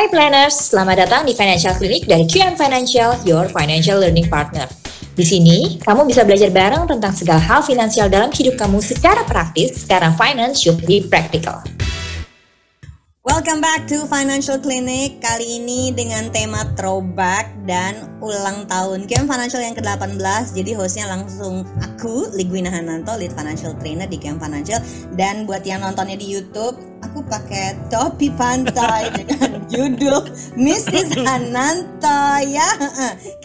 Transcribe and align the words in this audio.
Hai 0.00 0.08
planners, 0.08 0.72
selamat 0.72 0.96
datang 0.96 1.22
di 1.28 1.36
Financial 1.36 1.76
Clinic 1.76 2.08
dari 2.08 2.24
QM 2.24 2.56
Financial, 2.56 3.20
your 3.28 3.52
financial 3.52 4.00
learning 4.00 4.32
partner. 4.32 4.64
Di 5.12 5.20
sini, 5.20 5.76
kamu 5.76 6.08
bisa 6.08 6.24
belajar 6.24 6.48
bareng 6.48 6.88
tentang 6.88 7.12
segala 7.12 7.36
hal 7.36 7.60
finansial 7.60 8.08
dalam 8.08 8.32
hidup 8.32 8.56
kamu 8.56 8.80
secara 8.80 9.20
praktis, 9.28 9.84
karena 9.84 10.08
finance 10.16 10.64
should 10.64 10.80
be 10.88 11.04
practical. 11.04 11.60
Welcome 13.30 13.62
back 13.62 13.86
to 13.86 14.10
Financial 14.10 14.58
Clinic. 14.58 15.22
Kali 15.22 15.62
ini 15.62 15.94
dengan 15.94 16.34
tema 16.34 16.66
throwback 16.74 17.54
dan 17.62 18.18
ulang 18.18 18.66
tahun. 18.66 19.06
QM 19.06 19.30
Financial 19.30 19.62
yang 19.62 19.78
ke-18 19.78 20.50
Jadi 20.50 20.74
hostnya 20.74 21.06
langsung 21.06 21.62
aku, 21.78 22.26
Ligwina 22.34 22.74
Hananto, 22.74 23.14
Lead 23.14 23.30
Financial 23.30 23.70
Trainer 23.78 24.10
di 24.10 24.18
QM 24.18 24.42
Financial. 24.42 24.82
Dan 25.14 25.46
buat 25.46 25.62
yang 25.62 25.86
nontonnya 25.86 26.18
di 26.18 26.26
Youtube 26.26 26.74
aku 27.06 27.22
pakai 27.30 27.78
topi 27.86 28.34
pantai 28.34 29.10
dengan 29.22 29.62
judul 29.70 30.26
Mrs. 30.58 31.22
Ananta 31.22 32.42
ya. 32.42 32.66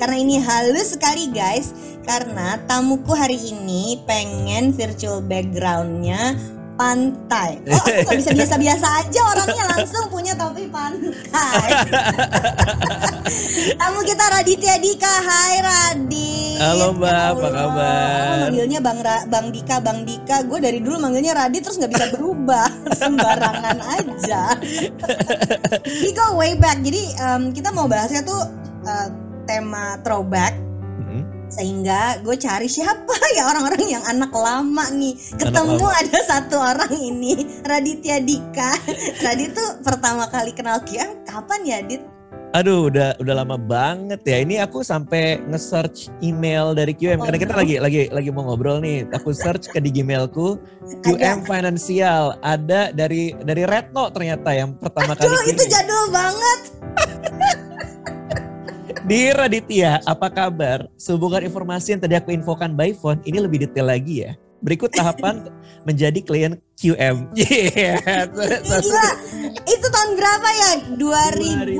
Karena 0.02 0.18
ini 0.18 0.42
halus 0.42 0.98
sekali 0.98 1.30
guys. 1.30 1.78
Karena 2.10 2.58
tamuku 2.66 3.14
hari 3.14 3.38
ini 3.38 4.02
pengen 4.10 4.74
virtual 4.74 5.22
backgroundnya 5.22 6.55
pantai. 6.76 7.64
Oh, 7.72 7.80
aku 7.80 8.12
gak 8.12 8.20
bisa 8.20 8.32
biasa-biasa 8.36 8.88
aja 9.04 9.22
orangnya 9.32 9.64
langsung 9.76 10.06
punya 10.12 10.36
topi 10.36 10.68
pantai. 10.68 11.68
Tamu 13.80 14.00
kita 14.06 14.26
Raditya 14.30 14.76
Dika. 14.78 15.14
Hai 15.26 15.56
Radit. 15.64 16.60
Halo 16.60 16.94
Mbak, 16.96 17.12
ya 17.12 17.32
apa 17.32 17.48
kabar? 17.52 17.88
Oh, 17.88 18.36
manggilnya 18.48 18.80
Bang 18.84 19.00
Ra 19.02 19.18
Bang 19.28 19.48
Dika, 19.52 19.76
Bang 19.82 20.00
Dika. 20.04 20.44
Gue 20.46 20.60
dari 20.62 20.80
dulu 20.84 21.00
manggilnya 21.00 21.34
Radit 21.36 21.64
terus 21.64 21.80
nggak 21.80 21.94
bisa 21.96 22.06
berubah. 22.14 22.68
Sembarangan 23.02 23.78
aja. 23.82 24.42
We 26.04 26.12
go 26.14 26.38
way 26.38 26.60
back. 26.60 26.84
Jadi 26.84 27.02
um, 27.24 27.56
kita 27.56 27.72
mau 27.72 27.88
bahasnya 27.88 28.22
tuh 28.22 28.42
uh, 28.86 29.08
tema 29.48 29.98
throwback 30.04 30.54
sehingga 31.56 32.20
gue 32.20 32.36
cari 32.36 32.68
siapa 32.68 33.16
ya 33.38 33.48
orang-orang 33.48 33.88
yang 33.88 34.04
anak 34.04 34.32
lama 34.36 34.92
nih 34.92 35.16
ketemu 35.40 35.80
lama. 35.80 36.00
ada 36.04 36.20
satu 36.28 36.56
orang 36.60 36.92
ini 36.92 37.48
Raditya 37.64 38.20
Dika 38.20 38.76
Radit 39.24 39.56
tuh 39.56 39.80
pertama 39.80 40.28
kali 40.28 40.52
kenal 40.52 40.84
Kiam 40.84 41.24
kapan 41.24 41.62
ya 41.64 41.80
Dit? 41.80 42.04
Aduh, 42.56 42.88
udah 42.88 43.20
udah 43.20 43.44
lama 43.44 43.60
banget 43.60 44.24
ya. 44.24 44.40
Ini 44.40 44.64
aku 44.64 44.80
sampai 44.80 45.44
nge-search 45.44 46.08
email 46.24 46.72
dari 46.72 46.96
QM 46.96 47.20
oh, 47.20 47.28
karena 47.28 47.36
kita 47.36 47.52
no. 47.52 47.60
lagi 47.60 47.76
lagi 47.84 48.02
lagi 48.08 48.30
mau 48.32 48.48
ngobrol 48.48 48.80
nih. 48.80 49.04
Aku 49.12 49.36
search 49.36 49.68
ke 49.68 49.84
di 49.84 49.92
Gmailku 49.92 50.56
QM 51.04 51.44
Financial 51.44 52.40
ada 52.40 52.96
dari 52.96 53.36
dari 53.44 53.68
Retno 53.68 54.08
ternyata 54.08 54.56
yang 54.56 54.72
pertama 54.80 55.20
Aduh, 55.20 55.36
kali. 55.36 55.52
itu 55.52 55.64
jadul 55.68 56.04
banget. 56.16 56.60
Di 59.06 59.30
Raditya, 59.30 60.02
apa 60.02 60.34
kabar? 60.34 60.90
Sehubungan 60.98 61.46
informasi 61.46 61.94
yang 61.94 62.02
tadi 62.02 62.18
aku 62.18 62.34
infokan 62.34 62.74
by 62.74 62.90
phone, 62.90 63.22
ini 63.22 63.38
lebih 63.38 63.62
detail 63.62 63.86
lagi 63.86 64.26
ya. 64.26 64.34
Berikut 64.66 64.90
tahapan 64.90 65.46
menjadi 65.88 66.26
klien 66.26 66.58
QM. 66.74 67.30
Yeah. 67.38 68.26
Gila, 68.66 69.10
itu 69.70 69.88
tahun 69.94 70.10
berapa 70.18 70.50
ya? 70.50 70.72
2000, 70.98 71.78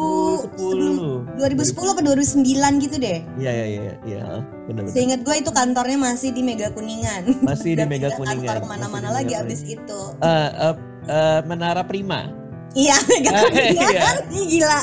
2010. 0.54 1.42
2010 1.42 1.94
atau 1.98 2.04
2009 2.14 2.86
gitu 2.86 2.96
deh. 3.02 3.20
Iya, 3.42 3.52
iya, 3.58 3.66
iya. 3.74 3.94
Ya, 4.06 4.26
benar 4.70 4.86
Seingat 4.94 5.26
gue 5.26 5.36
itu 5.42 5.50
kantornya 5.50 5.98
masih 5.98 6.30
di 6.30 6.46
Mega 6.46 6.70
Kuningan. 6.78 7.42
Masih 7.42 7.74
di 7.74 7.90
Mega 7.90 8.14
Kuningan. 8.14 8.46
Kantor 8.46 8.58
ke 8.62 8.68
mana-mana 8.70 9.10
lagi 9.10 9.34
abis 9.34 9.66
itu. 9.66 10.00
Uh, 10.22 10.50
uh, 10.62 10.76
uh, 11.10 11.40
Menara 11.50 11.82
Prima. 11.82 12.30
Iya, 12.78 13.02
Mega 13.10 13.34
Kuningan. 13.50 13.82
iya. 13.82 14.10
Gila. 14.30 14.80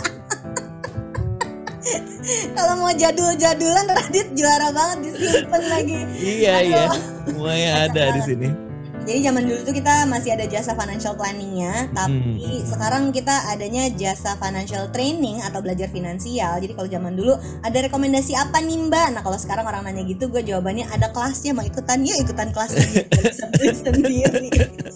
Kalau 2.54 2.74
mau 2.78 2.92
jadul-jadulan 2.94 3.86
Radit 3.90 4.28
juara 4.38 4.68
banget 4.70 4.98
disimpan 5.10 5.62
lagi. 5.66 5.98
Iya 6.18 6.52
Aduh. 6.54 6.68
iya. 6.70 6.84
Semuanya 7.26 7.70
ada 7.86 8.04
di 8.18 8.22
sini. 8.22 8.48
Jadi 9.02 9.18
zaman 9.26 9.42
dulu 9.42 9.60
tuh 9.66 9.74
kita 9.74 10.06
masih 10.06 10.30
ada 10.38 10.46
jasa 10.46 10.78
financial 10.78 11.18
planningnya, 11.18 11.90
tapi 11.90 12.38
hmm. 12.38 12.70
sekarang 12.70 13.10
kita 13.10 13.34
adanya 13.50 13.90
jasa 13.98 14.38
financial 14.38 14.94
training 14.94 15.42
atau 15.42 15.58
belajar 15.58 15.90
finansial. 15.90 16.62
Jadi 16.62 16.72
kalau 16.78 16.86
zaman 16.86 17.18
dulu 17.18 17.34
ada 17.66 17.78
rekomendasi 17.82 18.38
apa 18.38 18.62
nih 18.62 18.78
mbak? 18.86 19.18
Nah 19.18 19.22
kalau 19.26 19.34
sekarang 19.34 19.66
orang 19.66 19.82
nanya 19.90 20.06
gitu, 20.06 20.30
gue 20.30 20.46
jawabannya 20.46 20.86
ada 20.86 21.10
kelasnya, 21.10 21.50
mau 21.50 21.66
ikutan 21.66 21.98
yuk 22.06 22.14
ikutan 22.22 22.54
kelasnya 22.54 23.02
sendiri. 23.82 24.48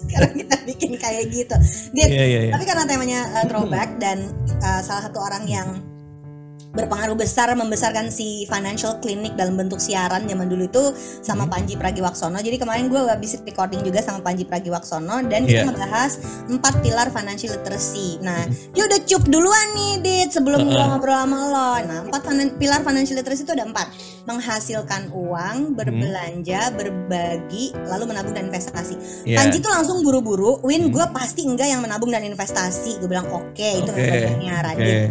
sekarang 0.07 0.31
kita 0.39 0.55
bikin 0.63 0.91
kayak 0.95 1.27
gitu. 1.27 1.55
Dia, 1.91 2.07
yeah, 2.07 2.27
yeah, 2.31 2.41
yeah. 2.47 2.53
Tapi 2.55 2.63
karena 2.63 2.83
temanya 2.87 3.19
uh, 3.35 3.45
throwback 3.51 3.99
dan 3.99 4.31
uh, 4.63 4.79
salah 4.79 5.03
satu 5.03 5.19
orang 5.19 5.43
yang 5.51 5.67
berpengaruh 6.75 7.15
besar 7.15 7.49
membesarkan 7.55 8.11
si 8.11 8.43
financial 8.45 8.99
clinic 8.99 9.33
dalam 9.39 9.55
bentuk 9.55 9.79
siaran 9.79 10.27
zaman 10.27 10.47
dulu 10.51 10.67
itu 10.67 10.83
sama 11.23 11.47
hmm. 11.47 11.51
Panji 11.53 11.73
Pragiwaksono. 11.79 12.37
Jadi 12.43 12.57
kemarin 12.59 12.91
gue 12.91 12.99
habis 13.07 13.39
recording 13.41 13.81
juga 13.81 14.03
sama 14.03 14.19
Panji 14.21 14.43
Pragiwaksono 14.43 15.25
dan 15.25 15.47
yeah. 15.47 15.63
kita 15.63 15.73
membahas 15.73 16.11
empat 16.51 16.73
pilar 16.83 17.07
financial 17.09 17.55
literacy. 17.55 18.19
Nah, 18.19 18.45
hmm. 18.45 18.75
dia 18.75 18.83
udah 18.85 18.99
cup 19.07 19.23
duluan 19.25 19.67
nih, 19.73 19.93
Dit, 20.03 20.29
sebelum 20.35 20.67
uh 20.67 20.71
-uh. 20.75 20.87
ngobrol 20.95 21.17
sama 21.17 21.39
lo. 21.49 21.71
Nah, 21.87 21.99
empat 22.05 22.21
pilar 22.59 22.81
financial 22.83 23.15
literacy 23.17 23.47
itu 23.47 23.53
ada 23.55 23.65
empat. 23.65 23.87
Menghasilkan 24.27 25.09
uang, 25.15 25.73
berbelanja, 25.73 26.69
hmm. 26.69 26.75
berbagi, 26.75 27.71
lalu 27.87 28.11
menabung 28.11 28.35
dan 28.35 28.51
investasi. 28.51 29.23
Yeah. 29.23 29.39
Panji 29.39 29.63
tuh 29.63 29.71
langsung 29.71 30.03
buru-buru, 30.03 30.59
Win 30.67 30.87
hmm. 30.87 30.93
gue 30.93 31.05
pasti 31.15 31.47
enggak 31.47 31.71
yang 31.71 31.81
menabung 31.81 32.11
dan 32.11 32.27
investasi. 32.27 32.99
Gue 32.99 33.09
bilang 33.09 33.31
oke, 33.31 33.55
okay, 33.55 33.81
itu 33.81 33.89
okay. 33.89 34.35
Radit. 34.51 34.83
Okay. 34.83 35.03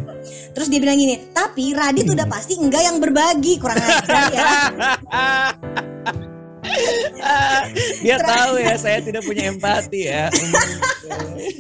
Terus 0.53 0.69
dia 0.69 0.81
bilang 0.85 1.01
gini, 1.01 1.33
tapi 1.33 1.57
tapi 1.57 1.73
Radit 1.73 2.05
hmm. 2.05 2.15
udah 2.21 2.27
pasti 2.29 2.53
enggak 2.61 2.85
yang 2.85 3.01
berbagi 3.01 3.57
kurang 3.57 3.81
ajar 3.81 4.29
ya 4.29 4.45
dia 8.05 8.17
tahu 8.21 8.55
ya 8.61 8.75
saya 8.79 8.99
tidak 9.03 9.23
punya 9.25 9.51
empati 9.51 10.01
ya. 10.09 10.27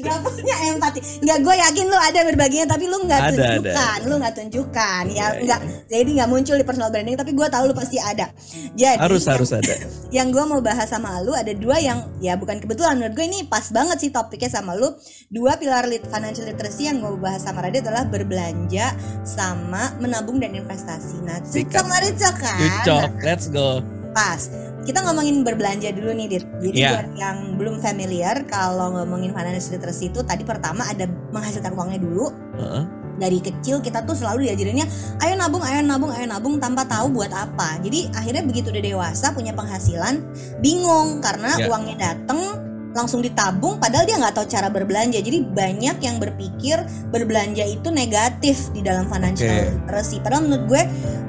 Gak 0.02 0.18
punya 0.22 0.56
empati. 0.74 0.98
Gak 1.22 1.38
gue 1.42 1.54
yakin 1.54 1.84
lu 1.86 1.98
ada 1.98 2.20
berbaginya 2.26 2.66
tapi 2.74 2.84
lu 2.90 2.98
nggak 3.06 3.20
tunjukkan 3.34 3.98
ada. 4.02 4.06
lu 4.06 4.14
nggak 4.18 4.34
tunjukkan. 4.34 5.02
Ya, 5.12 5.26
ya 5.38 5.44
nggak. 5.44 5.60
ya. 5.90 5.98
jadi 5.98 6.10
nggak 6.22 6.30
muncul 6.30 6.54
di 6.58 6.64
personal 6.66 6.90
branding 6.90 7.16
tapi 7.18 7.32
gue 7.34 7.46
tahu 7.46 7.64
lu 7.70 7.74
pasti 7.74 7.96
ada. 7.98 8.30
Jadi 8.74 8.98
harus 8.98 9.22
yang, 9.22 9.34
harus 9.38 9.50
ada. 9.54 9.74
yang 10.10 10.28
gue 10.30 10.44
mau 10.46 10.60
bahas 10.62 10.88
sama 10.90 11.18
lu 11.22 11.32
ada 11.34 11.50
dua 11.54 11.78
yang 11.78 12.06
ya 12.22 12.34
bukan 12.38 12.58
kebetulan. 12.62 12.98
Menurut 12.98 13.14
gue 13.14 13.26
ini 13.26 13.38
pas 13.46 13.66
banget 13.70 13.96
sih 14.02 14.10
topiknya 14.10 14.50
sama 14.50 14.74
lu. 14.74 14.94
Dua 15.30 15.58
pilar 15.58 15.86
lit 15.90 16.06
financial 16.06 16.46
literacy 16.46 16.86
yang 16.86 17.02
gue 17.02 17.18
bahas 17.18 17.42
sama 17.42 17.66
Radit 17.66 17.82
adalah 17.86 18.06
berbelanja 18.06 18.94
sama 19.26 19.94
menabung 19.98 20.38
dan 20.38 20.54
investasi. 20.54 21.22
Nah 21.22 21.42
cocok 21.42 21.84
nggak 21.86 22.02
kan 22.36 22.58
cocok 22.84 23.10
let's 23.22 23.46
go 23.50 23.82
pas 24.16 24.48
kita 24.86 25.02
ngomongin 25.02 25.42
berbelanja 25.42 25.90
dulu 25.92 26.14
nih 26.14 26.26
Dit. 26.30 26.44
Jadi 26.62 26.78
yeah. 26.78 26.96
buat 26.96 27.08
yang 27.18 27.36
belum 27.58 27.82
familiar 27.82 28.46
kalau 28.48 28.94
ngomongin 28.96 29.34
financial 29.34 29.76
literacy 29.76 30.08
itu 30.08 30.22
tadi 30.22 30.46
pertama 30.46 30.86
ada 30.86 31.04
menghasilkan 31.34 31.74
uangnya 31.74 32.00
dulu. 32.00 32.30
Uh 32.56 32.62
-huh. 32.62 32.84
Dari 33.16 33.40
kecil 33.40 33.80
kita 33.80 34.04
tuh 34.04 34.12
selalu 34.12 34.46
diajarinnya 34.46 34.86
ayo 35.24 35.34
nabung, 35.40 35.64
ayo 35.64 35.80
nabung, 35.82 36.12
ayo 36.14 36.28
nabung 36.28 36.56
tanpa 36.62 36.86
tahu 36.86 37.12
buat 37.18 37.32
apa. 37.34 37.82
Jadi 37.82 38.14
akhirnya 38.14 38.46
begitu 38.46 38.70
udah 38.70 38.84
dewasa 38.84 39.34
punya 39.34 39.52
penghasilan 39.52 40.22
bingung 40.62 41.18
karena 41.18 41.58
yeah. 41.58 41.68
uangnya 41.68 41.96
dateng 41.98 42.65
langsung 42.96 43.20
ditabung 43.20 43.76
padahal 43.76 44.08
dia 44.08 44.16
nggak 44.16 44.32
tahu 44.32 44.48
cara 44.48 44.72
berbelanja 44.72 45.20
jadi 45.20 45.44
banyak 45.44 45.96
yang 46.00 46.16
berpikir 46.16 46.80
berbelanja 47.12 47.68
itu 47.68 47.92
negatif 47.92 48.72
di 48.72 48.80
dalam 48.80 49.04
financial 49.12 49.46
okay. 49.46 49.68
literacy 49.76 50.16
padahal 50.24 50.48
menurut 50.48 50.64
gue 50.66 50.82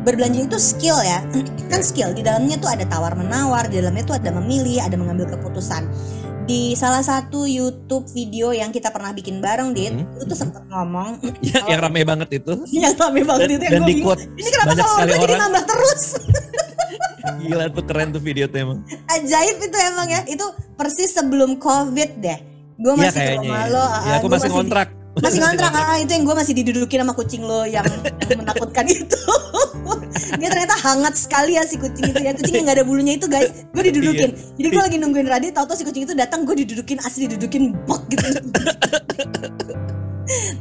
berbelanja 0.07 0.47
itu 0.47 0.57
skill 0.57 0.97
ya 1.03 1.19
kan 1.71 1.83
skill 1.83 2.15
di 2.15 2.23
dalamnya 2.23 2.55
tuh 2.55 2.71
ada 2.71 2.87
tawar 2.87 3.13
menawar 3.19 3.67
di 3.67 3.83
dalamnya 3.83 4.07
tuh 4.07 4.15
ada 4.15 4.31
memilih 4.31 4.79
ada 4.79 4.95
mengambil 4.95 5.27
keputusan 5.35 5.83
di 6.47 6.79
salah 6.79 7.03
satu 7.03 7.43
YouTube 7.43 8.07
video 8.15 8.55
yang 8.55 8.71
kita 8.71 8.87
pernah 8.87 9.11
bikin 9.11 9.43
bareng, 9.43 9.75
Dit, 9.75 9.91
hmm. 9.91 10.15
itu 10.15 10.23
tuh 10.31 10.37
sempet 10.39 10.63
ngomong. 10.71 11.19
Ya, 11.43 11.59
yang 11.67 11.83
rame 11.83 12.07
banget 12.07 12.39
itu. 12.39 12.55
yang 12.71 12.95
rame 12.95 13.27
banget 13.27 13.59
itu. 13.59 13.67
Dan 13.67 13.83
di 13.83 13.99
quote 13.99 14.23
Ini 14.23 14.49
kenapa 14.55 14.79
kalau 14.79 15.03
gue 15.03 15.19
jadi 15.27 15.35
nambah 15.35 15.63
terus? 15.67 16.03
Gila 17.41 17.65
tuh 17.71 17.83
keren 17.83 18.09
tuh 18.15 18.21
video 18.23 18.45
tuh 18.47 18.59
emang. 18.63 18.79
Ajaib 19.11 19.57
itu 19.59 19.77
emang 19.77 20.07
ya. 20.07 20.21
Itu 20.25 20.45
persis 20.79 21.11
sebelum 21.11 21.59
COVID 21.59 22.11
deh. 22.23 22.39
Gue 22.77 22.93
iya, 22.93 23.09
masih 23.09 23.19
ya, 23.19 23.27
ke 23.27 23.33
rumah 23.41 23.65
lo. 23.73 23.85
Ya, 24.05 24.13
aku 24.21 24.27
masih 24.29 24.49
ngontrak. 24.53 24.87
Masih 25.17 25.41
ngontrak 25.41 25.73
ah 25.81 25.97
itu 25.97 26.11
yang 26.13 26.23
gue 26.29 26.35
masih 26.37 26.53
didudukin 26.53 27.01
sama 27.01 27.13
kucing 27.17 27.41
lo 27.41 27.65
yang, 27.65 27.81
yang 28.29 28.37
menakutkan 28.37 28.85
itu. 28.85 29.17
Dia 30.39 30.49
ternyata 30.53 30.75
hangat 30.77 31.17
sekali 31.17 31.57
ya 31.57 31.65
si 31.65 31.81
kucing 31.81 32.13
itu 32.13 32.21
ya. 32.21 32.31
Kucing 32.37 32.53
yang 32.61 32.65
gak 32.69 32.77
ada 32.77 32.85
bulunya 32.85 33.17
itu 33.17 33.25
guys. 33.25 33.65
Gue 33.73 33.89
didudukin. 33.89 34.29
Iya. 34.37 34.53
Jadi 34.61 34.67
gue 34.69 34.83
lagi 34.85 34.97
nungguin 35.01 35.27
Radit, 35.27 35.53
tau-tau 35.57 35.73
si 35.73 35.83
kucing 35.83 36.05
itu 36.05 36.13
datang 36.13 36.45
gue 36.45 36.53
didudukin 36.53 37.01
asli 37.01 37.25
didudukin 37.25 37.73
bok 37.89 38.05
gitu. 38.13 38.25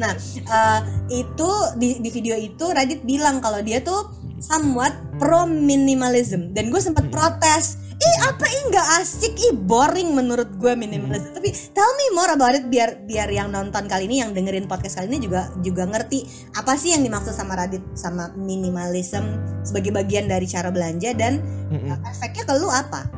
nah 0.00 0.14
uh, 0.46 0.80
itu 1.10 1.50
di, 1.80 1.98
di 1.98 2.10
video 2.12 2.38
itu 2.38 2.64
Radit 2.70 3.02
bilang 3.02 3.42
kalau 3.42 3.58
dia 3.60 3.82
tuh 3.82 4.08
somewhat 4.42 4.92
pro 5.16 5.48
minimalism 5.48 6.52
dan 6.52 6.68
gue 6.68 6.80
sempat 6.80 7.08
hmm. 7.08 7.14
protes 7.14 7.86
ih 7.96 8.16
apa 8.28 8.44
ih 8.44 8.62
nggak 8.68 8.88
asik? 9.00 9.32
Ih 9.40 9.52
boring 9.56 10.12
menurut 10.12 10.52
gue 10.60 10.72
minimalis 10.76 11.32
tapi 11.32 11.48
tell 11.72 11.88
me 11.96 12.06
more 12.12 12.28
about 12.28 12.52
it 12.52 12.68
biar 12.68 13.00
biar 13.08 13.28
yang 13.32 13.48
nonton 13.48 13.88
kali 13.88 14.04
ini 14.04 14.20
yang 14.20 14.36
dengerin 14.36 14.68
podcast 14.68 15.00
kali 15.00 15.16
ini 15.16 15.24
juga 15.24 15.48
juga 15.64 15.88
ngerti. 15.88 16.28
Apa 16.60 16.76
sih 16.76 16.92
yang 16.92 17.00
dimaksud 17.00 17.32
sama 17.32 17.56
Radit 17.56 17.80
sama 17.96 18.36
minimalism 18.36 19.24
sebagai 19.64 19.96
bagian 19.96 20.28
dari 20.28 20.44
cara 20.44 20.68
belanja 20.68 21.16
dan 21.16 21.40
uh, 21.72 21.96
efeknya 22.04 22.44
ke 22.44 22.54
lu 22.60 22.68
apa? 22.68 23.08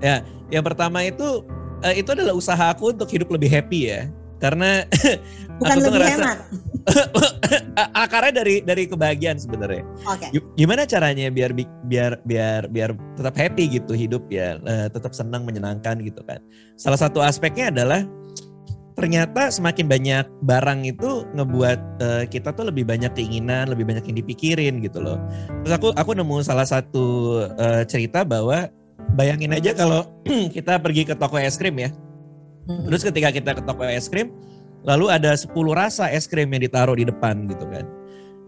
Ya, 0.00 0.24
yang 0.48 0.64
pertama 0.64 1.04
itu 1.04 1.44
eh, 1.84 2.00
itu 2.00 2.08
adalah 2.16 2.32
usaha 2.32 2.72
aku 2.72 2.96
untuk 2.96 3.12
hidup 3.12 3.28
lebih 3.36 3.52
happy 3.52 3.92
ya. 3.92 4.08
Karena 4.42 4.82
bukan 5.62 5.70
Aku 5.72 5.80
tuh 5.80 5.86
lebih 5.86 6.00
ngerasa- 6.02 6.18
hemat 6.18 6.38
akarnya 7.94 8.42
dari 8.42 8.58
dari 8.58 8.84
kebahagiaan 8.84 9.38
sebenarnya. 9.38 9.86
oke 10.02 10.26
Gi- 10.30 10.48
Gimana 10.58 10.82
caranya 10.82 11.30
biar 11.30 11.54
bi- 11.54 11.70
biar 11.86 12.18
biar 12.22 12.66
biar 12.66 12.90
tetap 13.14 13.34
happy 13.34 13.78
gitu 13.78 13.94
hidup 13.94 14.26
ya, 14.26 14.58
eh, 14.60 14.90
tetap 14.90 15.14
senang 15.14 15.46
menyenangkan 15.46 16.02
gitu 16.02 16.20
kan. 16.26 16.42
Salah 16.74 16.98
satu 16.98 17.22
aspeknya 17.22 17.70
adalah 17.70 18.02
ternyata 18.92 19.48
semakin 19.48 19.86
banyak 19.88 20.26
barang 20.42 20.80
itu 20.84 21.24
ngebuat 21.32 21.80
eh, 22.02 22.24
kita 22.26 22.50
tuh 22.50 22.68
lebih 22.68 22.82
banyak 22.82 23.14
keinginan, 23.14 23.70
lebih 23.70 23.86
banyak 23.86 24.04
yang 24.04 24.18
dipikirin 24.18 24.82
gitu 24.82 24.98
loh. 24.98 25.22
Terus 25.62 25.72
aku 25.72 25.88
aku 25.94 26.10
nemu 26.12 26.42
salah 26.42 26.66
satu 26.66 27.06
eh, 27.46 27.86
cerita 27.86 28.26
bahwa 28.26 28.66
bayangin 29.14 29.54
aja 29.54 29.70
kalau 29.72 30.02
kita 30.56 30.82
pergi 30.82 31.06
ke 31.06 31.14
toko 31.14 31.38
es 31.38 31.54
krim 31.54 31.78
ya. 31.78 31.94
Terus 32.66 33.02
ketika 33.02 33.28
kita 33.34 33.50
ke 33.58 33.62
toko 33.66 33.82
es 33.86 34.06
krim, 34.06 34.30
lalu 34.86 35.10
ada 35.10 35.34
10 35.34 35.50
rasa 35.74 36.10
es 36.10 36.30
krim 36.30 36.46
yang 36.50 36.62
ditaruh 36.62 36.94
di 36.94 37.06
depan 37.06 37.46
gitu 37.50 37.66
kan. 37.66 37.84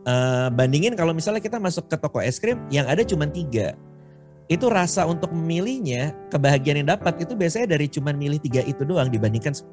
Eh, 0.05 0.49
bandingin 0.53 0.93
kalau 0.93 1.17
misalnya 1.17 1.41
kita 1.41 1.57
masuk 1.57 1.89
ke 1.89 1.97
toko 1.97 2.21
es 2.21 2.37
krim 2.37 2.61
yang 2.69 2.85
ada 2.85 3.01
cuma 3.03 3.25
tiga. 3.25 3.73
Itu 4.45 4.69
rasa 4.69 5.09
untuk 5.09 5.33
memilihnya, 5.33 6.13
kebahagiaan 6.29 6.85
yang 6.85 6.93
dapat 6.93 7.17
itu 7.25 7.33
biasanya 7.33 7.65
dari 7.65 7.89
cuma 7.89 8.13
milih 8.13 8.37
tiga 8.45 8.61
itu 8.61 8.85
doang 8.85 9.09
dibandingkan 9.09 9.57
10. 9.57 9.73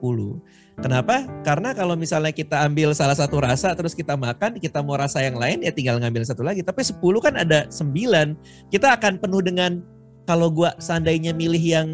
Kenapa? 0.80 1.28
Karena 1.44 1.76
kalau 1.76 2.00
misalnya 2.00 2.32
kita 2.32 2.64
ambil 2.64 2.96
salah 2.96 3.20
satu 3.20 3.44
rasa 3.44 3.76
terus 3.76 3.92
kita 3.92 4.16
makan, 4.16 4.64
kita 4.64 4.80
mau 4.80 4.96
rasa 4.96 5.20
yang 5.20 5.36
lain 5.36 5.60
ya 5.60 5.76
tinggal 5.76 6.00
ngambil 6.00 6.24
satu 6.24 6.40
lagi. 6.48 6.64
Tapi 6.64 6.88
10 6.88 7.04
kan 7.20 7.36
ada 7.36 7.68
9. 7.68 8.72
Kita 8.72 8.96
akan 8.96 9.20
penuh 9.20 9.44
dengan 9.44 9.84
kalau 10.24 10.48
gua 10.48 10.72
seandainya 10.80 11.36
milih 11.36 11.60
yang 11.60 11.88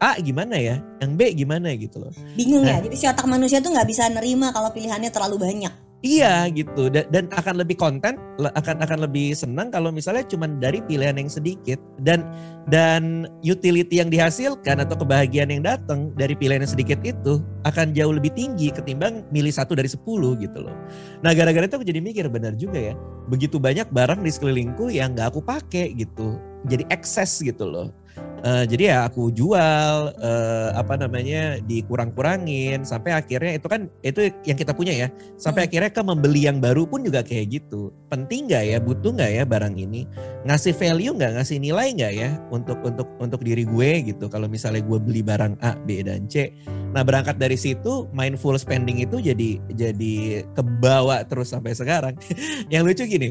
A 0.00 0.16
gimana 0.16 0.56
ya, 0.56 0.80
yang 1.04 1.12
B 1.12 1.36
gimana 1.36 1.76
gitu 1.76 2.00
loh. 2.00 2.12
bingung 2.32 2.64
ya 2.64 2.80
Nah. 2.80 2.82
jadi 2.88 2.96
si 2.96 3.04
otak 3.04 3.28
manusia 3.28 3.60
tuh 3.60 3.70
nggak 3.76 3.84
bisa 3.84 4.08
nerima 4.08 4.48
kalau 4.48 4.72
pilihannya 4.72 5.12
terlalu 5.12 5.36
banyak 5.36 5.72
Iya 6.00 6.48
gitu 6.56 6.88
dan, 6.88 7.12
dan 7.12 7.28
akan 7.28 7.60
lebih 7.60 7.76
konten 7.76 8.16
akan 8.40 8.80
akan 8.80 8.98
lebih 9.04 9.36
senang 9.36 9.68
kalau 9.68 9.92
misalnya 9.92 10.24
cuma 10.24 10.48
dari 10.48 10.80
pilihan 10.80 11.12
yang 11.12 11.28
sedikit 11.28 11.76
dan 12.00 12.24
dan 12.72 13.28
utility 13.44 14.00
yang 14.00 14.08
dihasilkan 14.08 14.80
atau 14.80 14.96
kebahagiaan 14.96 15.52
yang 15.52 15.60
datang 15.60 16.08
dari 16.16 16.32
pilihan 16.32 16.64
yang 16.64 16.72
sedikit 16.72 17.04
itu 17.04 17.44
akan 17.68 17.92
jauh 17.92 18.16
lebih 18.16 18.32
tinggi 18.32 18.72
ketimbang 18.72 19.28
milih 19.28 19.52
satu 19.52 19.76
dari 19.76 19.92
10 19.92 20.00
gitu 20.40 20.58
loh. 20.64 20.72
Nah 21.20 21.36
gara-gara 21.36 21.68
itu 21.68 21.76
aku 21.76 21.84
jadi 21.84 22.00
mikir 22.00 22.32
benar 22.32 22.56
juga 22.56 22.80
ya 22.80 22.94
begitu 23.28 23.60
banyak 23.60 23.92
barang 23.92 24.24
di 24.24 24.32
sekelilingku 24.32 24.88
yang 24.88 25.12
nggak 25.12 25.36
aku 25.36 25.44
pakai 25.44 25.92
gitu 26.00 26.40
jadi 26.64 26.88
ekses 26.88 27.44
gitu 27.44 27.68
loh. 27.68 27.92
Eh, 28.40 28.64
jadi 28.72 28.82
ya 28.88 28.98
aku 29.04 29.28
jual 29.36 30.16
eh, 30.16 30.68
apa 30.72 30.96
namanya 30.96 31.60
dikurang-kurangin 31.60 32.88
sampai 32.88 33.12
akhirnya 33.12 33.60
itu 33.60 33.68
kan 33.68 33.84
itu 34.00 34.32
yang 34.48 34.56
kita 34.56 34.72
punya 34.72 34.96
ya. 34.96 35.08
Sampai 35.36 35.64
Hmm. 35.64 35.68
akhirnya 35.68 35.90
ke 35.92 36.00
membeli 36.00 36.48
yang 36.48 36.56
baru 36.56 36.88
pun 36.88 37.04
juga 37.04 37.20
kayak 37.20 37.60
gitu. 37.60 37.92
Penting 38.08 38.48
nggak 38.48 38.64
ya 38.64 38.78
butuh 38.80 39.12
nggak 39.12 39.30
ya 39.36 39.44
barang 39.44 39.76
ini? 39.76 40.08
Ngasih 40.48 40.72
value 40.72 41.12
nggak? 41.20 41.32
Ngasih 41.36 41.56
nilai 41.60 41.92
nggak 41.92 42.12
ya 42.16 42.30
untuk 42.48 42.80
untuk 42.80 43.08
untuk 43.20 43.40
diri 43.44 43.68
gue 43.68 44.08
gitu? 44.08 44.32
Kalau 44.32 44.48
misalnya 44.48 44.80
gue 44.80 44.98
beli 44.98 45.20
barang 45.20 45.60
A 45.60 45.76
B 45.76 46.00
dan 46.00 46.24
C. 46.24 46.48
Nah 46.96 47.04
berangkat 47.04 47.36
dari 47.36 47.60
situ 47.60 48.08
mindful 48.16 48.56
spending 48.56 49.04
itu 49.04 49.20
jadi 49.20 49.60
jadi 49.68 50.48
kebawa 50.56 51.28
terus 51.28 51.52
sampai 51.52 51.76
sekarang. 51.76 52.16
Yang 52.72 52.82
lucu 52.88 53.04
gini 53.04 53.28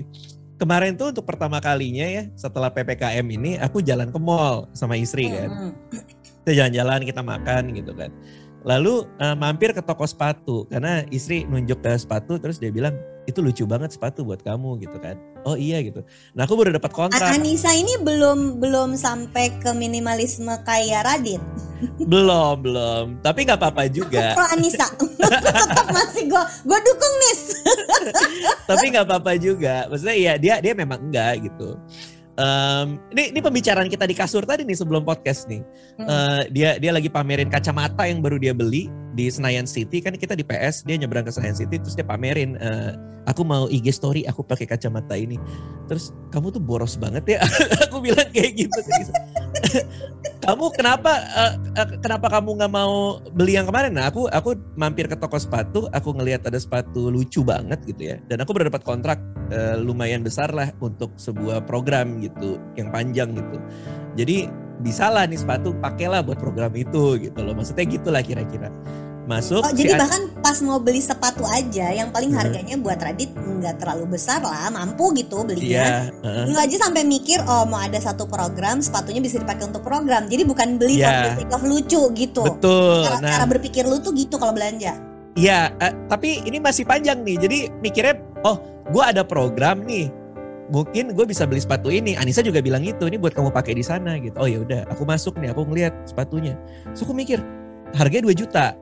kemarin 0.59 0.93
tuh 0.99 1.15
untuk 1.15 1.23
pertama 1.23 1.63
kalinya 1.63 2.03
ya 2.03 2.23
setelah 2.35 2.67
ppkm 2.67 3.25
ini 3.25 3.55
aku 3.57 3.79
jalan 3.79 4.11
ke 4.11 4.19
mall 4.19 4.67
sama 4.75 4.99
istri 4.99 5.31
kan. 5.31 5.73
Kita 6.43 6.51
jalan-jalan 6.51 7.07
kita 7.07 7.21
makan 7.23 7.71
gitu 7.73 7.95
kan. 7.95 8.11
Lalu 8.67 9.07
eh, 9.23 9.35
mampir 9.39 9.71
ke 9.71 9.79
toko 9.79 10.03
sepatu 10.03 10.67
karena 10.67 11.07
istri 11.15 11.47
nunjuk 11.47 11.79
ke 11.79 11.95
sepatu 11.95 12.35
terus 12.35 12.59
dia 12.59 12.69
bilang 12.69 12.99
itu 13.29 13.39
lucu 13.45 13.63
banget 13.69 13.93
sepatu 13.93 14.25
buat 14.25 14.41
kamu 14.41 14.81
gitu 14.81 14.97
kan. 14.97 15.15
Oh 15.45 15.55
iya 15.55 15.79
gitu. 15.85 16.01
Nah 16.33 16.49
aku 16.49 16.57
baru 16.57 16.75
dapat 16.75 16.91
kontrak. 16.91 17.31
Anissa 17.31 17.71
ini 17.71 17.95
belum 18.01 18.57
belum 18.57 18.97
sampai 18.97 19.55
ke 19.61 19.71
minimalisme 19.77 20.51
kayak 20.65 21.05
Radit? 21.05 21.41
Belum 22.03 22.59
belum. 22.59 23.05
Tapi 23.21 23.45
nggak 23.45 23.59
apa-apa 23.61 23.87
juga. 23.87 24.33
Pro 24.33 24.47
Anissa? 24.51 24.89
Tetap 25.69 25.87
masih 25.93 26.27
gue 26.27 26.43
gue 26.65 26.79
dukung 26.81 27.15
nis 27.19 27.41
tapi 28.69 28.85
nggak 28.91 29.05
apa-apa 29.05 29.37
juga. 29.37 29.85
Maksudnya 29.87 30.15
iya 30.17 30.33
dia 30.35 30.55
dia 30.59 30.73
memang 30.73 30.99
enggak 30.99 31.45
gitu. 31.45 31.77
Em, 32.39 32.95
ini 33.11 33.35
ini 33.35 33.39
pembicaraan 33.43 33.91
kita 33.91 34.07
di 34.07 34.15
kasur 34.15 34.47
tadi 34.47 34.63
nih 34.63 34.77
sebelum 34.79 35.03
podcast 35.03 35.43
nih. 35.51 35.59
Eh, 35.99 36.41
dia 36.55 36.79
dia 36.79 36.91
lagi 36.95 37.11
pamerin 37.11 37.51
kacamata 37.51 38.07
yang 38.07 38.23
baru 38.23 38.39
dia 38.39 38.55
beli 38.55 38.87
di 39.13 39.25
Senayan 39.29 39.65
City 39.65 39.99
kan 39.99 40.13
kita 40.13 40.37
di 40.37 40.45
PS 40.45 40.85
dia 40.85 40.97
nyebrang 40.97 41.25
ke 41.25 41.31
Senayan 41.33 41.57
City 41.57 41.81
terus 41.81 41.97
dia 41.97 42.05
pamerin 42.05 42.57
eh, 42.61 42.93
aku 43.29 43.45
mau 43.45 43.69
IG 43.69 43.93
story 43.93 44.25
aku 44.25 44.41
pakai 44.41 44.65
kacamata 44.65 45.13
ini. 45.13 45.37
Terus 45.85 46.09
kamu 46.33 46.49
tuh 46.49 46.61
boros 46.61 46.97
banget 46.97 47.37
ya. 47.37 47.39
Aku 47.89 48.01
bilang 48.01 48.25
kayak 48.33 48.57
gitu. 48.57 48.79
Kamu 50.39 50.73
kenapa 50.73 51.13
eh, 51.13 51.53
eh, 51.77 51.87
kenapa 52.01 52.29
kamu 52.29 52.57
nggak 52.57 52.73
mau 52.73 53.21
beli 53.33 53.57
yang 53.57 53.69
kemarin? 53.69 53.93
Nah 53.93 54.09
aku 54.09 54.25
aku 54.29 54.57
mampir 54.73 55.05
ke 55.05 55.13
toko 55.13 55.37
sepatu 55.37 55.85
aku 55.93 56.15
ngelihat 56.17 56.41
ada 56.45 56.57
sepatu 56.57 57.13
lucu 57.13 57.45
banget 57.45 57.81
gitu 57.85 58.13
ya. 58.13 58.17
Dan 58.25 58.41
aku 58.41 58.53
baru 58.57 58.73
dapat 58.73 58.81
kontrak 58.81 59.19
eh, 59.53 59.77
lumayan 59.77 60.25
besar 60.25 60.49
lah 60.53 60.73
untuk 60.81 61.13
sebuah 61.21 61.65
program 61.69 62.17
gitu 62.21 62.57
yang 62.73 62.89
panjang 62.89 63.33
gitu. 63.37 63.57
Jadi 64.17 64.49
bisa 64.79 65.07
lah 65.07 65.23
nih 65.23 65.35
sepatu 65.35 65.75
pakailah 65.75 66.23
buat 66.23 66.35
program 66.35 66.71
itu 66.73 67.19
gitu 67.19 67.39
loh 67.39 67.51
maksudnya 67.51 67.85
gitulah 67.85 68.23
kira-kira 68.23 68.71
masuk 69.25 69.61
oh 69.61 69.69
jadi 69.69 69.93
An- 69.93 70.01
bahkan 70.01 70.21
pas 70.41 70.57
mau 70.59 70.81
beli 70.81 70.97
sepatu 70.99 71.45
aja 71.45 71.93
yang 71.93 72.09
paling 72.09 72.33
Hmm. 72.33 72.39
harganya 72.41 72.75
buat 72.75 72.97
Radit 72.97 73.29
nggak 73.29 73.77
terlalu 73.77 74.17
besar 74.17 74.41
lah 74.41 74.71
mampu 74.71 75.13
gitu 75.13 75.45
belinya 75.45 75.69
iya 75.69 75.87
heeh. 76.09 76.43
Lu 76.49 76.57
aja 76.57 76.75
sampai 76.79 77.05
mikir 77.05 77.37
oh 77.43 77.63
mau 77.63 77.77
ada 77.77 77.99
satu 77.99 78.25
program 78.25 78.79
sepatunya 78.79 79.19
bisa 79.19 79.37
dipakai 79.37 79.69
untuk 79.69 79.83
program 79.83 80.25
jadi 80.25 80.41
bukan 80.43 80.81
beli 80.81 80.97
Iya. 80.97 81.37
for 81.45 81.61
lucu 81.61 82.01
gitu 82.15 82.41
betul 82.41 83.05
cara, 83.05 83.21
nah 83.21 83.29
cara 83.37 83.45
berpikir 83.45 83.85
lu 83.85 84.01
tuh 84.01 84.11
gitu 84.11 84.35
kalau 84.35 84.51
belanja 84.51 84.97
Iya, 85.37 85.71
eh, 85.77 85.93
tapi 86.09 86.43
ini 86.43 86.59
masih 86.59 86.83
panjang 86.83 87.23
nih. 87.23 87.37
Jadi 87.39 87.57
mikirnya, 87.79 88.11
oh, 88.43 88.59
gue 88.91 88.99
ada 88.99 89.23
program 89.23 89.87
nih. 89.87 90.11
Mungkin 90.69 91.17
gue 91.17 91.25
bisa 91.25 91.49
beli 91.49 91.61
sepatu 91.61 91.89
ini. 91.89 92.13
Anissa 92.13 92.45
juga 92.45 92.61
bilang 92.61 92.85
itu. 92.85 93.09
Ini 93.09 93.17
buat 93.17 93.33
kamu 93.33 93.49
pakai 93.49 93.73
di 93.73 93.83
sana 93.85 94.21
gitu. 94.21 94.37
Oh 94.37 94.45
ya 94.45 94.61
udah, 94.61 94.85
aku 94.89 95.03
masuk 95.05 95.37
nih. 95.41 95.49
Aku 95.53 95.65
ngeliat 95.65 95.93
sepatunya. 96.05 96.53
So 96.93 97.09
aku 97.09 97.13
mikir, 97.17 97.41
harganya 97.97 98.29
2 98.29 98.37
juta. 98.37 98.77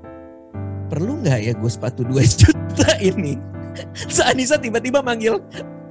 Perlu 0.88 1.24
nggak 1.24 1.40
ya 1.44 1.54
gue 1.56 1.72
sepatu 1.72 2.04
2 2.04 2.20
juta 2.44 2.92
ini? 3.00 3.40
So 4.12 4.28
Anissa 4.28 4.60
tiba-tiba 4.60 5.00
manggil 5.00 5.40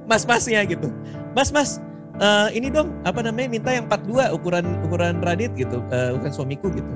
mas-masnya 0.05 0.61
gitu. 0.69 0.93
Mas, 1.33 1.49
mas, 1.49 1.81
eh, 2.21 2.49
ini 2.57 2.69
dong 2.69 2.93
apa 3.01 3.25
namanya 3.25 3.49
minta 3.49 3.69
yang 3.73 3.89
42 3.89 4.33
ukuran 4.37 4.65
ukuran 4.85 5.21
Radit 5.21 5.53
gitu, 5.57 5.81
eh, 5.89 6.13
ukuran 6.13 6.33
suamiku 6.33 6.69
gitu 6.73 6.93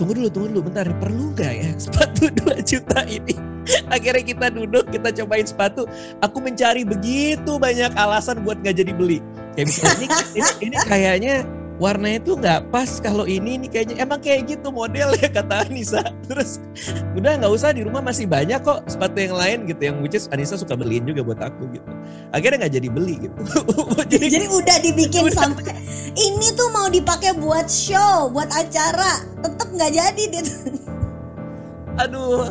tunggu 0.00 0.16
dulu, 0.16 0.28
tunggu 0.32 0.48
dulu, 0.56 0.60
bentar. 0.72 0.88
Perlu 0.96 1.36
nggak 1.36 1.52
ya 1.52 1.70
sepatu 1.76 2.32
2 2.48 2.64
juta 2.64 3.04
ini? 3.04 3.36
Akhirnya 3.92 4.24
kita 4.24 4.46
duduk, 4.48 4.88
kita 4.88 5.12
cobain 5.12 5.44
sepatu. 5.44 5.84
Aku 6.24 6.40
mencari 6.40 6.88
begitu 6.88 7.60
banyak 7.60 7.92
alasan 7.92 8.40
buat 8.40 8.56
nggak 8.64 8.80
jadi 8.80 8.92
beli. 8.96 9.20
Kayak 9.52 9.66
misalnya 9.68 9.96
ini, 10.00 10.06
ini, 10.40 10.50
ini 10.64 10.76
kayaknya 10.88 11.34
warnanya 11.80 12.20
tuh 12.20 12.36
nggak 12.36 12.68
pas 12.68 13.00
kalau 13.00 13.24
ini 13.24 13.56
ini 13.56 13.66
kayaknya 13.66 14.04
emang 14.04 14.20
kayak 14.20 14.52
gitu 14.52 14.68
modelnya 14.68 15.26
kata 15.40 15.64
Anissa. 15.64 16.04
Terus 16.28 16.60
udah 17.16 17.40
nggak 17.40 17.50
usah 17.50 17.72
di 17.72 17.82
rumah 17.82 18.04
masih 18.04 18.28
banyak 18.28 18.60
kok 18.60 18.84
sepatu 18.84 19.16
yang 19.16 19.34
lain 19.34 19.58
gitu 19.64 19.82
yang 19.88 19.96
which 20.04 20.14
is 20.14 20.28
Anissa 20.28 20.60
suka 20.60 20.76
beliin 20.76 21.08
juga 21.08 21.24
buat 21.24 21.40
aku 21.40 21.72
gitu. 21.72 21.90
Akhirnya 22.36 22.68
nggak 22.68 22.74
jadi 22.76 22.88
beli 22.92 23.16
gitu. 23.26 23.40
Jadi 24.10 24.26
jadi 24.26 24.46
udah 24.50 24.76
dibikin 24.82 25.30
Udah. 25.30 25.38
sampai 25.38 25.70
ini 26.18 26.50
tuh 26.58 26.68
mau 26.74 26.90
dipakai 26.90 27.30
buat 27.38 27.70
show 27.70 28.26
buat 28.34 28.50
acara 28.50 29.22
tetap 29.38 29.70
nggak 29.70 29.92
jadi 29.94 30.22
dia 30.34 30.42
aduh 32.00 32.48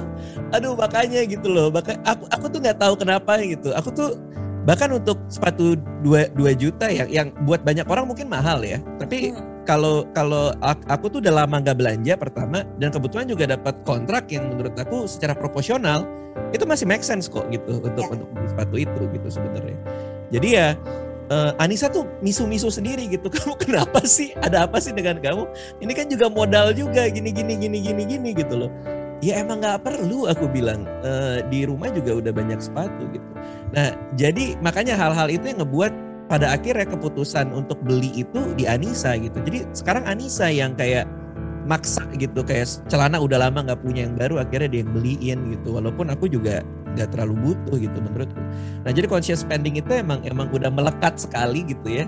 aduh 0.54 0.74
makanya 0.78 1.26
gitu 1.26 1.50
loh. 1.50 1.74
Maka 1.74 1.98
aku 2.06 2.26
aku 2.30 2.46
tuh 2.50 2.60
nggak 2.62 2.78
tahu 2.82 2.94
kenapa 2.98 3.38
gitu. 3.42 3.74
Aku 3.74 3.90
tuh 3.94 4.18
bahkan 4.68 4.92
untuk 4.92 5.20
sepatu 5.32 5.76
2 6.04 6.36
2 6.36 6.56
juta 6.56 6.88
yang 6.92 7.08
yang 7.10 7.28
buat 7.48 7.64
banyak 7.64 7.88
orang 7.88 8.06
mungkin 8.08 8.28
mahal 8.28 8.60
ya 8.64 8.80
tapi 9.00 9.32
kalau 9.64 10.08
kalau 10.12 10.52
ak- 10.60 10.88
aku 10.90 11.08
tuh 11.08 11.20
udah 11.22 11.46
lama 11.46 11.62
nggak 11.62 11.78
belanja 11.78 12.14
pertama 12.20 12.66
dan 12.82 12.90
kebetulan 12.90 13.26
juga 13.30 13.44
dapat 13.56 13.76
kontrak 13.86 14.28
yang 14.34 14.50
menurut 14.52 14.76
aku 14.76 15.06
secara 15.06 15.32
proporsional 15.38 16.04
itu 16.52 16.66
masih 16.66 16.86
make 16.90 17.06
sense 17.06 17.30
kok 17.30 17.48
gitu 17.54 17.84
untuk 17.84 18.04
Ya. 18.04 18.14
untuk 18.16 18.28
beli 18.36 18.48
sepatu 18.50 18.76
itu 18.80 19.02
gitu 19.16 19.28
sebenarnya 19.30 19.78
jadi 20.30 20.48
ya 20.50 20.68
uh, 21.30 21.52
Anissa 21.62 21.88
tuh 21.88 22.06
misu-misu 22.20 22.68
sendiri 22.74 23.06
gitu. 23.08 23.30
Kamu 23.34 23.56
kenapa 23.58 24.04
sih? 24.04 24.34
Ada 24.42 24.66
apa 24.68 24.82
sih 24.82 24.92
dengan 24.92 25.22
kamu? 25.22 25.46
Ini 25.80 25.92
kan 25.94 26.06
juga 26.10 26.28
modal 26.28 26.74
juga 26.74 27.08
gini 27.08 27.30
gini 27.32 27.56
gini 27.56 27.78
gini 27.80 28.04
gini 28.06 28.30
gitu 28.36 28.66
loh. 28.66 28.72
Ya 29.20 29.44
emang 29.44 29.60
nggak 29.60 29.84
perlu 29.84 30.32
aku 30.32 30.48
bilang 30.48 30.88
uh, 31.04 31.44
di 31.52 31.68
rumah 31.68 31.92
juga 31.92 32.24
udah 32.24 32.32
banyak 32.32 32.60
sepatu 32.64 33.04
gitu. 33.12 33.28
Nah 33.74 33.94
jadi 34.18 34.58
makanya 34.60 34.98
hal-hal 34.98 35.30
itu 35.30 35.46
yang 35.50 35.62
ngebuat 35.62 35.94
pada 36.30 36.54
akhirnya 36.54 36.86
keputusan 36.86 37.50
untuk 37.54 37.82
beli 37.82 38.14
itu 38.14 38.54
di 38.54 38.70
Anissa 38.70 39.18
gitu. 39.18 39.42
Jadi 39.42 39.66
sekarang 39.74 40.06
Anissa 40.06 40.50
yang 40.50 40.78
kayak 40.78 41.10
maksa 41.66 42.06
gitu 42.18 42.42
kayak 42.42 42.66
celana 42.90 43.22
udah 43.22 43.50
lama 43.50 43.62
nggak 43.62 43.82
punya 43.86 44.10
yang 44.10 44.18
baru 44.18 44.42
akhirnya 44.42 44.70
dia 44.70 44.82
yang 44.86 44.94
beliin 44.94 45.40
gitu. 45.58 45.78
Walaupun 45.78 46.14
aku 46.14 46.30
juga 46.30 46.62
nggak 46.98 47.14
terlalu 47.14 47.54
butuh 47.54 47.78
gitu 47.82 47.98
menurutku. 47.98 48.42
Nah 48.86 48.92
jadi 48.94 49.06
conscious 49.10 49.42
spending 49.42 49.78
itu 49.78 49.90
emang 49.94 50.22
emang 50.26 50.50
udah 50.54 50.70
melekat 50.70 51.18
sekali 51.18 51.66
gitu 51.66 52.02
ya 52.02 52.06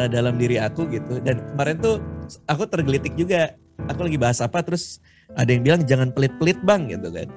eh, 0.00 0.08
dalam 0.08 0.36
diri 0.36 0.60
aku 0.60 0.88
gitu. 0.92 1.20
Dan 1.24 1.40
kemarin 1.52 1.80
tuh 1.80 2.00
aku 2.48 2.68
tergelitik 2.68 3.16
juga. 3.16 3.56
Aku 3.88 4.06
lagi 4.06 4.14
bahas 4.14 4.38
apa 4.38 4.62
terus 4.62 5.02
ada 5.36 5.48
yang 5.48 5.64
bilang 5.64 5.82
jangan 5.88 6.08
pelit-pelit 6.12 6.60
bang 6.62 6.92
gitu 6.92 7.08
kan 7.08 7.28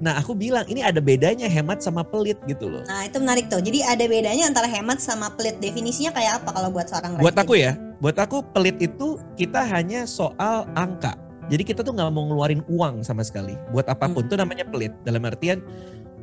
Nah 0.00 0.16
aku 0.16 0.32
bilang 0.32 0.64
ini 0.66 0.80
ada 0.80 0.98
bedanya 0.98 1.44
hemat 1.44 1.84
sama 1.84 2.00
pelit 2.00 2.40
gitu 2.48 2.72
loh. 2.72 2.82
Nah 2.88 3.04
itu 3.04 3.20
menarik 3.20 3.52
tuh. 3.52 3.60
Jadi 3.60 3.84
ada 3.84 4.00
bedanya 4.08 4.48
antara 4.48 4.64
hemat 4.64 4.98
sama 4.98 5.28
pelit. 5.36 5.60
Definisinya 5.60 6.10
kayak 6.16 6.42
apa 6.42 6.56
kalau 6.56 6.72
buat 6.72 6.88
seorang 6.88 7.20
Buat 7.20 7.36
aku 7.36 7.60
ya, 7.60 7.76
buat 8.00 8.16
aku 8.16 8.40
pelit 8.56 8.80
itu 8.80 9.20
kita 9.36 9.60
hanya 9.60 10.08
soal 10.08 10.64
angka. 10.72 11.14
Jadi 11.52 11.62
kita 11.68 11.84
tuh 11.84 11.92
nggak 11.92 12.10
mau 12.16 12.24
ngeluarin 12.32 12.64
uang 12.70 13.04
sama 13.04 13.20
sekali. 13.20 13.58
Buat 13.76 13.92
apa 13.92 14.08
pun 14.08 14.24
hmm. 14.24 14.30
tuh 14.32 14.38
namanya 14.40 14.64
pelit. 14.64 14.96
Dalam 15.04 15.20
artian, 15.28 15.60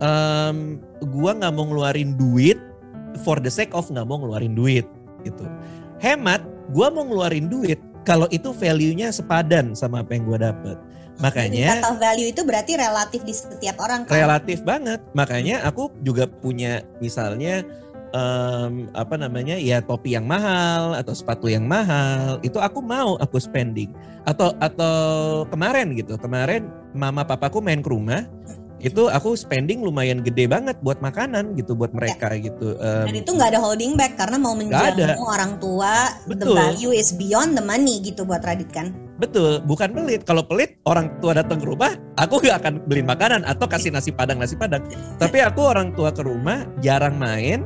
um, 0.02 0.82
gua 1.14 1.38
nggak 1.38 1.54
mau 1.54 1.70
ngeluarin 1.70 2.18
duit 2.18 2.58
for 3.22 3.38
the 3.38 3.52
sake 3.52 3.76
of 3.78 3.86
nggak 3.94 4.08
mau 4.10 4.18
ngeluarin 4.18 4.58
duit 4.58 4.90
gitu. 5.22 5.46
Hemat, 6.02 6.42
gua 6.74 6.90
mau 6.90 7.06
ngeluarin 7.06 7.46
duit 7.46 7.78
kalau 8.08 8.26
itu 8.32 8.56
value-nya 8.56 9.12
sepadan 9.12 9.76
sama 9.76 10.02
apa 10.02 10.16
yang 10.16 10.24
gua 10.26 10.50
dapet. 10.50 10.80
Makanya 11.18 11.82
kata 11.82 11.98
value 11.98 12.30
itu 12.30 12.42
berarti 12.46 12.78
relatif 12.78 13.26
di 13.26 13.34
setiap 13.34 13.82
orang 13.82 14.06
kan? 14.06 14.14
Relatif 14.14 14.62
banget. 14.62 15.02
Makanya 15.18 15.66
aku 15.66 15.90
juga 16.06 16.30
punya 16.30 16.86
misalnya 17.02 17.66
um, 18.14 18.88
apa 18.94 19.16
namanya 19.18 19.58
ya 19.58 19.82
topi 19.82 20.14
yang 20.14 20.30
mahal 20.30 20.94
atau 20.94 21.14
sepatu 21.18 21.50
yang 21.50 21.66
mahal 21.66 22.38
itu 22.46 22.60
aku 22.62 22.80
mau 22.80 23.18
aku 23.20 23.42
spending 23.42 23.92
atau 24.28 24.54
atau 24.60 24.98
kemarin 25.50 25.96
gitu 25.96 26.20
kemarin 26.20 26.68
mama 26.94 27.24
papaku 27.24 27.64
main 27.64 27.82
ke 27.82 27.90
rumah 27.90 28.28
itu 28.78 29.10
aku 29.10 29.34
spending 29.34 29.82
lumayan 29.82 30.22
gede 30.22 30.46
banget 30.46 30.78
buat 30.86 31.02
makanan 31.02 31.58
gitu 31.58 31.74
buat 31.74 31.94
mereka 31.94 32.34
ya. 32.34 32.50
gitu. 32.52 32.78
Um, 32.78 33.06
Dan 33.10 33.16
itu 33.18 33.32
nggak 33.34 33.50
ada 33.58 33.60
holding 33.62 33.98
back 33.98 34.14
karena 34.18 34.38
mau 34.38 34.54
menjamu 34.54 35.18
orang 35.26 35.58
tua. 35.58 36.14
Betul. 36.30 36.54
The 36.54 36.58
value 36.58 36.94
is 36.94 37.10
beyond 37.18 37.58
the 37.58 37.66
money 37.66 38.02
gitu 38.06 38.22
buat 38.24 38.46
Radit 38.46 38.70
kan. 38.70 38.94
Betul, 39.18 39.66
bukan 39.66 39.98
pelit. 39.98 40.22
Kalau 40.30 40.46
pelit, 40.46 40.78
orang 40.86 41.10
tua 41.18 41.34
datang 41.34 41.58
ke 41.58 41.66
rumah, 41.66 41.98
aku 42.22 42.38
gak 42.38 42.62
akan 42.62 42.86
beli 42.86 43.02
makanan 43.02 43.42
atau 43.50 43.66
kasih 43.66 43.90
nasi 43.90 44.14
padang 44.14 44.38
nasi 44.38 44.54
padang. 44.54 44.86
Tapi 45.18 45.42
aku 45.42 45.66
orang 45.66 45.90
tua 45.98 46.14
ke 46.14 46.22
rumah 46.22 46.70
jarang 46.86 47.18
main, 47.18 47.66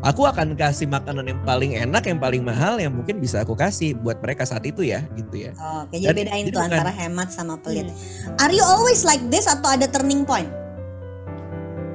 aku 0.00 0.24
akan 0.24 0.56
kasih 0.56 0.88
makanan 0.88 1.28
yang 1.28 1.40
paling 1.44 1.76
enak, 1.76 2.02
yang 2.08 2.18
paling 2.20 2.42
mahal, 2.44 2.80
yang 2.80 2.92
mungkin 2.92 3.20
bisa 3.20 3.44
aku 3.44 3.52
kasih 3.52 3.96
buat 4.00 4.20
mereka 4.20 4.48
saat 4.48 4.64
itu 4.64 4.84
ya, 4.84 5.04
gitu 5.16 5.48
ya. 5.48 5.52
Oke, 5.84 6.00
jadi 6.00 6.24
bedain 6.24 6.44
tuh 6.48 6.60
antara 6.60 6.92
hemat 6.92 7.28
sama 7.32 7.60
pelit. 7.60 7.88
Hmm. 7.88 8.40
Are 8.40 8.52
you 8.52 8.64
always 8.64 9.04
like 9.04 9.20
this 9.28 9.44
atau 9.44 9.76
ada 9.76 9.84
turning 9.88 10.24
point? 10.24 10.48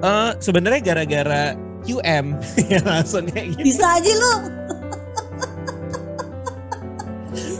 Uh, 0.06 0.38
Sebenarnya 0.38 0.82
gara-gara 0.86 1.58
QM 1.86 2.26
ya 2.74 2.80
langsung 2.86 3.26
kayak 3.30 3.58
gitu. 3.58 3.74
Bisa 3.74 3.98
aja 3.98 4.14
lu. 4.14 4.34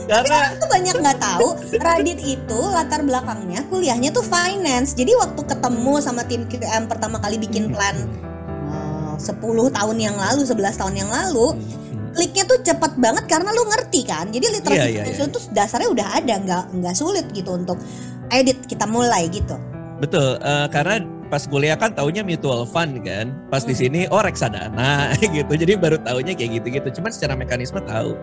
Karena 0.06 0.38
Tapi 0.54 0.62
tuh 0.62 0.68
banyak 0.70 0.94
nggak 1.02 1.18
tahu 1.18 1.48
Radit 1.82 2.22
itu 2.22 2.60
latar 2.70 3.02
belakangnya 3.02 3.66
kuliahnya 3.66 4.14
tuh 4.14 4.22
finance. 4.22 4.94
Jadi 4.94 5.10
waktu 5.18 5.42
ketemu 5.42 5.94
sama 5.98 6.22
tim 6.22 6.46
QM 6.46 6.86
pertama 6.86 7.18
kali 7.18 7.42
bikin 7.42 7.66
hmm. 7.66 7.74
plan 7.74 7.96
10 9.26 9.76
tahun 9.76 9.96
yang 9.98 10.16
lalu, 10.16 10.46
11 10.46 10.80
tahun 10.80 10.94
yang 10.94 11.10
lalu, 11.10 11.58
hmm. 11.58 12.14
kliknya 12.14 12.44
tuh 12.46 12.58
cepet 12.62 12.92
banget 13.02 13.24
karena 13.26 13.50
lu 13.50 13.66
ngerti 13.66 14.06
kan. 14.06 14.30
Jadi 14.30 14.46
literasi 14.60 14.78
yeah, 14.78 15.02
yeah, 15.02 15.06
yeah. 15.10 15.26
itu 15.26 15.38
dasarnya 15.50 15.88
udah 15.90 16.06
ada, 16.14 16.34
nggak 16.38 16.64
nggak 16.78 16.94
sulit 16.94 17.26
gitu 17.34 17.58
untuk 17.58 17.82
edit 18.30 18.62
kita 18.70 18.86
mulai 18.86 19.26
gitu. 19.30 19.58
Betul, 19.98 20.36
uh, 20.44 20.68
karena 20.68 21.15
pas 21.26 21.42
kuliah 21.44 21.76
kan 21.76 21.92
taunya 21.92 22.22
mutual 22.22 22.64
fund 22.64 23.02
kan. 23.02 23.34
Pas 23.50 23.62
di 23.62 23.74
sini 23.74 24.06
oh 24.08 24.22
reksadana 24.22 25.12
gitu. 25.36 25.52
Jadi 25.52 25.74
baru 25.76 25.98
taunya 26.00 26.32
kayak 26.32 26.62
gitu-gitu. 26.62 27.00
Cuman 27.00 27.10
secara 27.12 27.34
mekanisme 27.34 27.82
tahu. 27.82 28.14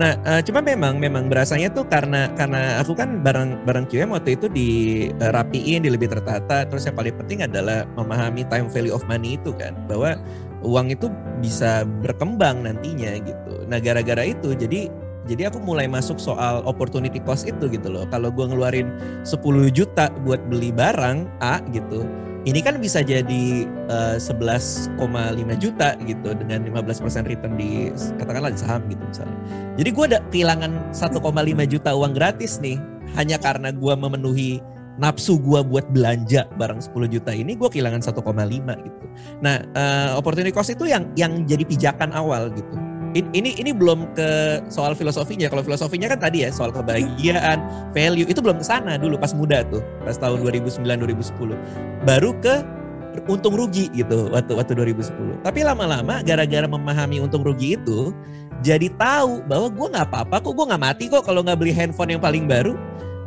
Nah, 0.00 0.18
uh, 0.24 0.40
cuma 0.42 0.62
memang 0.62 0.96
memang 0.98 1.26
berasanya 1.28 1.70
tuh 1.70 1.86
karena 1.86 2.30
karena 2.34 2.78
aku 2.80 2.94
kan 2.94 3.20
bareng 3.20 3.62
bareng 3.66 3.86
QM 3.90 4.14
waktu 4.14 4.38
itu 4.38 4.46
dirapiin, 4.50 5.84
di 5.84 5.90
lebih 5.90 6.10
tertata. 6.10 6.64
Terus 6.66 6.86
yang 6.86 6.96
paling 6.96 7.14
penting 7.20 7.44
adalah 7.44 7.84
memahami 7.98 8.46
time 8.48 8.70
value 8.70 8.94
of 8.94 9.04
money 9.10 9.36
itu 9.36 9.52
kan. 9.54 9.74
Bahwa 9.90 10.16
uang 10.64 10.94
itu 10.96 11.12
bisa 11.38 11.84
berkembang 12.02 12.64
nantinya 12.64 13.20
gitu. 13.20 13.68
Nah, 13.68 13.78
gara-gara 13.82 14.24
itu 14.24 14.56
jadi 14.56 14.88
jadi 15.24 15.48
aku 15.48 15.60
mulai 15.64 15.88
masuk 15.88 16.20
soal 16.20 16.60
opportunity 16.68 17.16
cost 17.24 17.48
itu 17.48 17.68
gitu 17.72 17.88
loh. 17.88 18.04
Kalau 18.12 18.28
gue 18.28 18.44
ngeluarin 18.44 18.92
10 19.24 19.40
juta 19.72 20.12
buat 20.24 20.40
beli 20.52 20.68
barang 20.68 21.24
A 21.40 21.64
gitu, 21.72 22.04
ini 22.44 22.60
kan 22.60 22.76
bisa 22.76 23.00
jadi 23.00 23.64
uh, 23.88 24.20
eh, 24.20 24.20
11,5 24.20 25.00
juta 25.56 25.96
gitu 26.04 26.28
dengan 26.36 26.60
15% 26.68 27.24
return 27.24 27.56
di 27.56 27.88
katakanlah 28.20 28.52
di 28.52 28.60
saham 28.60 28.84
gitu 28.92 29.00
misalnya. 29.00 29.38
Jadi 29.80 29.88
gue 29.90 30.04
ada 30.12 30.18
kehilangan 30.28 30.72
1,5 30.92 31.72
juta 31.72 31.90
uang 31.96 32.12
gratis 32.12 32.60
nih 32.60 32.76
hanya 33.16 33.40
karena 33.40 33.72
gue 33.72 33.94
memenuhi 33.96 34.60
nafsu 34.94 35.42
gue 35.42 35.58
buat 35.66 35.90
belanja 35.90 36.46
barang 36.54 36.78
10 36.78 36.94
juta 37.10 37.34
ini 37.34 37.58
gue 37.58 37.66
kehilangan 37.66 38.04
1,5 38.04 38.14
gitu. 38.86 39.04
Nah, 39.40 39.64
uh, 39.74 40.20
opportunity 40.20 40.52
cost 40.52 40.70
itu 40.70 40.86
yang 40.86 41.10
yang 41.18 41.48
jadi 41.48 41.64
pijakan 41.64 42.12
awal 42.12 42.52
gitu 42.52 42.76
ini 43.14 43.54
ini 43.54 43.70
belum 43.70 44.12
ke 44.18 44.60
soal 44.66 44.98
filosofinya. 44.98 45.46
Kalau 45.46 45.62
filosofinya 45.62 46.10
kan 46.10 46.18
tadi 46.18 46.42
ya 46.42 46.50
soal 46.50 46.74
kebahagiaan, 46.74 47.90
value 47.94 48.26
itu 48.26 48.42
belum 48.42 48.58
ke 48.58 48.66
sana 48.66 48.98
dulu 48.98 49.14
pas 49.14 49.30
muda 49.32 49.62
tuh, 49.70 49.80
pas 50.02 50.18
tahun 50.18 50.42
2009 50.42 50.82
2010. 50.82 51.54
Baru 52.02 52.34
ke 52.42 52.66
untung 53.30 53.54
rugi 53.54 53.86
gitu 53.94 54.26
waktu 54.34 54.58
waktu 54.58 54.74
2010. 54.74 55.46
Tapi 55.46 55.60
lama-lama 55.62 56.20
gara-gara 56.26 56.66
memahami 56.66 57.22
untung 57.22 57.46
rugi 57.46 57.78
itu 57.78 58.10
jadi 58.66 58.90
tahu 58.98 59.44
bahwa 59.46 59.68
gue 59.70 59.86
nggak 59.94 60.06
apa-apa 60.10 60.36
kok 60.42 60.52
gue 60.56 60.66
nggak 60.66 60.82
mati 60.82 61.04
kok 61.06 61.22
kalau 61.22 61.44
nggak 61.44 61.58
beli 61.60 61.72
handphone 61.74 62.16
yang 62.16 62.22
paling 62.22 62.48
baru 62.48 62.72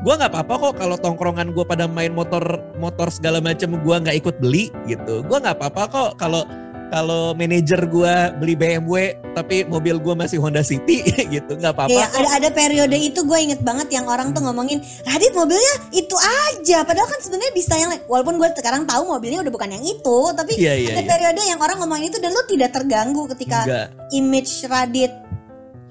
gue 0.01 0.13
nggak 0.13 0.29
apa-apa 0.34 0.53
kok 0.62 0.74
kalau 0.77 0.96
tongkrongan 0.98 1.51
gue 1.58 1.65
pada 1.65 1.89
main 1.89 2.13
motor 2.13 2.41
motor 2.77 3.10
segala 3.10 3.41
macam 3.41 3.77
gue 3.82 3.96
nggak 3.98 4.17
ikut 4.17 4.36
beli 4.41 4.70
gitu 4.86 5.25
gue 5.25 5.38
nggak 5.38 5.58
apa-apa 5.58 5.84
kok 5.89 6.10
kalau 6.22 6.46
kalau 6.88 7.36
manajer 7.36 7.84
gue 7.88 8.15
beli 8.39 8.56
BMW 8.56 9.20
tapi 9.36 9.67
mobil 9.67 10.00
gue 10.00 10.15
masih 10.15 10.39
Honda 10.39 10.63
City 10.63 11.03
gitu 11.36 11.60
nggak 11.60 11.75
apa-apa. 11.75 11.91
Iya 11.91 12.08
ada 12.15 12.29
ada 12.39 12.50
periode 12.50 12.96
itu 12.96 13.22
gue 13.27 13.38
inget 13.38 13.62
banget 13.62 13.91
yang 13.91 14.08
orang 14.08 14.32
tuh 14.32 14.41
ngomongin 14.44 14.79
Radit 15.03 15.34
mobilnya 15.36 15.74
itu 15.91 16.15
aja 16.15 16.88
padahal 16.88 17.08
kan 17.08 17.20
sebenarnya 17.20 17.53
bisa 17.53 17.74
yang 17.75 17.91
walaupun 18.08 18.39
gue 18.39 18.48
sekarang 18.56 18.88
tahu 18.88 19.03
mobilnya 19.08 19.44
udah 19.44 19.53
bukan 19.53 19.70
yang 19.75 19.84
itu 19.84 20.20
tapi 20.34 20.56
iya, 20.56 20.74
iya, 20.79 20.96
ada 20.96 21.03
iya. 21.03 21.10
periode 21.10 21.41
yang 21.44 21.60
orang 21.60 21.77
ngomongin 21.84 22.08
itu 22.10 22.20
dan 22.24 22.32
lu 22.32 22.44
tidak 22.48 22.72
terganggu 22.72 23.24
ketika 23.36 23.67
Enggak. 23.67 23.88
image 24.15 24.53
Radit 24.65 25.13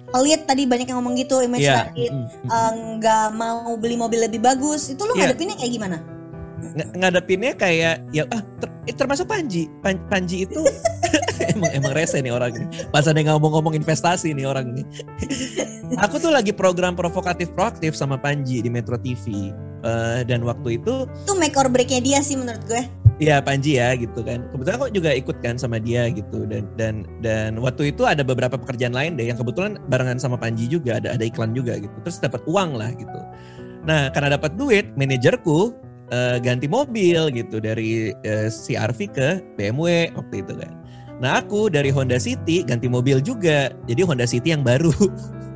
pelit 0.06 0.48
tadi 0.48 0.64
banyak 0.64 0.86
yang 0.88 0.98
ngomong 1.02 1.18
gitu 1.18 1.44
image 1.44 1.66
yeah. 1.66 1.86
Radit 1.86 2.12
eh, 2.14 2.70
nggak 2.96 3.24
mm, 3.30 3.36
uh, 3.36 3.36
mau 3.36 3.76
beli 3.76 4.00
mobil 4.00 4.24
lebih 4.24 4.40
bagus 4.40 4.88
itu 4.88 5.02
lu 5.04 5.12
yeah. 5.12 5.28
ngadepinnya 5.28 5.60
kayak 5.60 5.72
gimana? 5.76 6.15
Ng 6.74 6.90
ngadepinnya 6.98 7.52
kayak 7.54 8.02
ya 8.10 8.26
ah 8.34 8.42
ter, 8.58 8.68
eh, 8.90 8.94
termasuk 8.94 9.30
Panji 9.30 9.70
Pan, 9.84 10.00
Panji 10.10 10.48
itu 10.48 10.62
emang 11.54 11.70
emang 11.76 11.92
rese 11.94 12.18
nih 12.18 12.32
orang 12.32 12.52
ini 12.56 12.66
pas 12.90 13.06
ada 13.06 13.20
ngomong-ngomong 13.20 13.76
investasi 13.76 14.34
nih 14.34 14.46
orang 14.48 14.74
ini 14.74 14.82
aku 16.04 16.18
tuh 16.18 16.34
lagi 16.34 16.50
program 16.50 16.98
provokatif 16.98 17.52
proaktif 17.54 17.94
sama 17.94 18.18
Panji 18.18 18.64
di 18.64 18.70
Metro 18.72 18.98
TV 18.98 19.52
uh, 19.86 20.26
dan 20.26 20.42
waktu 20.42 20.82
itu 20.82 21.06
tuh 21.28 21.36
make 21.38 21.54
or 21.54 21.70
breaknya 21.70 22.00
dia 22.02 22.18
sih 22.24 22.34
menurut 22.34 22.62
gue 22.66 22.82
Iya 23.16 23.40
Panji 23.40 23.80
ya 23.80 23.96
gitu 23.96 24.20
kan. 24.20 24.44
Kebetulan 24.52 24.76
kok 24.76 24.92
juga 24.92 25.10
ikut 25.16 25.36
kan 25.40 25.56
sama 25.56 25.80
dia 25.80 26.12
gitu 26.12 26.44
dan 26.44 26.68
dan 26.76 27.08
dan 27.24 27.56
waktu 27.64 27.88
itu 27.88 28.04
ada 28.04 28.20
beberapa 28.20 28.60
pekerjaan 28.60 28.92
lain 28.92 29.16
deh 29.16 29.32
yang 29.32 29.40
kebetulan 29.40 29.80
barengan 29.88 30.20
sama 30.20 30.36
Panji 30.36 30.68
juga 30.68 31.00
ada 31.00 31.16
ada 31.16 31.24
iklan 31.24 31.56
juga 31.56 31.80
gitu. 31.80 31.96
Terus 32.04 32.20
dapat 32.20 32.44
uang 32.44 32.76
lah 32.76 32.92
gitu. 32.92 33.20
Nah 33.88 34.12
karena 34.12 34.36
dapat 34.36 34.60
duit 34.60 34.92
manajerku 35.00 35.72
uh, 36.12 36.36
ganti 36.42 36.70
mobil 36.70 37.30
gitu 37.34 37.58
dari 37.58 38.14
uh, 38.26 38.46
eh, 38.46 38.50
CRV 38.50 38.98
ke 39.10 39.28
BMW 39.58 40.12
waktu 40.14 40.44
itu 40.44 40.54
kan. 40.54 40.72
Nah 41.16 41.40
aku 41.40 41.72
dari 41.72 41.88
Honda 41.88 42.20
City 42.20 42.60
ganti 42.60 42.92
mobil 42.92 43.24
juga, 43.24 43.72
jadi 43.88 44.04
Honda 44.04 44.28
City 44.28 44.52
yang 44.52 44.60
baru. 44.60 44.92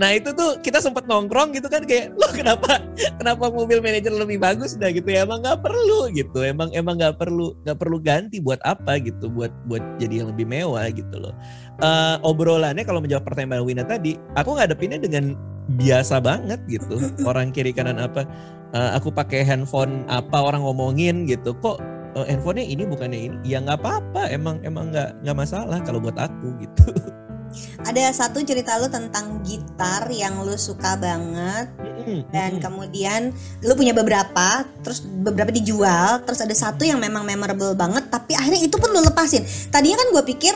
nah 0.00 0.14
itu 0.14 0.30
tuh 0.34 0.58
kita 0.62 0.78
sempat 0.78 1.10
nongkrong 1.10 1.54
gitu 1.58 1.66
kan 1.66 1.82
kayak 1.82 2.14
lo 2.14 2.30
kenapa 2.30 2.78
kenapa 3.18 3.50
mobil 3.50 3.82
manajer 3.82 4.14
lebih 4.14 4.38
bagus 4.38 4.78
dah? 4.78 4.90
Gitu 4.90 5.06
ya. 5.10 5.26
Emang 5.26 5.42
nggak 5.42 5.62
perlu 5.62 6.10
gitu. 6.14 6.42
Emang 6.42 6.70
emang 6.74 6.98
nggak 6.98 7.18
perlu 7.18 7.54
nggak 7.66 7.78
perlu 7.78 7.98
ganti 7.98 8.38
buat 8.38 8.62
apa 8.62 8.98
gitu 9.02 9.30
buat 9.30 9.50
buat 9.66 9.82
jadi 9.98 10.22
yang 10.22 10.28
lebih 10.34 10.46
mewah 10.46 10.86
gitu 10.90 11.16
loh. 11.18 11.34
Uh, 11.82 12.18
obrolannya 12.22 12.86
kalau 12.86 13.02
menjawab 13.02 13.26
pertanyaan 13.26 13.66
Wina 13.66 13.82
tadi 13.82 14.14
aku 14.38 14.58
ngadepinnya 14.58 15.02
dengan 15.02 15.34
biasa 15.78 16.18
banget 16.18 16.60
gitu. 16.66 16.98
Orang 17.28 17.54
kiri 17.54 17.70
kanan 17.70 18.02
apa 18.02 18.26
uh, 18.74 18.96
aku 18.96 19.14
pakai 19.14 19.46
handphone 19.46 20.02
apa 20.10 20.34
orang 20.34 20.62
ngomongin 20.62 21.24
gitu. 21.28 21.54
Kok 21.62 21.78
uh, 22.18 22.26
handphonenya 22.26 22.66
ini 22.66 22.82
bukannya 22.88 23.20
ini? 23.30 23.36
Ya 23.46 23.62
nggak 23.62 23.80
apa-apa 23.82 24.28
emang 24.32 24.58
emang 24.66 24.90
nggak 24.90 25.22
nggak 25.22 25.36
masalah 25.36 25.78
kalau 25.86 26.02
buat 26.02 26.18
aku 26.18 26.58
gitu 26.58 26.90
ada 27.82 28.02
satu 28.12 28.42
cerita 28.42 28.76
lu 28.78 28.88
tentang 28.88 29.40
gitar 29.46 30.08
yang 30.12 30.42
lu 30.42 30.54
suka 30.56 30.96
banget. 30.96 31.70
Dan 32.34 32.58
kemudian 32.58 33.30
lu 33.62 33.72
punya 33.78 33.94
beberapa 33.94 34.66
terus 34.82 35.06
beberapa 35.06 35.54
dijual 35.54 36.26
terus 36.26 36.42
ada 36.42 36.50
satu 36.50 36.82
yang 36.82 36.98
memang 36.98 37.22
memorable 37.22 37.78
banget 37.78 38.10
tapi 38.10 38.34
akhirnya 38.34 38.62
itu 38.66 38.76
pun 38.76 38.90
lu 38.90 39.00
lepasin. 39.02 39.46
Tadinya 39.70 40.02
kan 40.02 40.08
gue 40.10 40.24
pikir 40.34 40.54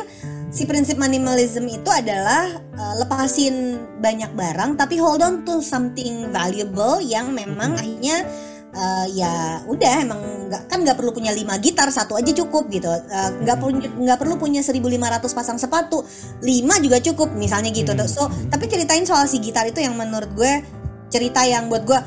si 0.51 0.65
prinsip 0.65 0.97
minimalism 0.97 1.67
itu 1.69 1.91
adalah 1.91 2.49
uh, 2.79 2.95
lepasin 3.03 3.77
banyak 3.99 4.31
barang 4.33 4.79
tapi 4.79 4.97
hold 4.97 5.21
on 5.21 5.43
to 5.43 5.59
something 5.61 6.31
valuable 6.31 7.03
yang 7.03 7.35
memang 7.35 7.75
akhirnya 7.75 8.25
uh, 8.77 9.07
ya 9.09 9.65
udah 9.65 9.95
emang 10.05 10.21
nggak 10.47 10.63
kan 10.69 10.79
nggak 10.85 10.97
perlu 11.01 11.11
punya 11.11 11.33
lima 11.33 11.57
gitar 11.59 11.89
satu 11.89 12.15
aja 12.15 12.31
cukup 12.31 12.69
gitu. 12.69 12.93
Eh, 12.93 13.31
nggak 13.43 13.57
uh, 13.57 13.61
punya 13.61 13.89
nggak 13.89 14.19
perlu 14.21 14.37
punya 14.37 14.61
1500 14.61 15.27
pasang 15.33 15.59
sepatu 15.59 16.05
lima 16.45 16.79
juga 16.85 17.01
cukup 17.01 17.33
misalnya 17.35 17.73
gitu. 17.73 17.97
Hmm. 17.97 18.07
so 18.07 18.29
tapi 18.53 18.69
ceritain 18.69 19.03
soal 19.09 19.25
si 19.27 19.41
gitar 19.41 19.67
itu 19.67 19.81
yang 19.81 19.97
menurut 19.97 20.31
gue 20.37 20.63
cerita 21.09 21.43
yang 21.49 21.73
buat 21.73 21.83
gue 21.89 21.99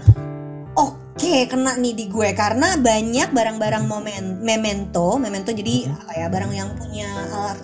oke 0.77 1.17
okay, 1.17 1.49
kena 1.49 1.75
nih 1.75 1.97
di 1.97 2.05
gue. 2.07 2.31
Karena 2.37 2.77
banyak 2.79 3.33
barang-barang 3.33 3.83
momen 3.89 4.39
memento 4.39 5.19
memento 5.19 5.51
jadi 5.51 5.89
apa 5.91 6.11
ya 6.15 6.27
barang 6.31 6.51
yang 6.55 6.69
punya 6.79 7.09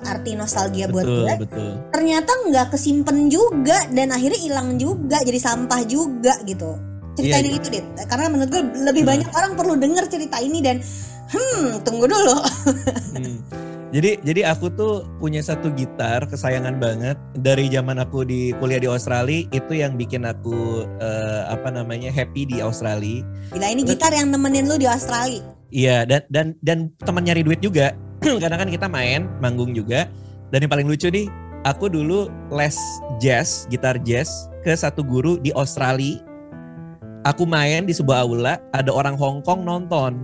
arti 0.05 0.35
nostalgia 0.35 0.91
buat 0.91 1.05
gue 1.05 1.33
betul. 1.39 1.69
ternyata 1.89 2.31
nggak 2.49 2.67
kesimpan 2.73 3.27
juga 3.31 3.87
dan 3.91 4.13
akhirnya 4.13 4.39
hilang 4.39 4.77
juga 4.77 5.21
jadi 5.21 5.39
sampah 5.39 5.81
juga 5.87 6.35
gitu 6.45 6.94
ceritain 7.15 7.47
iya, 7.47 7.57
itu 7.57 7.67
deh. 7.71 7.83
Karena 8.05 8.27
menurut 8.29 8.49
gue 8.51 8.63
lebih 8.85 9.03
hmm. 9.03 9.11
banyak 9.11 9.29
orang 9.33 9.51
perlu 9.55 9.73
dengar 9.79 10.05
cerita 10.11 10.37
ini 10.43 10.59
dan 10.61 10.83
hmm 11.31 11.81
tunggu 11.81 12.05
dulu. 12.05 12.37
Hmm. 13.15 13.39
jadi 13.95 14.19
jadi 14.21 14.51
aku 14.51 14.67
tuh 14.75 15.07
punya 15.17 15.39
satu 15.39 15.71
gitar 15.73 16.27
kesayangan 16.27 16.77
banget. 16.77 17.17
Dari 17.39 17.71
zaman 17.71 17.97
aku 18.03 18.27
di 18.27 18.51
kuliah 18.59 18.83
di 18.83 18.89
Australia 18.91 19.47
itu 19.49 19.73
yang 19.73 19.95
bikin 19.95 20.27
aku 20.27 20.83
uh, 20.99 21.41
apa 21.49 21.71
namanya 21.71 22.11
happy 22.11 22.45
di 22.45 22.59
Australia. 22.59 23.23
Gila 23.55 23.67
ini 23.71 23.81
gitar 23.87 24.11
yang 24.11 24.29
nemenin 24.29 24.67
lu 24.67 24.75
di 24.75 24.85
Australia. 24.85 25.41
Iya 25.71 26.05
dan 26.05 26.21
dan 26.29 26.47
dan 26.61 26.91
teman 27.01 27.23
nyari 27.23 27.41
duit 27.41 27.63
juga. 27.63 27.95
Karena 28.43 28.59
kan 28.59 28.69
kita 28.69 28.91
main 28.91 29.31
manggung 29.39 29.71
juga. 29.71 30.11
Dan 30.53 30.67
yang 30.67 30.71
paling 30.71 30.87
lucu 30.87 31.09
nih 31.09 31.25
aku 31.65 31.89
dulu 31.89 32.29
les 32.53 32.77
jazz 33.17 33.65
gitar 33.73 33.97
jazz 34.05 34.47
ke 34.61 34.71
satu 34.71 35.01
guru 35.01 35.41
di 35.41 35.49
Australia 35.57 36.21
aku 37.25 37.43
main 37.49 37.89
di 37.89 37.93
sebuah 37.97 38.23
aula, 38.23 38.61
ada 38.71 38.93
orang 38.93 39.17
Hong 39.17 39.41
Kong 39.41 39.65
nonton. 39.65 40.21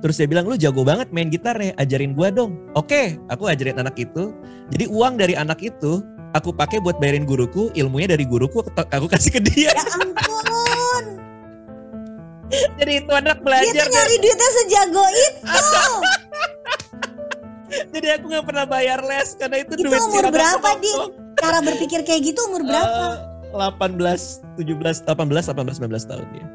Terus 0.00 0.16
dia 0.20 0.28
bilang, 0.28 0.48
lu 0.48 0.56
jago 0.56 0.82
banget 0.82 1.12
main 1.12 1.28
gitar 1.28 1.56
nih, 1.60 1.76
ajarin 1.76 2.16
gua 2.16 2.32
dong. 2.32 2.56
Oke, 2.72 3.20
aku 3.28 3.48
ajarin 3.48 3.76
anak 3.80 3.96
itu. 4.00 4.32
Jadi 4.72 4.88
uang 4.88 5.20
dari 5.20 5.36
anak 5.36 5.60
itu, 5.60 6.00
aku 6.32 6.52
pakai 6.52 6.80
buat 6.80 6.96
bayarin 7.00 7.28
guruku, 7.28 7.72
ilmunya 7.76 8.16
dari 8.16 8.24
guruku 8.24 8.64
aku 8.76 9.06
kasih 9.08 9.30
ke 9.36 9.40
dia. 9.44 9.72
Ya 9.72 9.84
ampun. 9.84 11.04
Jadi 12.76 12.92
itu 13.02 13.12
anak 13.12 13.42
belajar. 13.42 13.72
Dia 13.72 13.84
tuh 13.84 13.90
nyari 13.90 14.16
duitnya 14.22 14.50
sejago 14.62 15.04
itu. 15.10 15.40
Jadi 17.66 18.08
aku 18.14 18.24
gak 18.30 18.46
pernah 18.46 18.64
bayar 18.68 19.02
les 19.02 19.34
karena 19.34 19.56
itu, 19.60 19.74
itu 19.74 19.90
duit 19.90 19.98
umur 19.98 20.30
berapa 20.30 20.68
di? 20.78 20.92
Cara 21.36 21.58
berpikir 21.60 22.06
kayak 22.06 22.20
gitu 22.32 22.40
umur 22.48 22.62
berapa? 22.62 23.04
Uh, 23.10 23.25
18, 23.56 24.56
17, 24.60 25.04
18, 25.04 25.52
18, 25.56 25.80
19 25.82 26.10
tahun 26.10 26.28
ya. 26.36 26.46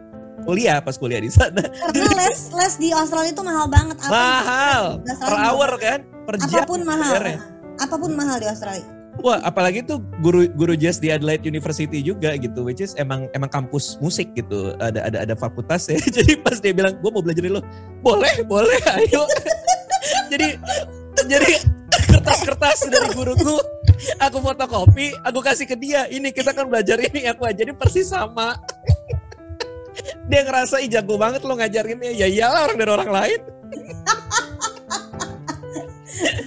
Kuliah 0.42 0.78
pas 0.82 0.98
kuliah 0.98 1.22
di 1.22 1.30
sana. 1.30 1.62
Karena 1.62 2.12
les 2.18 2.50
les 2.50 2.74
di 2.82 2.90
Australia 2.90 3.30
itu 3.30 3.44
mahal 3.46 3.70
banget. 3.70 3.98
Apa 4.02 4.10
mahal. 4.10 4.84
Per 5.06 5.38
hour 5.38 5.72
kan? 5.78 6.00
Per 6.26 6.36
jam. 6.50 6.66
Apa 6.66 6.70
pun 6.70 6.82
mahal. 6.82 7.14
Ya. 7.22 7.38
Apa 7.78 7.96
pun 7.98 8.12
mahal 8.18 8.38
di 8.42 8.48
Australia. 8.50 8.86
Wah, 9.22 9.38
apalagi 9.46 9.86
tuh 9.86 10.02
guru 10.24 10.50
guru 10.56 10.74
jazz 10.74 10.98
di 10.98 11.14
Adelaide 11.14 11.46
University 11.46 12.02
juga 12.02 12.34
gitu, 12.40 12.66
which 12.66 12.82
is 12.82 12.98
emang 12.98 13.30
emang 13.38 13.52
kampus 13.52 14.00
musik 14.02 14.32
gitu, 14.34 14.74
ada 14.82 15.04
ada 15.04 15.28
ada 15.28 15.36
fakultas 15.38 15.86
ya. 15.92 16.00
Jadi 16.18 16.42
pas 16.42 16.58
dia 16.58 16.74
bilang, 16.74 16.98
gue 16.98 17.12
mau 17.12 17.22
belajar 17.22 17.44
lo, 17.46 17.62
boleh 18.02 18.42
boleh, 18.48 18.80
ayo. 18.98 19.28
jadi 20.32 20.58
jadi 21.28 21.52
kertas-kertas 22.10 22.88
dari 22.88 23.10
guruku 23.14 23.56
aku 24.18 24.38
fotokopi 24.42 25.14
aku 25.22 25.40
kasih 25.42 25.66
ke 25.70 25.76
dia 25.78 26.08
ini 26.10 26.34
kita 26.34 26.54
kan 26.54 26.66
belajar 26.70 26.98
ini 27.02 27.28
aku 27.30 27.46
ajarin 27.46 27.76
persis 27.78 28.10
sama. 28.10 28.58
Dia 30.32 30.48
ngerasa 30.48 30.80
ih 30.80 30.88
jago 30.88 31.20
banget 31.20 31.44
lo 31.44 31.54
ngajarinnya. 31.60 32.16
Ya 32.16 32.26
iyalah 32.26 32.72
orang 32.72 32.78
dari 32.80 32.92
orang 32.92 33.12
lain. 33.12 33.40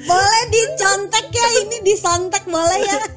Boleh 0.08 0.42
dicontek 0.52 1.26
ya 1.32 1.48
ini 1.64 1.76
disantek 1.82 2.44
boleh 2.46 2.80
ya? 2.84 2.98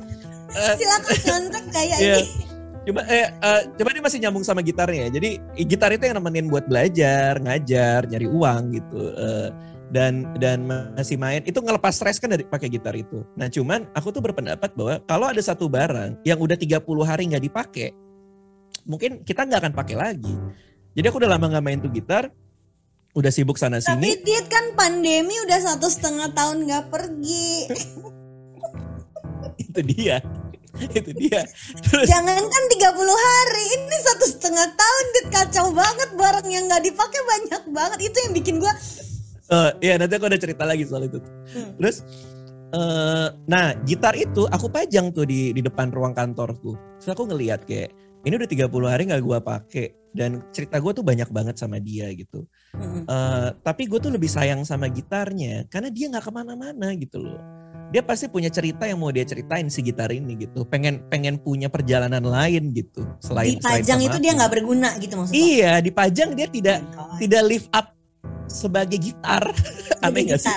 Eh, 0.58 0.74
silakan 0.80 1.18
contek 1.22 1.66
kayak 1.70 2.00
yeah. 2.02 2.24
ini? 2.24 2.48
Coba 2.88 3.04
eh 3.12 3.30
uh, 3.30 3.62
coba 3.78 3.90
dia 3.94 4.02
masih 4.02 4.20
nyambung 4.24 4.42
sama 4.48 4.66
gitarnya 4.66 5.12
jadi 5.12 5.38
gitar 5.68 5.92
itu 5.94 6.08
yang 6.08 6.18
nemenin 6.18 6.48
buat 6.50 6.66
belajar 6.66 7.38
ngajar 7.44 8.08
nyari 8.10 8.26
uang 8.26 8.74
gitu. 8.74 9.12
Uh, 9.14 9.52
dan 9.88 10.28
dan 10.36 10.68
masih 10.96 11.16
main 11.16 11.40
itu 11.48 11.56
ngelepas 11.64 11.96
stres 11.96 12.20
kan 12.20 12.28
dari 12.28 12.44
pakai 12.44 12.68
gitar 12.68 12.92
itu. 12.96 13.24
Nah 13.40 13.48
cuman 13.48 13.88
aku 13.96 14.12
tuh 14.12 14.20
berpendapat 14.20 14.76
bahwa 14.76 15.00
kalau 15.08 15.32
ada 15.32 15.40
satu 15.40 15.72
barang 15.72 16.20
yang 16.28 16.40
udah 16.40 16.60
30 16.60 16.84
hari 17.08 17.24
nggak 17.32 17.44
dipakai, 17.48 17.96
mungkin 18.84 19.24
kita 19.24 19.48
nggak 19.48 19.60
akan 19.64 19.74
pakai 19.74 19.96
lagi. 19.96 20.36
Jadi 20.98 21.06
aku 21.08 21.18
udah 21.24 21.32
lama 21.38 21.46
nggak 21.48 21.64
main 21.64 21.80
tuh 21.80 21.92
gitar, 21.94 22.34
udah 23.16 23.32
sibuk 23.32 23.56
sana 23.56 23.80
sini. 23.80 24.18
Tapi 24.18 24.26
Dit 24.28 24.46
kan 24.52 24.76
pandemi 24.76 25.36
udah 25.48 25.60
satu 25.62 25.88
setengah 25.88 26.36
tahun 26.36 26.68
nggak 26.68 26.86
pergi. 26.92 27.52
itu 29.78 29.80
dia 29.84 30.18
itu 30.78 31.12
dia 31.18 31.42
Terus, 31.90 32.06
jangan 32.06 32.38
kan 32.38 32.64
30 32.70 32.94
hari 33.02 33.64
ini 33.74 33.96
satu 34.06 34.26
setengah 34.30 34.68
tahun 34.78 35.06
dit 35.10 35.28
kacau 35.34 35.66
banget 35.74 36.10
barang 36.14 36.48
yang 36.54 36.70
nggak 36.70 36.86
dipakai 36.86 37.22
banyak 37.26 37.64
banget 37.74 38.00
itu 38.06 38.18
yang 38.22 38.34
bikin 38.38 38.56
gue 38.62 38.74
uh, 39.52 39.72
ya 39.80 39.96
nanti 40.00 40.14
aku 40.16 40.28
ada 40.28 40.40
cerita 40.40 40.64
lagi 40.64 40.84
soal 40.88 41.08
itu. 41.08 41.20
Hmm. 41.54 41.72
Terus 41.80 42.04
uh, 42.76 43.28
nah 43.48 43.74
gitar 43.84 44.14
itu 44.16 44.46
aku 44.48 44.68
pajang 44.72 45.12
tuh 45.12 45.28
di 45.28 45.56
di 45.56 45.62
depan 45.64 45.92
ruang 45.92 46.14
kantorku. 46.16 46.76
Terus 47.00 47.10
aku 47.12 47.28
ngeliat 47.30 47.64
kayak 47.64 47.92
ini 48.26 48.34
udah 48.36 48.50
30 48.50 48.92
hari 48.92 49.04
nggak 49.08 49.24
gue 49.24 49.40
pakai 49.40 49.88
dan 50.12 50.42
cerita 50.50 50.82
gue 50.82 50.92
tuh 50.92 51.06
banyak 51.06 51.30
banget 51.30 51.56
sama 51.56 51.78
dia 51.78 52.10
gitu. 52.12 52.44
Hmm. 52.74 53.06
Uh, 53.06 53.50
tapi 53.62 53.86
gue 53.86 54.00
tuh 54.02 54.12
lebih 54.12 54.28
sayang 54.28 54.66
sama 54.66 54.90
gitarnya 54.90 55.64
karena 55.70 55.90
dia 55.94 56.10
nggak 56.12 56.26
ke 56.26 56.32
mana-mana 56.34 56.92
gitu 56.98 57.22
loh. 57.22 57.40
Dia 57.88 58.04
pasti 58.04 58.28
punya 58.28 58.52
cerita 58.52 58.84
yang 58.84 59.00
mau 59.00 59.16
dia 59.16 59.24
ceritain 59.24 59.72
si 59.72 59.80
gitar 59.80 60.12
ini 60.12 60.36
gitu. 60.36 60.68
Pengen 60.68 61.08
pengen 61.08 61.40
punya 61.40 61.72
perjalanan 61.72 62.20
lain 62.20 62.76
gitu 62.76 63.08
selain 63.24 63.56
dipajang 63.56 64.04
selain 64.04 64.12
itu 64.12 64.18
dia 64.20 64.32
nggak 64.36 64.52
berguna 64.52 64.90
gitu 65.00 65.14
maksudnya. 65.16 65.40
Iya, 65.40 65.74
dipajang 65.80 66.30
dia 66.36 66.48
tidak 66.52 66.78
oh. 67.00 67.16
tidak 67.16 67.42
live 67.48 67.68
up 67.72 67.97
sebagai 68.48 68.98
gitar. 69.00 69.44
Aneh 70.06 70.28
gak 70.28 70.42
sih? 70.42 70.52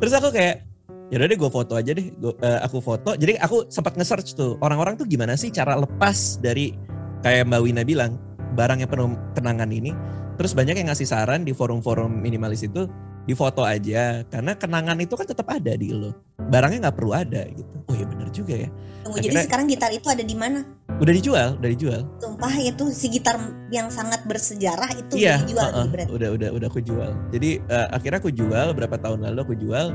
terus 0.00 0.16
aku 0.16 0.32
kayak 0.32 0.64
ya 1.12 1.20
udah 1.20 1.28
deh 1.28 1.38
gue 1.38 1.50
foto 1.52 1.72
aja 1.76 1.92
deh. 1.92 2.10
Gua, 2.16 2.32
uh, 2.40 2.60
aku 2.64 2.80
foto. 2.80 3.14
Jadi 3.14 3.36
aku 3.36 3.68
sempat 3.68 3.94
nge-search 3.94 4.34
tuh 4.34 4.56
orang-orang 4.64 4.96
tuh 4.96 5.04
gimana 5.04 5.36
sih 5.36 5.52
cara 5.52 5.76
lepas 5.76 6.40
dari 6.40 6.72
kayak 7.20 7.46
Mbak 7.46 7.60
Wina 7.62 7.82
bilang 7.84 8.16
barang 8.56 8.80
yang 8.80 8.90
penuh 8.90 9.14
kenangan 9.36 9.70
ini. 9.70 9.92
Terus 10.40 10.56
banyak 10.56 10.80
yang 10.80 10.88
ngasih 10.88 11.06
saran 11.06 11.44
di 11.44 11.52
forum-forum 11.52 12.08
minimalis 12.08 12.64
itu 12.64 12.88
di 13.22 13.34
foto 13.34 13.62
aja. 13.62 14.26
Karena 14.26 14.52
kenangan 14.54 14.98
itu 14.98 15.14
kan 15.14 15.26
tetap 15.26 15.46
ada 15.50 15.72
di 15.74 15.94
lo. 15.94 16.14
Barangnya 16.50 16.88
nggak 16.88 16.96
perlu 16.96 17.12
ada 17.14 17.46
gitu. 17.50 17.72
Oh 17.86 17.94
ya 17.94 18.06
benar 18.06 18.28
juga 18.34 18.54
ya. 18.54 18.68
Tunggu, 19.02 19.18
Akhirnya, 19.18 19.42
jadi 19.42 19.46
sekarang 19.50 19.66
gitar 19.66 19.90
itu 19.90 20.06
ada 20.06 20.22
di 20.22 20.36
mana? 20.38 20.62
Udah 21.02 21.12
dijual 21.14 21.48
udah 21.58 21.70
dijual. 21.74 22.02
Sumpah 22.22 22.54
itu 22.62 22.84
si 22.94 23.06
gitar 23.10 23.36
yang 23.74 23.90
sangat 23.90 24.22
bersejarah 24.30 24.90
itu 24.94 25.18
iya, 25.18 25.42
udah 25.42 25.46
dijual 25.46 25.68
uh, 25.74 25.78
uh, 25.82 26.06
udah 26.14 26.28
udah 26.38 26.48
udah 26.54 26.68
aku 26.70 26.80
jual. 26.82 27.10
Jadi 27.34 27.58
uh, 27.66 27.88
akhirnya 27.90 28.18
aku 28.22 28.30
jual 28.30 28.68
berapa 28.74 28.96
tahun 28.98 29.26
lalu 29.26 29.38
aku 29.42 29.54
jual. 29.58 29.90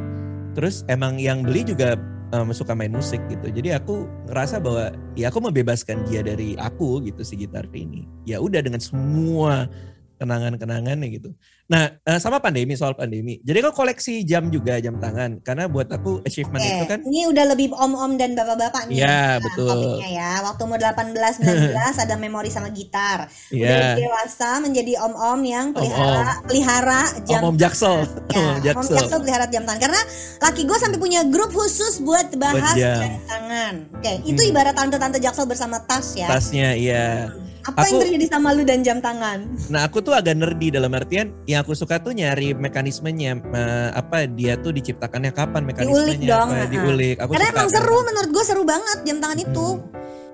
Terus 0.58 0.84
emang 0.92 1.22
yang 1.22 1.46
beli 1.46 1.63
juga 1.63 1.96
um, 2.36 2.52
suka 2.52 2.76
main 2.76 2.92
musik 2.92 3.22
gitu. 3.32 3.48
Jadi 3.48 3.72
aku 3.76 4.10
ngerasa 4.28 4.60
bahwa 4.60 4.92
ya 5.16 5.32
aku 5.32 5.40
membebaskan 5.40 6.04
dia 6.08 6.26
dari 6.26 6.60
aku 6.60 7.04
gitu 7.06 7.22
si 7.24 7.40
gitar 7.40 7.63
ini. 7.72 8.04
Ya 8.28 8.44
udah 8.44 8.60
dengan 8.60 8.82
semua 8.84 9.72
kenangan-kenangan 10.18 10.98
nih 10.98 11.10
gitu. 11.18 11.30
Nah, 11.68 12.00
uh, 12.04 12.16
sama 12.18 12.40
pandemi 12.40 12.74
soal 12.74 12.96
pandemi. 12.96 13.38
Jadi 13.44 13.60
kau 13.60 13.76
koleksi 13.76 14.24
jam 14.24 14.48
juga 14.48 14.80
jam 14.80 14.98
tangan 14.98 15.44
karena 15.44 15.68
buat 15.68 15.86
aku 15.88 16.24
achievement 16.24 16.64
Oke, 16.64 16.72
itu 16.72 16.86
kan 16.88 17.00
Ini 17.04 17.22
udah 17.28 17.46
lebih 17.52 17.68
om-om 17.76 18.16
dan 18.16 18.34
bapak-bapak 18.34 18.88
nih. 18.88 19.04
Iya, 19.04 19.08
Nah, 19.08 19.34
betul. 19.44 19.68
Topiknya 19.70 20.10
ya. 20.10 20.32
Waktu 20.42 20.62
umur 20.64 20.80
18 20.80 21.36
19 21.38 21.76
ada 22.04 22.16
memori 22.16 22.50
sama 22.50 22.72
gitar. 22.72 23.28
Udah 23.52 23.54
Iya. 23.54 23.96
dewasa 23.96 24.50
menjadi 24.58 24.94
om-om 25.04 25.40
yang 25.44 25.66
pelihara 25.72 26.40
pelihara 26.48 27.02
jam 27.28 27.40
Om-om 27.44 27.58
Jaksel. 27.60 27.98
Ya, 28.64 28.74
Om 28.74 28.82
Om 28.82 28.88
Jaksel. 28.96 29.20
Pelihara 29.22 29.46
jam 29.48 29.64
tangan 29.64 29.82
karena 29.82 30.02
laki 30.40 30.62
gue 30.64 30.78
sampai 30.78 30.98
punya 30.98 31.22
grup 31.28 31.52
khusus 31.52 32.00
buat 32.00 32.32
bahas 32.36 32.74
jam. 32.74 32.96
jam 33.02 33.12
tangan. 33.28 33.74
Oke, 33.92 34.14
itu 34.24 34.40
Hmm. 34.40 34.52
ibarat 34.52 34.74
tante-tante 34.74 35.20
Jaksel 35.20 35.46
bersama 35.46 35.84
tas 35.84 36.16
ya. 36.16 36.26
Tasnya 36.26 36.74
iya. 36.74 37.28
Apa 37.68 37.84
yang 37.84 38.00
Aku- 38.00 38.04
terjadi 38.08 38.26
sama 38.32 38.56
lu 38.56 38.64
dan 38.64 38.80
jam 38.80 39.04
tangan? 39.04 39.44
Nah 39.68 39.84
aku 39.84 40.00
tuh 40.00 40.16
agak 40.16 40.40
nerdy 40.40 40.72
dalam 40.72 40.88
artian 40.96 41.36
yang 41.44 41.68
aku 41.68 41.76
suka 41.76 42.00
tuh 42.00 42.16
nyari 42.16 42.56
mekanismenya 42.56 43.44
apa 43.92 44.24
dia 44.24 44.56
tuh 44.56 44.72
diciptakannya 44.72 45.36
kapan 45.36 45.68
mekanismenya 45.68 46.16
Diulik 46.16 46.20
dong, 46.24 46.50
apa 46.56 46.66
diulik. 46.72 47.18
Aku 47.20 47.32
Karena 47.36 47.52
suka 47.52 47.56
emang 47.60 47.68
kan. 47.68 47.76
seru 47.76 47.98
menurut 48.08 48.30
gue 48.32 48.44
seru 48.48 48.64
banget 48.64 48.98
jam 49.04 49.18
tangan 49.20 49.40
itu. 49.44 49.68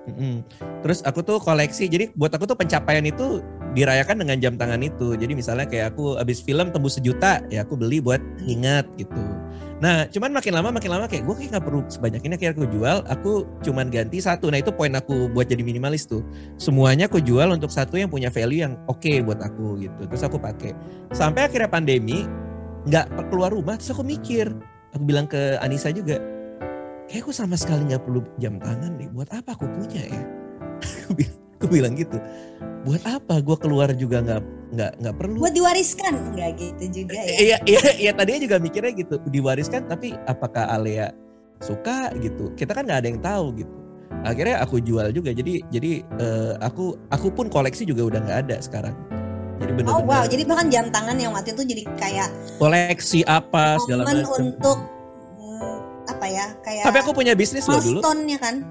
Mm-mm. 0.04 0.34
Terus 0.84 1.00
aku 1.00 1.24
tuh 1.24 1.40
koleksi, 1.40 1.88
jadi 1.88 2.12
buat 2.12 2.28
aku 2.28 2.44
tuh 2.44 2.54
pencapaian 2.54 3.00
itu 3.08 3.40
dirayakan 3.72 4.20
dengan 4.20 4.36
jam 4.36 4.54
tangan 4.54 4.84
itu. 4.84 5.16
Jadi 5.16 5.32
misalnya 5.32 5.64
kayak 5.64 5.96
aku 5.96 6.20
abis 6.20 6.44
film 6.44 6.68
tembus 6.70 7.00
sejuta, 7.00 7.40
ya 7.48 7.64
aku 7.64 7.74
beli 7.74 8.04
buat 8.04 8.20
ingat 8.44 8.84
gitu. 9.00 9.24
Nah 9.84 10.08
cuman 10.08 10.32
makin 10.32 10.56
lama 10.56 10.72
makin 10.72 10.96
lama 10.96 11.04
kayak 11.04 11.28
gue 11.28 11.34
kayak 11.36 11.60
gak 11.60 11.64
perlu 11.68 11.84
sebanyak 11.92 12.24
ini 12.24 12.32
akhirnya 12.40 12.56
aku 12.56 12.66
jual, 12.72 12.98
aku 13.04 13.32
cuman 13.60 13.92
ganti 13.92 14.16
satu. 14.16 14.48
Nah 14.48 14.64
itu 14.64 14.72
poin 14.72 14.88
aku 14.96 15.28
buat 15.28 15.44
jadi 15.44 15.60
minimalis 15.60 16.08
tuh. 16.08 16.24
Semuanya 16.56 17.04
aku 17.04 17.20
jual 17.20 17.52
untuk 17.52 17.68
satu 17.68 18.00
yang 18.00 18.08
punya 18.08 18.32
value 18.32 18.64
yang 18.64 18.80
oke 18.88 19.12
buat 19.28 19.44
aku 19.44 19.84
gitu. 19.84 20.08
Terus 20.08 20.24
aku 20.24 20.40
pakai. 20.40 20.72
Sampai 21.12 21.52
akhirnya 21.52 21.68
pandemi, 21.68 22.24
nggak 22.88 23.28
keluar 23.28 23.52
rumah, 23.52 23.76
terus 23.76 23.92
aku 23.92 24.00
mikir. 24.00 24.48
Aku 24.96 25.04
bilang 25.04 25.28
ke 25.28 25.60
Anissa 25.60 25.92
juga, 25.92 26.16
kayak 27.12 27.28
aku 27.28 27.36
sama 27.36 27.60
sekali 27.60 27.84
nggak 27.92 28.08
perlu 28.08 28.24
jam 28.40 28.56
tangan 28.56 28.96
nih. 28.96 29.12
Buat 29.12 29.36
apa 29.36 29.52
aku 29.52 29.68
punya 29.68 30.00
ya? 30.00 30.22
aku 31.60 31.66
bilang 31.68 31.92
gitu. 31.92 32.16
Buat 32.84 33.02
apa? 33.08 33.40
Gue 33.40 33.56
keluar 33.56 33.88
juga 33.96 34.20
nggak 34.20 34.40
nggak 34.76 34.92
nggak 35.00 35.14
perlu. 35.16 35.38
Buat 35.40 35.56
diwariskan 35.56 36.12
enggak 36.32 36.50
gitu 36.60 36.84
juga 37.02 37.16
ya. 37.16 37.36
Iya 37.40 37.56
iya 37.64 37.82
iya 37.96 38.12
tadinya 38.12 38.40
juga 38.44 38.56
mikirnya 38.60 38.92
gitu 38.92 39.16
diwariskan 39.32 39.88
tapi 39.88 40.12
apakah 40.28 40.68
Alea 40.68 41.08
suka 41.64 42.12
gitu? 42.20 42.52
Kita 42.52 42.76
kan 42.76 42.84
nggak 42.84 43.00
ada 43.00 43.08
yang 43.08 43.20
tahu 43.24 43.46
gitu. 43.64 43.72
Akhirnya 44.24 44.60
aku 44.60 44.84
jual 44.84 45.08
juga 45.16 45.32
jadi 45.32 45.64
jadi 45.72 46.04
eh, 46.20 46.52
aku 46.60 46.96
aku 47.08 47.32
pun 47.32 47.48
koleksi 47.48 47.88
juga 47.88 48.04
udah 48.04 48.20
nggak 48.20 48.38
ada 48.48 48.56
sekarang. 48.60 48.94
Jadi 49.54 49.70
Oh 49.70 49.76
benar-benar 49.80 50.04
wow, 50.04 50.24
jadi 50.26 50.42
bahkan 50.44 50.66
jam 50.68 50.84
tangan 50.90 51.16
yang 51.16 51.32
waktu 51.32 51.54
itu 51.54 51.62
jadi 51.62 51.82
kayak 51.96 52.28
koleksi 52.58 53.22
apa 53.24 53.78
segala 53.86 54.02
macam. 54.04 54.50
untuk 54.50 54.78
hmm, 55.40 55.76
apa 56.10 56.26
ya? 56.28 56.46
Kayak 56.60 56.84
Tapi 56.90 56.96
aku 57.00 57.10
punya 57.16 57.32
bisnis 57.32 57.64
loh 57.64 57.80
dulu. 57.80 58.00
kan. 58.36 58.66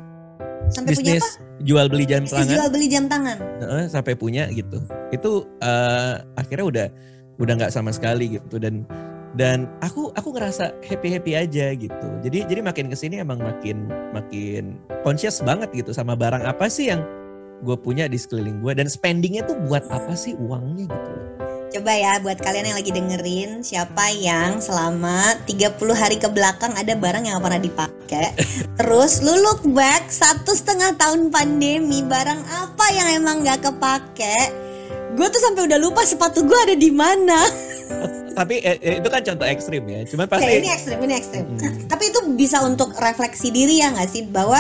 Sampai 0.72 0.96
punya 0.96 1.18
Bisnis 1.20 1.24
apa? 1.24 1.53
Jual 1.64 1.88
beli 1.88 2.06
jam 2.06 2.24
tangan. 2.28 2.48
jual 2.52 2.68
beli 2.70 2.88
jam 2.92 3.06
tangan. 3.08 3.38
Heeh, 3.40 3.84
sampai 3.88 4.14
punya 4.20 4.48
gitu 4.52 4.84
itu 5.16 5.32
eh, 5.64 6.14
akhirnya 6.36 6.66
udah 6.68 6.88
udah 7.42 7.54
nggak 7.58 7.74
sama 7.74 7.90
sekali 7.90 8.38
gitu 8.38 8.62
dan 8.62 8.86
dan 9.34 9.66
aku 9.82 10.14
aku 10.14 10.30
ngerasa 10.38 10.78
happy 10.86 11.10
happy 11.18 11.34
aja 11.34 11.74
gitu 11.74 12.08
jadi 12.22 12.46
jadi 12.46 12.62
makin 12.62 12.86
ke 12.94 12.94
sini 12.94 13.18
emang 13.18 13.42
makin 13.42 13.90
makin 14.14 14.78
conscious 15.02 15.42
banget 15.42 15.74
gitu 15.74 15.90
sama 15.90 16.14
barang 16.14 16.46
apa 16.46 16.70
sih 16.70 16.94
yang 16.94 17.02
gue 17.64 17.78
punya 17.80 18.06
di 18.06 18.20
sekeliling 18.20 18.62
gue 18.62 18.74
dan 18.78 18.86
spendingnya 18.92 19.42
tuh 19.48 19.58
buat 19.66 19.88
apa 19.90 20.14
sih 20.14 20.36
uangnya 20.38 20.86
gitu. 20.86 21.14
Coba 21.74 21.90
ya 21.90 22.22
buat 22.22 22.38
kalian 22.38 22.70
yang 22.70 22.78
lagi 22.78 22.94
dengerin 22.94 23.66
siapa 23.66 24.14
yang 24.14 24.62
selama 24.62 25.34
30 25.50 25.74
hari 25.98 26.22
ke 26.22 26.30
belakang 26.30 26.70
ada 26.78 26.94
barang 26.94 27.26
yang 27.26 27.42
pernah 27.42 27.58
dipakai. 27.58 28.30
Terus 28.78 29.26
lu 29.26 29.42
look 29.42 29.66
back 29.74 30.06
satu 30.06 30.54
setengah 30.54 30.94
tahun 31.02 31.34
pandemi 31.34 32.06
barang 32.06 32.46
apa 32.46 32.86
yang 32.94 33.08
emang 33.18 33.42
gak 33.42 33.66
kepake? 33.66 34.63
Gue 35.14 35.28
tuh 35.30 35.42
sampai 35.42 35.70
udah 35.70 35.80
lupa 35.80 36.02
sepatu 36.04 36.42
gue 36.46 36.60
ada 36.66 36.76
di 36.76 36.90
mana. 36.90 37.40
tapi 38.34 38.60
eh, 38.66 38.82
eh, 38.82 38.98
itu 38.98 39.08
kan 39.08 39.22
contoh 39.22 39.46
ekstrim 39.46 39.86
ya 39.86 40.02
cuman 40.10 40.26
pasti 40.26 40.50
ini 40.50 40.70
ekstrim, 40.74 40.98
ini 41.06 41.14
ekstrim. 41.14 41.46
Hmm. 41.46 41.86
Tapi 41.86 42.04
itu 42.10 42.20
bisa 42.34 42.66
untuk 42.66 42.92
refleksi 42.98 43.54
diri 43.54 43.80
ya 43.80 43.94
nggak 43.94 44.10
sih 44.10 44.26
bahwa 44.26 44.58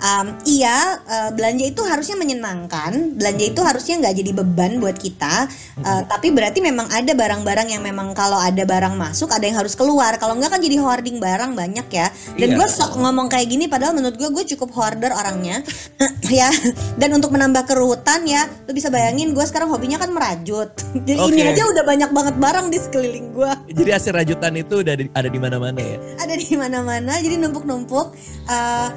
um, 0.00 0.26
iya 0.48 0.98
uh, 1.04 1.30
belanja 1.36 1.68
itu 1.68 1.84
harusnya 1.84 2.16
menyenangkan, 2.16 3.14
belanja 3.20 3.44
itu 3.44 3.60
harusnya 3.60 3.94
nggak 4.00 4.14
jadi 4.24 4.30
beban 4.32 4.72
buat 4.80 4.96
kita. 4.96 5.46
Uh, 5.84 6.02
tapi 6.08 6.32
berarti 6.32 6.64
memang 6.64 6.88
ada 6.88 7.12
barang-barang 7.12 7.68
yang 7.76 7.84
memang 7.84 8.16
kalau 8.16 8.40
ada 8.40 8.64
barang 8.64 8.96
masuk 8.96 9.28
ada 9.30 9.44
yang 9.44 9.60
harus 9.60 9.76
keluar. 9.76 10.16
Kalau 10.16 10.34
nggak 10.40 10.56
kan 10.56 10.60
jadi 10.64 10.80
hoarding 10.80 11.20
barang 11.20 11.52
banyak 11.52 11.86
ya. 11.92 12.08
Dan 12.40 12.56
Iya. 12.56 12.56
gue 12.56 12.66
sok 12.72 12.98
ngomong 12.98 13.28
kayak 13.28 13.46
gini 13.52 13.68
padahal 13.68 13.92
menurut 13.92 14.16
gue 14.16 14.28
gue 14.32 14.44
cukup 14.56 14.72
hoarder 14.72 15.12
orangnya 15.12 15.60
ya. 16.32 16.48
Dan 16.96 17.20
untuk 17.20 17.30
menambah 17.36 17.68
keruhutan 17.68 18.24
ya, 18.24 18.48
lu 18.64 18.72
bisa 18.72 18.88
bayangin 18.88 19.36
gue 19.36 19.44
sekarang 19.44 19.68
hobinya 19.90 20.06
kan 20.06 20.10
merajut. 20.14 20.70
Jadi 21.08 21.18
ini 21.18 21.42
Oke. 21.42 21.50
aja 21.50 21.62
udah 21.66 21.82
banyak 21.82 22.10
banget 22.14 22.34
barang 22.38 22.66
di 22.70 22.78
sekeliling 22.78 23.26
gue 23.34 23.50
jadi 23.74 23.90
hasil 23.98 24.12
rajutan 24.14 24.52
itu 24.54 24.84
udah 24.86 24.94
di- 24.94 25.10
ada 25.10 25.28
di 25.32 25.38
mana-mana 25.40 25.80
ya 25.80 25.98
ada 26.20 26.34
di 26.36 26.54
mana-mana 26.54 27.12
jadi 27.18 27.34
numpuk-numpuk 27.40 28.12
Uh, 28.50 28.90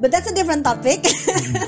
but 0.00 0.08
that's 0.08 0.26
a 0.26 0.34
different 0.34 0.64
topic 0.64 1.04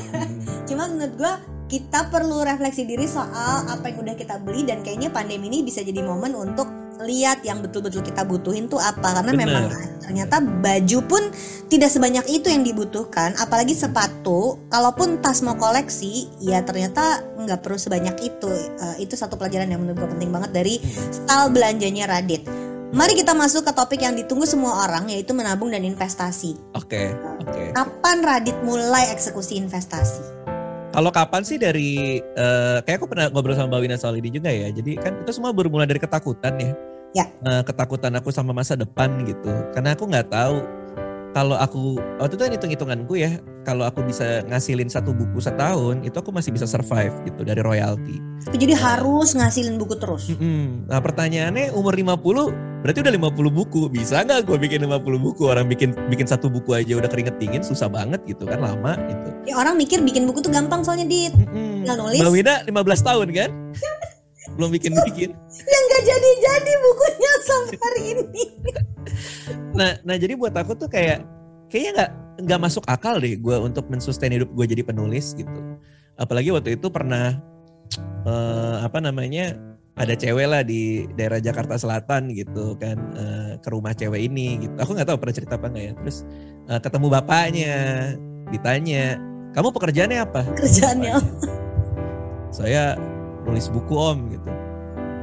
cuma 0.68 0.88
menurut 0.88 1.14
gua 1.20 1.32
kita 1.68 2.08
perlu 2.08 2.40
refleksi 2.42 2.88
diri 2.88 3.04
soal 3.04 3.68
apa 3.68 3.92
yang 3.92 4.00
udah 4.02 4.16
kita 4.16 4.40
beli 4.40 4.64
dan 4.64 4.80
kayaknya 4.80 5.12
pandemi 5.12 5.52
ini 5.52 5.60
bisa 5.60 5.84
jadi 5.84 6.00
momen 6.00 6.32
untuk 6.32 6.66
lihat 7.04 7.44
yang 7.46 7.64
betul-betul 7.64 8.04
kita 8.04 8.24
butuhin 8.24 8.68
tuh 8.68 8.80
apa 8.80 9.20
karena 9.20 9.32
Bener. 9.32 9.46
memang 9.46 9.64
ternyata 10.00 10.42
baju 10.42 10.98
pun 11.06 11.22
tidak 11.70 11.90
sebanyak 11.92 12.26
itu 12.28 12.50
yang 12.50 12.66
dibutuhkan 12.66 13.32
apalagi 13.38 13.76
sepatu 13.76 14.58
kalaupun 14.68 15.22
tas 15.22 15.40
mau 15.40 15.54
koleksi 15.54 16.26
ya 16.42 16.66
ternyata 16.66 17.22
nggak 17.38 17.60
perlu 17.62 17.78
sebanyak 17.78 18.16
itu 18.20 18.52
Uh, 18.80 18.96
itu 18.96 19.14
satu 19.14 19.36
pelajaran 19.36 19.68
yang 19.68 19.80
menurut 19.84 20.00
gue 20.00 20.10
penting 20.16 20.32
banget 20.32 20.50
dari 20.50 20.74
style 21.12 21.52
belanjanya 21.52 22.08
Radit 22.08 22.48
Mari 22.90 23.14
kita 23.14 23.38
masuk 23.38 23.62
ke 23.62 23.70
topik 23.70 24.02
yang 24.02 24.18
ditunggu 24.18 24.42
semua 24.50 24.82
orang 24.82 25.06
yaitu 25.14 25.30
menabung 25.30 25.70
dan 25.70 25.86
investasi. 25.86 26.58
oke 26.74 27.14
oke 27.38 27.62
Kapan 27.70 28.18
Radit 28.26 28.58
mulai 28.66 29.14
eksekusi 29.14 29.62
investasi? 29.62 30.40
Kalau 30.90 31.14
kapan 31.14 31.46
sih 31.46 31.54
dari 31.54 32.18
eh, 32.18 32.78
kayak 32.82 32.98
aku 32.98 33.06
pernah 33.06 33.30
ngobrol 33.30 33.54
sama 33.54 33.78
Mbak 33.78 33.80
Wina 33.86 33.96
soal 33.96 34.18
ini 34.18 34.34
juga 34.34 34.50
ya. 34.50 34.74
Jadi 34.74 34.98
kan 34.98 35.22
itu 35.22 35.30
semua 35.30 35.54
bermula 35.54 35.86
dari 35.86 36.02
ketakutan 36.02 36.58
ya. 36.58 36.74
Ya. 37.10 37.26
Eh, 37.42 37.62
ketakutan 37.66 38.14
aku 38.14 38.30
sama 38.30 38.54
masa 38.54 38.78
depan 38.78 39.26
gitu. 39.26 39.50
Karena 39.74 39.98
aku 39.98 40.06
nggak 40.06 40.30
tahu 40.30 40.62
kalau 41.30 41.54
aku 41.54 42.02
waktu 42.18 42.34
itu 42.34 42.42
kan 42.42 42.52
hitung-hitunganku 42.58 43.14
ya, 43.14 43.38
kalau 43.62 43.86
aku 43.86 44.02
bisa 44.02 44.42
ngasilin 44.50 44.90
satu 44.90 45.14
buku 45.14 45.38
setahun, 45.38 46.02
itu 46.02 46.16
aku 46.18 46.34
masih 46.34 46.50
bisa 46.50 46.66
survive 46.66 47.14
gitu 47.22 47.46
dari 47.46 47.62
royalti. 47.62 48.18
Jadi 48.50 48.74
harus 48.74 49.38
ngasilin 49.38 49.78
buku 49.78 49.94
terus. 49.94 50.34
Mm-mm. 50.34 50.90
Nah 50.90 50.98
pertanyaannya 50.98 51.70
umur 51.76 51.94
50 51.94 52.82
berarti 52.82 52.98
udah 53.04 53.14
50 53.30 53.58
buku. 53.62 53.82
Bisa 53.92 54.26
nggak 54.26 54.42
gue 54.48 54.58
bikin 54.58 54.82
50 54.82 55.06
buku? 55.22 55.42
Orang 55.46 55.70
bikin 55.70 55.94
bikin 56.10 56.26
satu 56.26 56.50
buku 56.50 56.74
aja 56.74 56.98
udah 56.98 57.06
keringet 57.06 57.38
dingin 57.38 57.62
susah 57.62 57.86
banget 57.86 58.18
gitu 58.26 58.42
kan 58.46 58.58
lama 58.58 58.98
gitu. 59.06 59.30
Ya, 59.46 59.54
orang 59.54 59.78
mikir 59.78 60.02
bikin 60.02 60.26
buku 60.26 60.42
tuh 60.42 60.50
gampang 60.50 60.82
soalnya. 60.82 61.06
Mm-mm. 61.06 61.86
Tinggal 61.86 61.94
nulis. 61.94 62.18
Mbak 62.18 62.32
Wina 62.34 62.54
15 62.66 63.06
tahun 63.06 63.28
kan? 63.30 63.50
Belum 64.58 64.70
bikin-bikin. 64.72 65.30
Yang 65.72 65.84
gak 65.90 66.02
jadi-jadi 66.06 66.72
bukunya 66.82 67.32
sampai 67.44 67.78
hari 67.78 68.02
ini. 68.16 68.44
Nah, 69.74 69.90
nah 70.02 70.16
jadi 70.18 70.34
buat 70.38 70.54
aku 70.54 70.76
tuh 70.76 70.88
kayak 70.90 71.24
kayaknya 71.70 71.90
nggak 71.94 72.10
nggak 72.40 72.60
masuk 72.60 72.84
akal 72.88 73.20
deh 73.20 73.36
gue 73.36 73.56
untuk 73.60 73.86
mensustain 73.92 74.32
hidup 74.34 74.50
gue 74.52 74.66
jadi 74.66 74.82
penulis 74.82 75.32
gitu. 75.36 75.60
Apalagi 76.18 76.52
waktu 76.52 76.76
itu 76.76 76.90
pernah 76.92 77.38
eh, 78.26 78.76
apa 78.82 78.98
namanya 79.00 79.56
ada 80.00 80.16
cewek 80.16 80.46
lah 80.48 80.62
di 80.64 81.04
daerah 81.12 81.42
Jakarta 81.42 81.76
Selatan 81.76 82.32
gitu 82.32 82.76
kan 82.80 82.96
eh, 83.16 83.52
ke 83.60 83.68
rumah 83.68 83.92
cewek 83.92 84.30
ini 84.30 84.68
gitu. 84.68 84.74
Aku 84.80 84.96
nggak 84.96 85.08
tahu 85.08 85.18
pernah 85.20 85.36
cerita 85.36 85.54
apa 85.60 85.66
nggak 85.68 85.84
ya. 85.84 85.92
Terus 86.04 86.18
eh, 86.68 86.80
ketemu 86.80 87.06
bapaknya, 87.12 87.76
ditanya 88.48 89.04
kamu 89.50 89.68
pekerjaannya 89.74 90.20
apa? 90.22 90.42
Kerjaannya. 90.54 91.14
Saya 92.50 92.98
nulis 93.42 93.66
buku 93.66 93.94
om 93.94 94.18
gitu. 94.28 94.50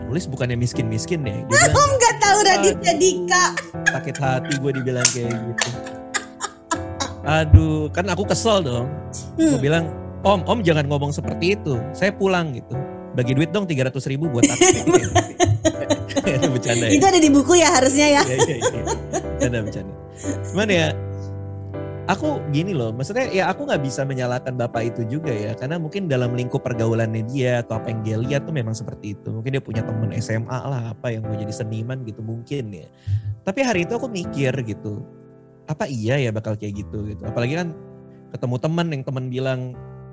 Nulis 0.08 0.26
bukannya 0.26 0.56
miskin-miskin 0.56 1.22
ya. 1.22 1.36
Dia 1.44 1.68
bilang, 1.68 1.92
Gak 1.98 2.16
tahu 2.18 2.38
Raditnya 2.42 2.94
Dika. 2.96 3.46
sakit 3.88 4.16
hati 4.18 4.54
gue 4.56 4.72
dibilang 4.74 5.08
kayak 5.10 5.32
gitu. 5.34 5.70
Aduh, 7.24 7.92
kan 7.92 8.08
aku 8.08 8.24
kesel 8.24 8.64
dong. 8.64 8.88
Gue 9.36 9.48
Hmm. 9.50 9.60
bilang, 9.60 9.86
Om, 10.22 10.44
Om 10.44 10.60
jangan 10.62 10.88
ngomong 10.88 11.12
seperti 11.12 11.54
itu. 11.54 11.76
Saya 11.92 12.10
pulang 12.10 12.52
gitu. 12.52 12.74
Bagi 13.14 13.34
duit 13.34 13.52
dong 13.52 13.66
300 13.66 14.00
ribu 14.08 14.28
buat 14.28 14.44
taksi. 14.44 14.84
Itu 16.28 16.48
bercanda 16.56 16.86
ya. 16.86 16.92
Itu 16.94 17.06
ada 17.06 17.20
di 17.20 17.30
buku 17.30 17.54
ya 17.56 17.70
harusnya 17.70 18.08
ya. 18.10 18.22
Iya, 18.24 18.38
iya, 18.38 18.58
iya. 18.58 18.82
Bercanda, 19.14 19.58
bercanda. 19.62 19.94
Cuman 20.46 20.68
ya, 20.68 20.88
aku 22.08 22.40
gini 22.56 22.72
loh, 22.72 22.96
maksudnya 22.96 23.28
ya 23.30 23.52
aku 23.52 23.68
nggak 23.68 23.84
bisa 23.84 24.08
menyalahkan 24.08 24.56
bapak 24.56 24.96
itu 24.96 25.06
juga 25.08 25.30
ya, 25.32 25.54
karena 25.54 25.76
mungkin 25.78 26.08
dalam 26.08 26.34
lingkup 26.34 26.64
pergaulannya 26.64 27.28
dia 27.28 27.62
atau 27.62 27.78
apa 27.78 27.92
yang 27.92 28.02
dia 28.02 28.18
lihat 28.18 28.42
tuh 28.48 28.56
memang 28.56 28.74
seperti 28.74 29.14
itu. 29.14 29.30
Mungkin 29.30 29.60
dia 29.60 29.64
punya 29.64 29.84
temen 29.84 30.10
SMA 30.18 30.60
lah 30.68 30.96
apa 30.96 31.12
yang 31.12 31.28
mau 31.28 31.36
jadi 31.36 31.52
seniman 31.52 32.02
gitu 32.08 32.24
mungkin 32.24 32.72
ya. 32.72 32.88
Tapi 33.44 33.60
hari 33.64 33.84
itu 33.84 33.94
aku 33.94 34.08
mikir 34.08 34.56
gitu, 34.64 35.04
apa 35.68 35.86
iya 35.86 36.18
ya 36.18 36.32
bakal 36.32 36.56
kayak 36.56 36.82
gitu 36.88 37.06
gitu. 37.12 37.24
Apalagi 37.28 37.60
kan 37.60 37.76
ketemu 38.32 38.56
teman 38.60 38.88
yang 38.92 39.04
teman 39.04 39.26
bilang 39.28 39.60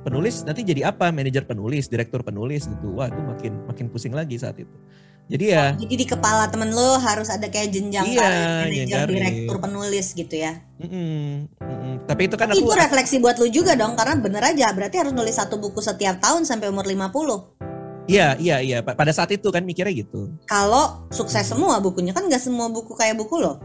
penulis 0.04 0.44
nanti 0.44 0.60
jadi 0.62 0.92
apa 0.92 1.08
manajer 1.08 1.48
penulis 1.48 1.88
direktur 1.88 2.20
penulis 2.20 2.68
gitu 2.68 3.00
wah 3.00 3.08
itu 3.08 3.20
makin 3.24 3.52
makin 3.64 3.86
pusing 3.88 4.12
lagi 4.12 4.36
saat 4.36 4.60
itu 4.60 4.76
jadi 5.24 5.44
ya 5.44 5.64
oh, 5.72 5.80
jadi 5.80 5.94
di 5.96 6.06
kepala 6.06 6.44
temen 6.52 6.70
lo 6.76 7.00
harus 7.00 7.32
ada 7.32 7.48
kayak 7.48 7.72
jenjang 7.72 8.04
iya, 8.12 8.68
manajer 8.68 9.08
direktur 9.08 9.56
penulis 9.56 10.12
gitu 10.12 10.34
ya 10.36 10.60
mm 10.76 10.88
-mm, 10.88 11.24
mm 11.48 11.76
-mm. 11.80 11.94
tapi 12.04 12.22
itu 12.28 12.36
kan 12.36 12.52
tapi 12.52 12.60
aku 12.60 12.68
itu 12.68 12.76
refleksi 12.76 13.16
buat 13.20 13.36
lo 13.40 13.48
juga 13.48 13.72
dong 13.72 13.96
karena 13.96 14.14
bener 14.20 14.42
aja 14.44 14.68
berarti 14.76 14.96
harus 15.00 15.12
nulis 15.16 15.36
satu 15.36 15.56
buku 15.56 15.80
setiap 15.80 16.20
tahun 16.20 16.44
sampai 16.44 16.68
umur 16.68 16.84
50 16.84 17.64
Iya, 18.04 18.36
iya, 18.36 18.60
iya. 18.60 18.78
Pada 18.84 19.08
saat 19.16 19.32
itu 19.32 19.48
kan 19.48 19.64
mikirnya 19.64 20.04
gitu. 20.04 20.28
Kalau 20.44 21.08
sukses 21.08 21.48
semua 21.48 21.80
bukunya 21.80 22.12
kan 22.12 22.28
nggak 22.28 22.42
semua 22.42 22.68
buku 22.68 22.92
kayak 22.92 23.16
buku 23.16 23.40
lo. 23.40 23.56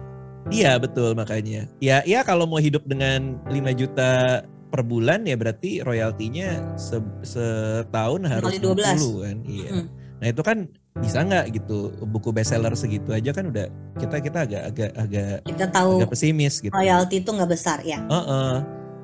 Iya 0.47 0.79
betul 0.79 1.11
makanya. 1.11 1.67
Ya, 1.83 1.99
ya 2.07 2.23
kalau 2.23 2.47
mau 2.47 2.63
hidup 2.63 2.87
dengan 2.87 3.35
5 3.51 3.75
juta 3.75 4.43
per 4.69 4.81
bulan 4.85 5.25
ya 5.25 5.35
berarti 5.35 5.83
royaltinya 5.83 6.77
se 6.77 7.01
setahun 7.25 8.21
harus 8.29 8.47
Kali 8.47 8.63
12 8.63 8.95
60 9.19 9.25
kan. 9.27 9.37
Iya. 9.43 9.69
Hmm. 9.75 9.85
Nah 10.19 10.27
itu 10.31 10.41
kan 10.45 10.57
bisa 10.99 11.23
nggak 11.23 11.55
gitu 11.55 11.95
buku 12.03 12.29
bestseller 12.35 12.75
segitu 12.75 13.15
aja 13.15 13.31
kan 13.31 13.47
udah 13.47 13.71
kita 13.95 14.19
kita 14.19 14.39
agak 14.43 14.63
agak 14.71 14.91
agak 14.99 15.35
kita 15.47 15.65
tahu 15.71 16.03
agak 16.03 16.11
pesimis 16.11 16.59
gitu. 16.59 16.73
royalti 16.75 17.23
itu 17.23 17.29
nggak 17.31 17.49
besar 17.49 17.79
ya. 17.87 18.03
Uh 18.05 18.15
-uh. 18.19 18.53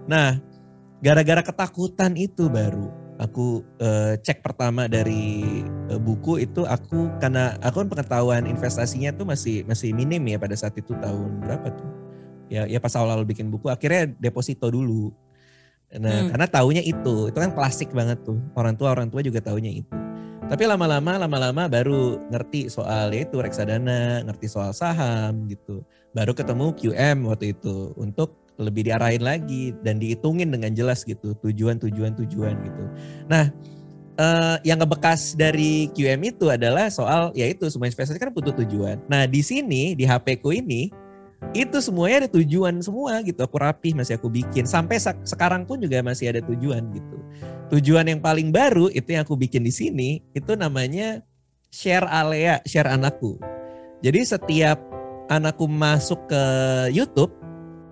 Nah 0.06 0.38
gara-gara 1.00 1.42
ketakutan 1.44 2.14
itu 2.20 2.52
baru 2.52 2.92
aku 3.16 3.64
uh, 3.80 4.20
cek 4.20 4.44
pertama 4.44 4.92
dari 4.92 5.64
uh, 5.88 6.00
buku 6.00 6.44
itu 6.44 6.68
aku 6.68 7.08
karena 7.24 7.56
aku 7.64 7.84
kan 7.84 7.88
pengetahuan 7.88 8.44
investasinya 8.44 9.16
tuh 9.16 9.24
masih 9.24 9.64
masih 9.64 9.96
minim 9.96 10.20
ya 10.28 10.36
pada 10.36 10.56
saat 10.56 10.76
itu 10.76 10.92
tahun 11.00 11.40
berapa 11.40 11.68
tuh 11.72 11.90
ya 12.52 12.68
ya 12.68 12.78
pas 12.84 12.92
awal-awal 13.00 13.24
bikin 13.24 13.48
buku 13.48 13.72
akhirnya 13.72 14.12
deposito 14.20 14.68
dulu 14.68 15.16
Nah, 15.96 16.28
hmm. 16.28 16.30
karena 16.34 16.48
taunya 16.50 16.84
itu, 16.84 17.32
itu 17.32 17.38
kan 17.38 17.56
klasik 17.56 17.94
banget 17.96 18.20
tuh. 18.26 18.36
Orang 18.58 18.76
tua 18.76 18.92
orang 18.92 19.08
tua 19.08 19.24
juga 19.24 19.40
taunya 19.40 19.72
itu. 19.72 20.05
Tapi 20.46 20.70
lama-lama 20.70 21.18
lama-lama 21.18 21.66
baru 21.66 22.22
ngerti 22.30 22.70
soal 22.70 23.10
itu 23.18 23.42
reksadana, 23.42 24.22
ngerti 24.30 24.46
soal 24.46 24.78
saham 24.78 25.50
gitu. 25.50 25.82
Baru 26.14 26.38
ketemu 26.38 26.70
QM 26.78 27.26
waktu 27.26 27.58
itu 27.58 27.98
untuk 27.98 28.38
lebih 28.62 28.86
diarahin 28.86 29.26
lagi 29.26 29.74
dan 29.82 29.98
dihitungin 29.98 30.54
dengan 30.54 30.70
jelas 30.78 31.02
gitu 31.02 31.34
tujuan-tujuan 31.42 32.14
tujuan 32.14 32.56
gitu. 32.62 32.84
Nah, 33.26 33.50
uh, 34.22 34.62
yang 34.62 34.78
ngebekas 34.86 35.34
dari 35.34 35.90
QM 35.92 36.22
itu 36.30 36.54
adalah 36.54 36.94
soal 36.94 37.34
yaitu 37.34 37.66
semua 37.74 37.90
investasi 37.90 38.22
kan 38.22 38.30
butuh 38.30 38.54
tujuan. 38.64 39.02
Nah, 39.10 39.26
di 39.26 39.42
sini 39.42 39.98
di 39.98 40.06
HP 40.06 40.46
ku 40.46 40.54
ini 40.54 40.94
itu 41.54 41.78
semuanya 41.84 42.26
ada 42.26 42.30
tujuan 42.32 42.80
semua 42.82 43.22
gitu 43.22 43.40
aku 43.44 43.60
rapih 43.60 43.94
masih 43.94 44.18
aku 44.18 44.32
bikin 44.32 44.66
sampai 44.66 44.98
sekarang 45.28 45.68
pun 45.68 45.78
juga 45.80 46.02
masih 46.02 46.32
ada 46.32 46.42
tujuan 46.44 46.82
gitu 46.96 47.18
tujuan 47.76 48.08
yang 48.08 48.22
paling 48.24 48.50
baru 48.50 48.90
itu 48.90 49.14
yang 49.14 49.28
aku 49.28 49.36
bikin 49.36 49.62
di 49.62 49.74
sini 49.74 50.10
itu 50.34 50.56
namanya 50.56 51.22
share 51.70 52.08
alea 52.08 52.64
share 52.66 52.90
anakku 52.90 53.38
jadi 54.02 54.22
setiap 54.26 54.82
anakku 55.30 55.66
masuk 55.66 56.30
ke 56.30 56.44
YouTube 56.94 57.34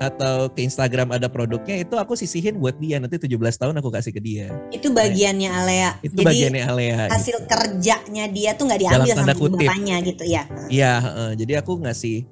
atau 0.02 0.52
ke 0.52 0.66
Instagram 0.66 1.16
ada 1.16 1.32
produknya 1.32 1.80
itu 1.80 1.96
aku 1.96 2.18
sisihin 2.18 2.60
buat 2.60 2.76
dia 2.82 3.00
nanti 3.00 3.16
17 3.16 3.40
tahun 3.40 3.76
aku 3.80 3.90
kasih 3.94 4.12
ke 4.12 4.20
dia. 4.20 4.52
Itu 4.74 4.92
bagiannya 4.92 5.50
Alea. 5.50 5.90
Itu 6.04 6.20
Jadi, 6.20 6.28
bagiannya 6.28 6.64
Alea. 6.68 7.02
Hasil 7.14 7.38
gitu. 7.40 7.48
kerjanya 7.48 8.26
dia 8.28 8.52
tuh 8.58 8.68
nggak 8.68 8.82
diambil 8.84 9.14
sama 9.16 9.34
bapaknya 9.38 9.96
gitu 10.04 10.24
ya. 10.28 10.44
Iya, 10.68 10.94
uh, 11.00 11.32
jadi 11.38 11.64
aku 11.64 11.80
ngasih 11.86 12.28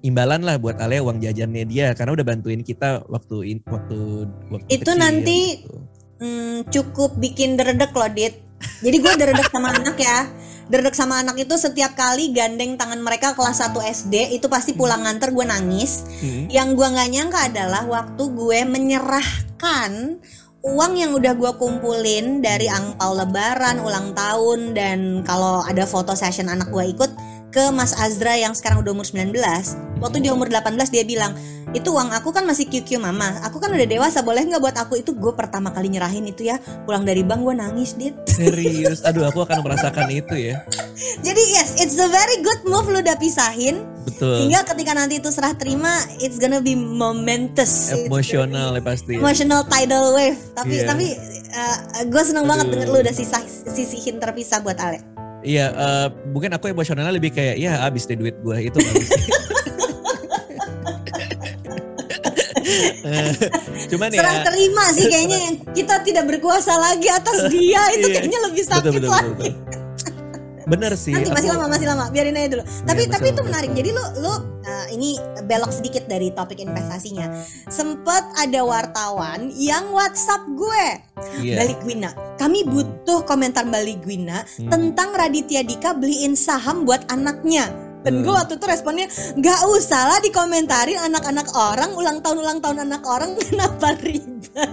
imbalan 0.00 0.40
lah 0.44 0.56
buat 0.56 0.80
Ale 0.80 1.00
uang 1.00 1.20
jajannya 1.20 1.64
dia 1.68 1.92
karena 1.92 2.16
udah 2.16 2.26
bantuin 2.26 2.62
kita 2.64 3.04
waktu 3.08 3.56
in, 3.56 3.58
waktu 3.68 4.28
waktu 4.48 4.68
itu 4.72 4.82
kecil, 4.88 5.00
nanti 5.00 5.38
gitu. 5.60 5.76
hmm, 6.24 6.56
cukup 6.72 7.10
bikin 7.20 7.60
deredek 7.60 7.92
loh 7.92 8.08
dit 8.08 8.34
jadi 8.80 8.96
gue 8.96 9.12
deredek 9.16 9.48
sama 9.52 9.72
anak 9.80 9.96
ya 10.00 10.28
deredek 10.70 10.96
sama 10.96 11.14
anak 11.20 11.36
itu 11.42 11.54
setiap 11.58 11.92
kali 11.98 12.32
gandeng 12.32 12.78
tangan 12.80 13.02
mereka 13.02 13.36
kelas 13.36 13.60
1 13.60 13.76
SD 13.76 14.14
itu 14.38 14.46
pasti 14.46 14.72
pulang 14.72 15.04
nganter 15.04 15.34
gue 15.34 15.44
nangis 15.44 16.06
hmm. 16.22 16.48
yang 16.48 16.72
gue 16.72 16.86
nggak 16.86 17.10
nyangka 17.10 17.40
adalah 17.50 17.82
waktu 17.84 18.22
gue 18.32 18.58
menyerahkan 18.64 20.22
uang 20.60 20.92
yang 20.92 21.16
udah 21.16 21.32
gue 21.34 21.52
kumpulin 21.56 22.44
dari 22.44 22.68
angpau 22.68 23.16
lebaran 23.16 23.80
ulang 23.80 24.12
tahun 24.12 24.76
dan 24.76 24.98
kalau 25.24 25.64
ada 25.64 25.88
foto 25.88 26.12
session 26.12 26.52
anak 26.52 26.68
gue 26.68 26.84
ikut 26.84 27.10
ke 27.50 27.70
Mas 27.74 27.92
Azra 27.98 28.38
yang 28.38 28.54
sekarang 28.54 28.80
udah 28.82 28.94
umur 28.94 29.06
19 29.06 29.34
waktu 30.00 30.16
dia 30.24 30.32
umur 30.32 30.48
18 30.48 30.78
dia 30.88 31.04
bilang 31.04 31.34
itu 31.70 31.94
uang 31.94 32.10
aku 32.10 32.34
kan 32.34 32.42
masih 32.42 32.66
QQ 32.66 32.98
mama. 32.98 33.38
Aku 33.46 33.62
kan 33.62 33.70
udah 33.70 33.86
dewasa 33.86 34.26
boleh 34.26 34.42
nggak 34.42 34.58
buat 34.58 34.74
aku? 34.74 34.98
Itu 34.98 35.14
gue 35.14 35.30
pertama 35.38 35.70
kali 35.70 35.86
nyerahin 35.94 36.26
itu 36.26 36.50
ya. 36.50 36.58
Pulang 36.82 37.06
dari 37.06 37.22
bank 37.22 37.46
gue 37.46 37.54
nangis 37.54 37.94
dit. 37.94 38.14
Serius? 38.26 39.06
Aduh 39.06 39.22
aku 39.30 39.46
akan 39.46 39.62
merasakan 39.62 40.10
itu 40.10 40.34
ya. 40.34 40.66
Jadi 41.26 41.42
yes 41.54 41.78
it's 41.78 41.94
a 41.96 42.10
very 42.10 42.42
good 42.42 42.60
move 42.66 42.90
lu 42.90 42.98
udah 42.98 43.14
pisahin. 43.22 43.86
Betul. 44.02 44.42
Sehingga 44.42 44.66
ketika 44.66 44.98
nanti 44.98 45.22
itu 45.22 45.30
serah 45.30 45.54
terima 45.54 46.02
it's 46.18 46.42
gonna 46.42 46.58
be 46.58 46.74
momentous. 46.74 47.94
Emosional 47.94 48.74
ya 48.74 48.82
pasti 48.82 49.14
emotional 49.14 49.62
tidal 49.70 50.10
wave. 50.18 50.40
Tapi 50.58 50.74
yeah. 50.74 50.90
tapi 50.90 51.06
uh, 51.54 51.76
gue 52.02 52.22
seneng 52.26 52.50
aduh. 52.50 52.50
banget 52.50 52.66
denger 52.74 52.88
lu 52.90 52.98
udah 52.98 53.14
sisa 53.14 53.38
sisihin 53.70 54.18
terpisah 54.18 54.58
buat 54.58 54.74
Alek 54.74 55.09
Iya, 55.40 55.72
uh, 55.72 56.06
mungkin 56.28 56.52
aku 56.52 56.68
emosionalnya 56.68 57.16
lebih 57.16 57.32
kayak 57.32 57.56
ya 57.56 57.80
habis 57.88 58.04
deh 58.04 58.16
duit 58.16 58.36
gue 58.44 58.56
itu. 58.60 58.76
Cuman 63.90 64.08
Serah 64.12 64.36
ya. 64.38 64.44
terima 64.46 64.84
sih 64.94 65.10
kayaknya 65.10 65.38
yang 65.50 65.56
kita 65.74 65.94
tidak 66.06 66.24
berkuasa 66.30 66.76
lagi 66.78 67.08
atas 67.10 67.50
dia 67.50 67.82
itu 67.96 68.06
iya. 68.06 68.14
kayaknya 68.22 68.40
lebih 68.46 68.62
sakit 68.62 68.92
betul, 68.92 69.00
betul, 69.00 69.10
lagi. 69.10 69.26
Betul, 69.34 69.50
betul. 69.50 69.89
Bener 70.70 70.92
sih. 70.94 71.10
Nanti 71.10 71.34
masih 71.34 71.50
aku, 71.50 71.58
lama, 71.58 71.66
masih 71.66 71.86
lama. 71.90 72.04
Biarin 72.14 72.38
aja 72.38 72.48
dulu. 72.54 72.64
Iya, 72.64 72.86
tapi 72.86 73.02
tapi 73.10 73.26
itu 73.34 73.42
menarik. 73.42 73.70
Jadi 73.74 73.90
lu 73.90 74.04
lu 74.22 74.32
uh, 74.62 74.86
ini 74.94 75.18
belok 75.50 75.72
sedikit 75.74 76.06
dari 76.06 76.30
topik 76.30 76.62
investasinya. 76.62 77.26
Sempet 77.66 78.24
ada 78.38 78.60
wartawan 78.62 79.50
yang 79.58 79.90
WhatsApp 79.90 80.46
gue. 80.54 80.86
Yeah. 81.42 81.58
Balik 81.58 81.82
Gwina. 81.82 82.14
Kami 82.38 82.62
butuh 82.70 83.26
komentar 83.26 83.66
Balik 83.66 84.06
Gwina 84.06 84.46
hmm. 84.46 84.70
tentang 84.70 85.10
Raditya 85.12 85.66
Dika 85.66 85.98
beliin 85.98 86.38
saham 86.38 86.86
buat 86.86 87.02
anaknya. 87.10 87.90
Dan 88.00 88.24
gue 88.24 88.32
waktu 88.32 88.56
itu 88.56 88.64
responnya 88.64 89.12
nggak 89.36 89.60
usah 89.76 90.08
lah 90.08 90.18
dikomentarin 90.24 90.96
anak-anak 91.04 91.52
orang 91.52 91.92
ulang 91.92 92.24
tahun 92.24 92.40
ulang 92.40 92.58
tahun 92.64 92.88
anak 92.88 93.02
orang 93.04 93.36
kenapa 93.44 93.92
ribet. 94.00 94.70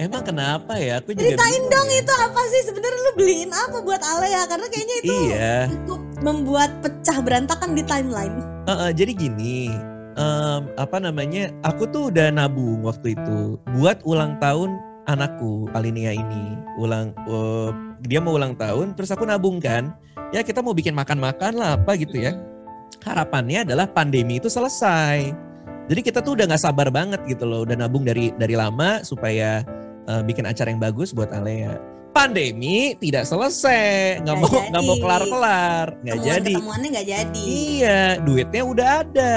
Emang 0.00 0.24
kenapa 0.24 0.80
ya? 0.80 1.04
Aku 1.04 1.12
juga 1.12 1.36
Ceritain 1.36 1.64
dong 1.68 1.88
ya. 1.92 2.00
itu 2.00 2.12
apa 2.16 2.40
sih 2.48 2.60
sebenarnya 2.64 3.00
lu 3.04 3.12
beliin 3.20 3.52
apa 3.52 3.84
buat 3.84 4.00
Ale 4.00 4.32
ya? 4.32 4.48
Karena 4.48 4.66
kayaknya 4.72 4.96
itu 5.04 5.12
iya. 5.28 5.56
cukup 5.68 6.00
membuat 6.24 6.70
pecah 6.80 7.20
berantakan 7.20 7.76
di 7.76 7.84
timeline. 7.84 8.32
Uh, 8.64 8.88
uh, 8.88 8.90
jadi 8.96 9.12
gini, 9.12 9.68
um, 10.16 10.72
apa 10.80 10.96
namanya? 11.04 11.52
Aku 11.68 11.84
tuh 11.84 12.08
udah 12.08 12.32
nabung 12.32 12.80
waktu 12.80 13.12
itu 13.12 13.60
buat 13.76 14.00
ulang 14.08 14.40
tahun 14.40 14.72
anakku 15.04 15.68
Alinia 15.76 16.16
ini. 16.16 16.56
Ulang 16.80 17.12
uh, 17.28 17.68
dia 18.00 18.24
mau 18.24 18.40
ulang 18.40 18.56
tahun, 18.56 18.96
terus 18.96 19.12
aku 19.12 19.28
nabung 19.28 19.60
kan. 19.60 19.92
Ya 20.32 20.40
kita 20.40 20.64
mau 20.64 20.72
bikin 20.72 20.96
makan-makan 20.96 21.60
lah 21.60 21.76
apa 21.76 21.92
gitu 22.00 22.24
ya. 22.24 22.32
Harapannya 23.04 23.68
adalah 23.68 23.84
pandemi 23.84 24.40
itu 24.40 24.48
selesai. 24.48 25.28
Jadi 25.92 26.00
kita 26.00 26.24
tuh 26.24 26.40
udah 26.40 26.48
nggak 26.48 26.62
sabar 26.62 26.88
banget 26.88 27.20
gitu 27.28 27.44
loh, 27.44 27.68
udah 27.68 27.76
nabung 27.76 28.06
dari 28.06 28.32
dari 28.38 28.54
lama 28.56 29.02
supaya 29.04 29.60
uh, 30.08 30.22
bikin 30.24 30.46
acara 30.48 30.70
yang 30.70 30.80
bagus 30.80 31.12
buat 31.12 31.28
Alea. 31.34 31.76
Pandemi 32.10 32.98
tidak 32.98 33.22
selesai, 33.22 34.18
nggak 34.26 34.36
mau 34.42 34.50
nggak 34.50 34.82
mau 34.82 34.96
kelar 34.98 35.24
kelar, 35.30 35.86
nggak 36.02 36.18
jadi. 36.26 36.54
Ketemuannya 36.58 36.88
nggak 36.90 37.06
jadi. 37.06 37.42
Iya, 37.46 38.00
duitnya 38.26 38.62
udah 38.66 38.88
ada. 39.06 39.34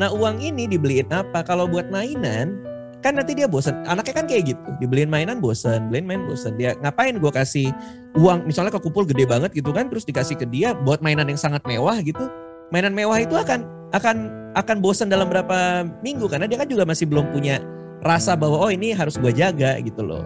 Nah 0.00 0.08
uang 0.14 0.40
ini 0.40 0.64
dibeliin 0.64 1.10
apa? 1.12 1.44
Kalau 1.44 1.68
buat 1.68 1.92
mainan, 1.92 2.56
kan 3.04 3.12
nanti 3.12 3.36
dia 3.36 3.44
bosen. 3.44 3.76
Anaknya 3.84 4.24
kan 4.24 4.26
kayak 4.26 4.56
gitu, 4.56 4.70
dibeliin 4.80 5.12
mainan 5.12 5.38
bosen, 5.38 5.92
beliin 5.92 6.08
main 6.08 6.24
bosen. 6.24 6.56
Dia 6.56 6.80
ngapain 6.80 7.12
gue 7.12 7.32
kasih 7.34 7.68
uang, 8.16 8.48
misalnya 8.48 8.72
kekumpul 8.72 9.04
gede 9.04 9.28
banget 9.28 9.52
gitu 9.52 9.68
kan, 9.76 9.92
terus 9.92 10.08
dikasih 10.08 10.40
ke 10.40 10.48
dia 10.48 10.72
buat 10.72 11.04
mainan 11.04 11.28
yang 11.28 11.38
sangat 11.38 11.60
mewah 11.68 12.00
gitu. 12.00 12.24
Mainan 12.72 12.96
mewah 12.96 13.20
itu 13.20 13.36
akan 13.36 13.64
akan 13.92 14.16
akan 14.56 14.76
bosen 14.80 15.08
dalam 15.12 15.28
berapa 15.28 15.84
minggu 16.00 16.28
karena 16.28 16.44
dia 16.48 16.56
kan 16.60 16.68
juga 16.68 16.88
masih 16.88 17.08
belum 17.08 17.32
punya 17.32 17.60
rasa 18.02 18.38
bahwa 18.38 18.58
oh 18.62 18.70
ini 18.70 18.94
harus 18.94 19.18
gue 19.18 19.32
jaga 19.34 19.78
gitu 19.82 20.02
loh. 20.04 20.24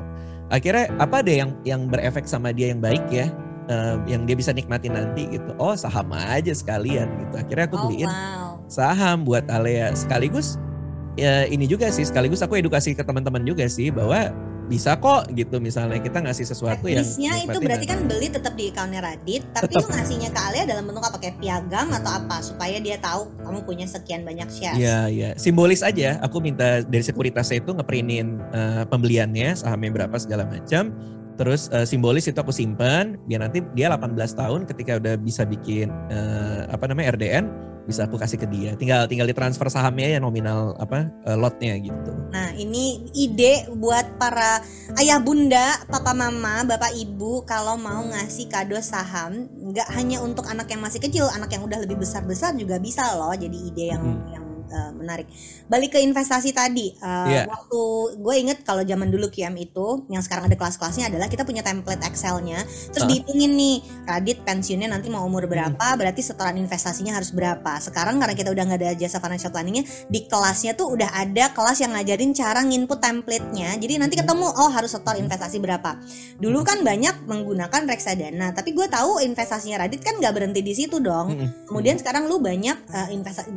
Akhirnya 0.53 0.93
apa 1.01 1.25
deh 1.25 1.41
yang 1.41 1.51
yang 1.65 1.89
berefek 1.89 2.29
sama 2.29 2.53
dia 2.53 2.73
yang 2.73 2.81
baik 2.81 3.03
ya, 3.09 3.33
um, 3.73 4.05
yang 4.05 4.29
dia 4.29 4.37
bisa 4.37 4.53
nikmati 4.53 4.93
nanti 4.93 5.29
gitu. 5.33 5.57
Oh 5.57 5.73
saham 5.73 6.13
aja 6.13 6.53
sekalian 6.53 7.09
gitu. 7.27 7.35
Akhirnya 7.41 7.65
aku 7.69 7.77
oh, 7.81 7.83
beliin 7.89 8.09
oh, 8.09 8.13
wow. 8.13 8.51
saham 8.69 9.25
buat 9.25 9.49
Alea 9.49 9.97
sekaligus 9.97 10.61
ya 11.17 11.45
ini 11.49 11.69
juga 11.69 11.93
sih 11.93 12.09
sekaligus 12.09 12.41
aku 12.41 12.57
edukasi 12.57 12.97
ke 12.97 13.05
teman-teman 13.05 13.45
juga 13.45 13.69
sih 13.69 13.93
bahwa 13.93 14.33
bisa 14.73 14.97
kok 14.97 15.29
gitu 15.37 15.61
misalnya 15.61 16.01
kita 16.01 16.25
ngasih 16.25 16.49
sesuatu 16.49 16.89
yang 16.89 17.05
Checklistnya 17.05 17.33
itu 17.45 17.59
berarti 17.61 17.85
kan 17.85 17.99
beli 18.09 18.33
tetap 18.33 18.57
di 18.57 18.73
accountnya 18.73 19.05
Radit, 19.05 19.45
tapi 19.53 19.77
Tetap. 19.77 19.85
lu 19.85 19.89
ngasihnya 19.93 20.31
ke 20.33 20.41
Alia 20.41 20.65
dalam 20.65 20.89
bentuk 20.89 21.05
apa 21.05 21.19
kayak 21.21 21.37
piagam 21.37 21.93
atau 21.93 22.11
apa 22.17 22.41
supaya 22.41 22.81
dia 22.81 22.97
tahu 22.97 23.29
kamu 23.45 23.61
punya 23.69 23.85
sekian 23.85 24.25
banyak 24.25 24.49
shares. 24.49 24.81
Iya, 24.81 24.99
iya. 25.13 25.31
Simbolis 25.37 25.85
aja. 25.85 26.17
Aku 26.25 26.41
minta 26.41 26.81
dari 26.81 27.05
sekuritasnya 27.05 27.61
itu 27.61 27.71
ngeprintin 27.77 28.41
eh, 28.57 28.85
pembeliannya, 28.89 29.53
sahamnya 29.61 29.93
berapa 29.93 30.17
segala 30.17 30.49
macam. 30.49 30.89
Terus 31.37 31.69
eh, 31.69 31.85
simbolis 31.85 32.25
itu 32.25 32.39
aku 32.41 32.55
simpan 32.55 33.21
biar 33.29 33.45
nanti 33.45 33.61
dia 33.77 33.93
18 33.93 34.17
tahun 34.17 34.61
ketika 34.65 34.97
udah 34.97 35.15
bisa 35.21 35.45
bikin 35.45 35.93
eh, 36.09 36.65
apa 36.73 36.89
namanya 36.89 37.13
RDN 37.13 37.72
bisa 37.85 38.07
aku 38.07 38.17
kasih 38.19 38.39
ke 38.39 38.47
dia. 38.47 38.75
Tinggal 38.79 39.07
tinggal 39.11 39.27
ditransfer 39.27 39.67
sahamnya 39.69 40.17
ya 40.17 40.19
nominal 40.23 40.75
apa 40.79 41.11
eh, 41.27 41.37
lotnya 41.39 41.75
gitu. 41.79 42.13
Nah, 42.33 42.55
ini 42.55 43.11
ide 43.13 43.69
buat 43.75 44.17
para 44.17 44.63
ayah 44.99 45.19
bunda, 45.19 45.83
papa 45.91 46.15
mama, 46.15 46.65
bapak 46.65 46.95
ibu 46.95 47.43
kalau 47.45 47.77
mau 47.77 48.03
ngasih 48.09 48.49
kado 48.49 48.79
saham, 48.81 49.49
nggak 49.51 49.89
hanya 49.95 50.23
untuk 50.23 50.47
anak 50.49 50.71
yang 50.71 50.81
masih 50.81 51.01
kecil, 51.03 51.27
anak 51.33 51.53
yang 51.53 51.63
udah 51.67 51.83
lebih 51.83 51.99
besar-besar 52.01 52.55
juga 52.57 52.79
bisa 52.79 53.05
loh. 53.19 53.35
Jadi 53.35 53.59
ide 53.69 53.85
yang 53.95 54.03
Hmm. 54.03 54.27
yang 54.35 54.42
uh, 54.73 54.91
menarik. 54.97 55.29
Balik 55.69 55.95
ke 55.95 55.99
investasi 56.01 56.57
tadi, 56.57 56.97
uh, 56.99 57.29
Iya. 57.29 57.45
waktu 57.47 57.81
gue 58.17 58.35
inget 58.41 58.59
kalau 58.65 58.81
zaman 58.83 59.13
dulu 59.13 59.29
QM 59.29 59.53
itu, 59.61 60.09
yang 60.09 60.25
sekarang 60.25 60.49
ada 60.49 60.57
kelas-kelasnya 60.57 61.13
adalah 61.13 61.29
kita 61.29 61.45
punya 61.45 61.61
template 61.61 62.01
Excel-nya, 62.03 62.65
terus 62.91 63.05
Ah. 63.05 63.09
dihitungin 63.13 63.53
nih, 63.53 63.77
Radit 64.09 64.41
pensiunnya 64.43 64.89
nanti 64.89 65.13
mau 65.13 65.23
umur 65.23 65.45
berapa, 65.45 65.77
Hmm. 65.77 65.99
berarti 66.01 66.25
setoran 66.25 66.57
investasinya 66.57 67.13
harus 67.13 67.31
berapa. 67.31 67.77
Sekarang 67.79 68.17
karena 68.17 68.33
kita 68.33 68.49
udah 68.49 68.65
nggak 68.65 68.81
ada 68.81 68.91
jasa 68.97 69.21
financial 69.21 69.53
planningnya, 69.53 69.85
di 70.09 70.25
kelasnya 70.25 70.73
tuh 70.73 70.89
udah 70.89 71.13
ada 71.13 71.53
kelas 71.53 71.79
yang 71.85 71.93
ngajarin 71.93 72.33
cara 72.33 72.65
nginput 72.65 72.99
template-nya. 72.99 73.77
Jadi 73.77 74.01
nanti 74.01 74.17
ketemu 74.17 74.49
oh 74.49 74.73
harus 74.73 74.89
setor 74.89 75.21
investasi 75.21 75.61
berapa. 75.61 76.01
Dulu 76.41 76.65
kan 76.65 76.81
banyak 76.81 77.29
menggunakan 77.29 77.85
reksadana, 77.85 78.57
tapi 78.57 78.73
gue 78.73 78.87
tahu 78.89 79.21
investasinya 79.21 79.85
Radit 79.85 80.01
kan 80.01 80.17
nggak 80.17 80.33
berhenti 80.33 80.63
di 80.63 80.73
situ 80.73 81.03
dong. 81.03 81.35
Mm-mm. 81.35 81.69
Kemudian 81.69 81.99
sekarang 81.99 82.31
lu 82.31 82.39
banyak 82.39 82.79
uh, 82.89 83.09
investasi 83.11 83.51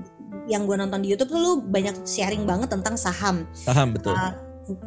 yang 0.46 0.66
gue 0.66 0.78
nonton 0.78 1.02
di 1.06 1.14
YouTube 1.14 1.38
tuh 1.38 1.38
lu 1.38 1.52
banyak 1.62 2.02
sharing 2.10 2.50
banget 2.50 2.74
tentang 2.74 2.98
saham. 2.98 3.46
Saham 3.54 3.94
betul. 3.94 4.18
Uh, 4.18 4.34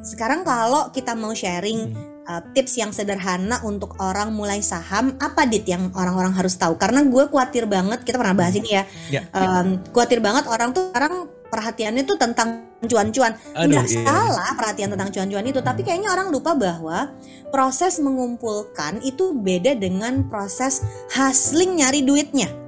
sekarang 0.03 0.43
kalau 0.43 0.91
kita 0.91 1.15
mau 1.15 1.31
sharing 1.31 1.95
Hmm. 1.95 2.27
uh, 2.27 2.43
tips 2.51 2.75
yang 2.83 2.91
sederhana 2.91 3.63
untuk 3.63 3.95
orang 4.03 4.35
mulai 4.35 4.59
saham, 4.59 5.15
apa 5.23 5.47
dit 5.47 5.63
yang 5.63 5.95
orang-orang 5.95 6.35
harus 6.35 6.59
tahu? 6.59 6.75
Karena 6.75 7.07
gue 7.07 7.31
khawatir 7.31 7.71
banget, 7.71 8.03
kita 8.03 8.19
pernah 8.19 8.35
bahas 8.35 8.59
ini 8.59 8.75
ya. 8.75 8.83
Ya. 9.07 9.23
Um, 9.31 9.79
khawatir 9.95 10.19
banget 10.19 10.51
orang 10.51 10.75
tuh 10.75 10.91
sekarang 10.91 11.31
perhatiannya 11.49 12.03
tuh 12.05 12.19
tentang 12.21 12.69
cuan-cuan. 12.85 13.33
Aduh, 13.57 13.71
Nggak 13.71 13.87
iya. 13.89 14.03
salah 14.05 14.51
perhatian 14.59 14.91
tentang 14.93 15.09
cuan-cuan 15.15 15.47
itu, 15.47 15.61
tapi 15.65 15.81
kayaknya 15.87 16.11
orang 16.13 16.29
lupa 16.29 16.53
bahwa 16.59 17.15
proses 17.55 17.97
mengumpulkan 18.03 19.01
itu 19.01 19.33
beda 19.33 19.79
dengan 19.79 20.27
proses 20.29 20.83
hustling 21.15 21.81
nyari 21.81 22.05
duitnya. 22.05 22.68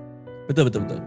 Betul 0.50 0.66
betul 0.66 0.82
betul. 0.82 0.98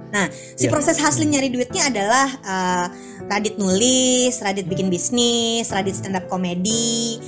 Si 0.56 0.66
Iya. 0.66 0.72
proses 0.72 0.96
hustling 1.04 1.36
nyari 1.36 1.52
duitnya 1.52 1.92
adalah 1.92 2.28
uh, 2.48 2.86
Radit 3.28 3.60
nulis, 3.60 4.40
Radit 4.40 4.72
bikin 4.72 4.88
bisnis, 4.88 5.68
Radit 5.68 6.00
stand 6.00 6.16
up 6.16 6.32
komedi. 6.32 7.20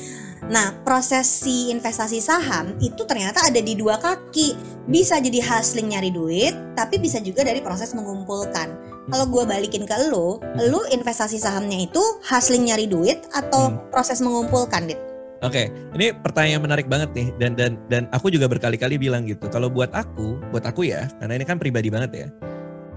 Nah, 0.45 0.77
proses 0.85 1.25
si 1.25 1.73
investasi 1.73 2.21
saham 2.21 2.77
itu 2.79 3.03
ternyata 3.03 3.43
ada 3.43 3.59
di 3.59 3.75
dua 3.75 3.97
kaki. 3.99 4.55
Bisa 4.85 5.17
jadi 5.17 5.41
hustling 5.41 5.91
nyari 5.91 6.13
duit, 6.13 6.53
tapi 6.77 7.01
bisa 7.01 7.17
juga 7.19 7.41
dari 7.41 7.59
proses 7.59 7.91
mengumpulkan. 7.91 8.69
Kalau 9.05 9.25
gue 9.25 9.43
balikin 9.45 9.85
ke 9.85 10.09
lu, 10.09 10.37
lu 10.69 10.81
investasi 10.93 11.37
sahamnya 11.37 11.77
itu 11.77 12.01
hustling 12.25 12.69
nyari 12.69 12.85
duit 12.85 13.25
atau 13.33 13.73
Hmm. 13.73 13.89
proses 13.89 14.21
mengumpulkan, 14.21 14.85
Dit? 14.85 14.97
Oke, 15.45 15.69
ini 15.93 16.09
pertanyaan 16.09 16.65
menarik 16.65 16.89
banget 16.89 17.13
nih 17.13 17.29
dan 17.37 17.53
dan 17.53 17.77
dan 17.85 18.03
aku 18.09 18.33
juga 18.33 18.49
berkali-kali 18.49 18.97
bilang 18.97 19.29
gitu. 19.29 19.45
Kalau 19.53 19.69
buat 19.69 19.93
aku, 19.93 20.41
buat 20.49 20.65
aku 20.65 20.89
ya, 20.89 21.05
karena 21.21 21.37
ini 21.37 21.45
kan 21.45 21.61
pribadi 21.61 21.93
banget 21.93 22.11
ya. 22.17 22.27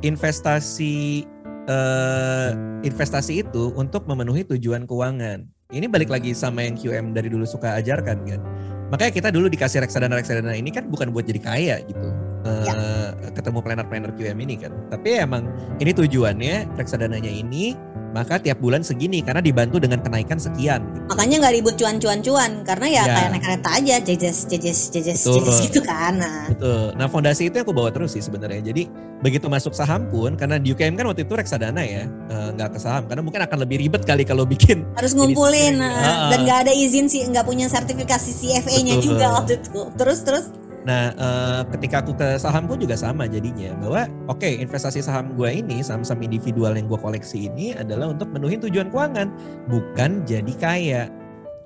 Investasi 0.01 1.29
eh, 1.69 2.51
investasi 2.89 3.45
itu 3.45 3.77
untuk 3.77 4.09
memenuhi 4.09 4.49
tujuan 4.49 4.89
keuangan. 4.89 5.45
Ini 5.69 5.85
balik 5.93 6.09
lagi 6.09 6.33
sama 6.33 6.65
yang 6.65 6.81
QM 6.81 7.13
dari 7.13 7.29
dulu 7.29 7.45
suka 7.45 7.77
ajarkan 7.77 8.25
kan. 8.25 8.41
Makanya 8.89 9.13
kita 9.13 9.29
dulu 9.29 9.53
dikasih 9.53 9.85
reksadana-reksadana 9.85 10.57
ini 10.57 10.73
kan 10.73 10.89
bukan 10.89 11.13
buat 11.13 11.29
jadi 11.29 11.41
kaya 11.45 11.77
gitu. 11.85 12.09
Eh, 12.49 13.11
ketemu 13.37 13.61
planner-planner 13.61 14.17
QM 14.17 14.39
ini 14.41 14.57
kan. 14.57 14.73
Tapi 14.89 15.21
emang 15.21 15.53
ini 15.85 15.93
tujuannya 15.93 16.81
reksadananya 16.81 17.29
ini 17.29 17.77
maka 18.19 18.35
tiap 18.43 18.59
bulan 18.59 18.83
segini 18.83 19.23
karena 19.23 19.39
dibantu 19.39 19.79
dengan 19.79 20.03
kenaikan 20.03 20.43
sekian. 20.43 20.83
Makanya 21.07 21.47
nggak 21.47 21.55
ribut 21.55 21.75
cuan-cuan-cuan 21.79 22.67
karena 22.67 22.87
ya, 22.91 23.03
Ya. 23.07 23.15
kayak 23.15 23.29
naik 23.31 23.43
kereta 23.47 23.69
aja, 23.79 23.97
jejes 24.03 24.39
jejes 24.51 24.79
jejes 24.91 25.19
Betul. 25.23 25.47
jejes 25.47 25.59
gitu 25.71 25.81
kan. 25.87 26.19
Nah, 26.19 26.51
Betul. 26.51 26.99
Nah 26.99 27.07
fondasi 27.07 27.47
itu 27.47 27.55
yang 27.55 27.65
aku 27.65 27.71
bawa 27.71 27.95
terus 27.95 28.19
sih 28.19 28.23
sebenarnya. 28.25 28.59
Jadi 28.59 28.91
begitu 29.23 29.47
masuk 29.47 29.71
saham 29.71 30.11
pun, 30.11 30.35
karena 30.35 30.59
di 30.59 30.75
UKM 30.75 30.99
kan 30.99 31.07
waktu 31.07 31.23
itu 31.23 31.35
reksadana 31.39 31.83
ya, 31.87 32.07
eh, 32.07 32.49
nggak 32.59 32.75
ke 32.75 32.79
saham. 32.83 33.07
Karena 33.07 33.23
mungkin 33.23 33.41
akan 33.47 33.59
lebih 33.63 33.77
ribet 33.87 34.03
kali 34.03 34.27
kalau 34.27 34.43
bikin. 34.43 34.83
harus 34.99 35.15
ngumpulin 35.15 35.79
ah, 35.79 36.27
dan 36.35 36.43
nggak 36.43 36.59
ada 36.67 36.73
izin 36.75 37.07
sih 37.07 37.23
nggak 37.31 37.47
punya 37.47 37.71
sertifikasi 37.71 38.31
CFA-nya 38.35 38.99
juga 38.99 39.31
waktu 39.31 39.63
itu 39.63 39.95
terus 39.95 40.27
terus 40.27 40.51
Nah 40.87 41.15
eh, 41.15 41.61
ketika 41.75 42.05
aku 42.05 42.13
ke 42.15 42.39
saham 42.39 42.69
pun 42.69 42.79
juga 42.79 42.95
sama 42.95 43.27
jadinya. 43.27 43.75
Bahwa 43.79 44.07
oke 44.31 44.47
investasi 44.47 45.03
saham 45.03 45.35
gue 45.35 45.51
ini, 45.51 45.83
saham-saham 45.83 46.23
individual 46.23 46.77
yang 46.77 46.87
gue 46.87 46.99
koleksi 46.99 47.51
ini 47.51 47.75
adalah 47.75 48.13
untuk 48.13 48.31
menuhin 48.31 48.63
tujuan 48.63 48.93
keuangan. 48.93 49.29
Bukan 49.67 50.29
jadi 50.29 50.53
kaya. 50.59 51.03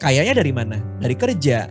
Kayanya 0.01 0.41
dari 0.41 0.53
mana? 0.55 0.79
Dari 0.99 1.15
kerja. 1.15 1.69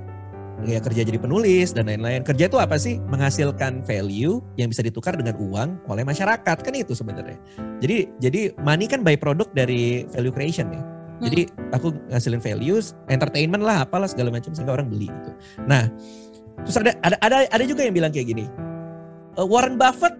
Ya 0.62 0.78
kerja 0.78 1.02
jadi 1.02 1.18
penulis 1.18 1.74
dan 1.74 1.90
lain-lain. 1.90 2.22
Kerja 2.22 2.46
itu 2.46 2.62
apa 2.62 2.78
sih? 2.78 3.02
Menghasilkan 3.10 3.82
value 3.82 4.46
yang 4.62 4.70
bisa 4.70 4.86
ditukar 4.86 5.18
dengan 5.18 5.34
uang 5.42 5.90
oleh 5.90 6.06
masyarakat. 6.06 6.58
Kan 6.62 6.74
itu 6.78 6.94
sebenarnya. 6.94 7.38
Jadi 7.82 8.14
jadi 8.22 8.54
money 8.62 8.86
kan 8.86 9.02
by 9.02 9.18
product 9.18 9.58
dari 9.58 10.06
value 10.14 10.30
creation 10.30 10.70
ya. 10.70 10.82
Jadi 11.22 11.54
aku 11.70 11.94
ngasilin 12.10 12.42
values, 12.42 12.98
entertainment 13.06 13.62
lah, 13.62 13.86
apalah 13.86 14.10
segala 14.10 14.34
macam 14.34 14.58
sehingga 14.58 14.74
orang 14.74 14.90
beli 14.90 15.06
gitu. 15.06 15.32
Nah, 15.70 15.86
terus 16.64 16.78
ada 16.78 16.92
ada 17.02 17.16
ada 17.22 17.36
ada 17.48 17.64
juga 17.64 17.82
yang 17.84 17.96
bilang 17.96 18.12
kayak 18.12 18.28
gini. 18.30 18.46
"Eh, 19.36 19.46
Warren 19.46 19.76
Buffett 19.76 20.16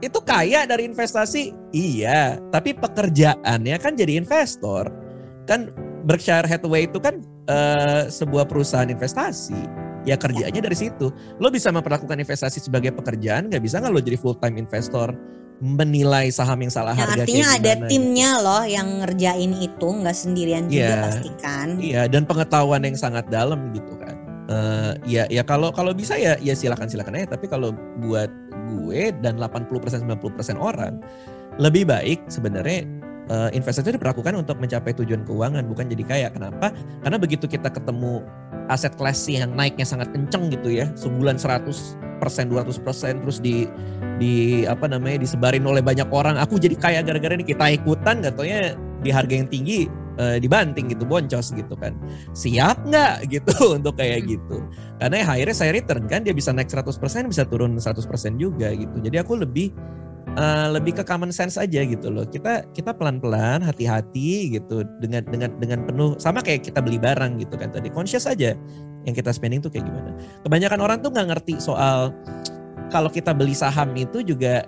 itu 0.00 0.16
kaya 0.24 0.64
dari 0.64 0.88
investasi, 0.88 1.52
iya, 1.70 2.40
tapi 2.48 2.72
pekerjaannya 2.72 3.76
kan 3.76 3.92
jadi 3.92 4.16
investor. 4.16 4.88
Kan 5.44 5.72
Berkshire 6.04 6.48
Hathaway 6.48 6.88
itu 6.88 6.96
kan 6.98 7.20
eh, 7.50 8.06
sebuah 8.08 8.46
perusahaan 8.46 8.86
investasi. 8.86 9.58
Ya 10.08 10.16
kerjanya 10.16 10.64
dari 10.64 10.72
situ. 10.72 11.12
Lo 11.36 11.52
bisa 11.52 11.68
memperlakukan 11.68 12.16
investasi 12.16 12.62
sebagai 12.62 12.94
pekerjaan, 12.94 13.52
nggak 13.52 13.60
bisa 13.60 13.82
nggak 13.82 13.92
lo 13.92 14.00
jadi 14.00 14.16
full 14.16 14.38
time 14.38 14.56
investor 14.56 15.12
menilai 15.60 16.32
saham 16.32 16.56
yang 16.64 16.72
salah 16.72 16.96
yang 16.96 17.04
harga 17.04 17.28
artinya 17.28 17.46
kayak 17.52 17.60
ada 17.60 17.72
timnya 17.84 18.30
loh 18.40 18.64
yang 18.64 18.88
ngerjain 19.04 19.52
itu 19.60 19.88
nggak 19.92 20.16
sendirian 20.16 20.64
juga 20.72 20.80
Iya. 20.88 20.96
pastikan 21.04 21.68
Iya, 21.76 22.02
dan 22.08 22.22
pengetahuan 22.24 22.80
yang 22.80 22.96
sangat 22.96 23.28
dalam 23.28 23.68
gitu 23.76 23.92
kan. 24.00 24.09
Eh 24.50 24.92
ya 25.06 25.24
ya 25.30 25.46
kalau 25.46 25.70
kalau 25.70 25.94
bisa 25.94 26.18
ya 26.18 26.34
ya 26.42 26.58
silakan 26.58 26.90
silakan 26.90 27.14
aja, 27.22 27.38
tapi 27.38 27.46
kalau 27.46 27.70
buat 28.02 28.30
gue 28.66 29.14
dan 29.22 29.38
80% 29.38 30.02
90% 30.02 30.58
orang 30.58 30.98
lebih 31.62 31.86
baik 31.86 32.26
sebenarnya 32.26 32.82
eh, 33.30 33.50
investasi 33.54 33.86
itu 33.86 33.94
diperlakukan 33.94 34.34
untuk 34.34 34.58
mencapai 34.58 34.90
tujuan 34.98 35.22
keuangan 35.22 35.62
bukan 35.70 35.86
jadi 35.86 36.02
kaya. 36.02 36.28
Kenapa? 36.34 36.74
Karena 37.06 37.18
begitu 37.22 37.46
kita 37.46 37.70
ketemu 37.70 38.26
aset 38.66 38.94
kelas 38.98 39.22
yang 39.30 39.54
naiknya 39.54 39.86
sangat 39.86 40.10
kenceng 40.10 40.50
gitu 40.50 40.82
ya, 40.82 40.90
sebulan 40.98 41.38
100 41.38 42.10
persen 42.18 42.50
200 42.52 42.84
persen 42.84 43.12
terus 43.24 43.40
di 43.40 43.64
di 44.20 44.66
apa 44.68 44.84
namanya 44.84 45.24
disebarin 45.24 45.64
oleh 45.64 45.80
banyak 45.80 46.04
orang 46.12 46.36
aku 46.36 46.60
jadi 46.60 46.76
kaya 46.76 47.00
gara-gara 47.00 47.32
ini 47.32 47.48
kita 47.48 47.80
ikutan 47.80 48.20
gak 48.20 48.36
taunya 48.36 48.76
di 49.00 49.08
harga 49.08 49.32
yang 49.32 49.48
tinggi 49.48 49.88
eh, 50.20 50.36
dibanting 50.36 50.92
gitu 50.92 51.08
boncos 51.08 51.56
gitu 51.56 51.74
kan. 51.80 51.96
Siap 52.36 52.84
nggak 52.84 53.14
gitu 53.34 53.80
untuk 53.80 53.96
kayak 53.96 54.28
gitu. 54.28 54.60
Karena 55.00 55.24
ya 55.24 55.26
akhirnya 55.26 55.56
saya 55.56 55.70
return 55.72 56.04
kan 56.04 56.20
dia 56.20 56.36
bisa 56.36 56.52
naik 56.52 56.68
100% 56.68 56.92
bisa 57.26 57.42
turun 57.48 57.80
100% 57.80 57.96
juga 58.36 58.68
gitu. 58.76 58.96
Jadi 59.00 59.16
aku 59.16 59.40
lebih 59.40 59.72
eh, 60.36 60.68
lebih 60.68 61.00
ke 61.00 61.02
common 61.08 61.32
sense 61.32 61.56
aja 61.56 61.80
gitu 61.80 62.12
loh. 62.12 62.28
Kita 62.28 62.68
kita 62.76 62.92
pelan-pelan 62.92 63.64
hati-hati 63.64 64.60
gitu 64.60 64.84
dengan 65.00 65.24
dengan 65.24 65.50
dengan 65.56 65.88
penuh. 65.88 66.20
Sama 66.20 66.44
kayak 66.44 66.68
kita 66.68 66.84
beli 66.84 67.00
barang 67.00 67.40
gitu 67.40 67.56
kan 67.56 67.72
tadi. 67.72 67.88
Conscious 67.88 68.28
aja 68.28 68.52
yang 69.08 69.14
kita 69.16 69.32
spending 69.32 69.64
tuh 69.64 69.72
kayak 69.72 69.88
gimana. 69.88 70.12
Kebanyakan 70.44 70.80
orang 70.84 70.98
tuh 71.00 71.08
nggak 71.08 71.28
ngerti 71.32 71.54
soal 71.56 72.12
kalau 72.90 73.08
kita 73.08 73.32
beli 73.32 73.54
saham 73.54 73.94
itu 73.96 74.20
juga 74.20 74.66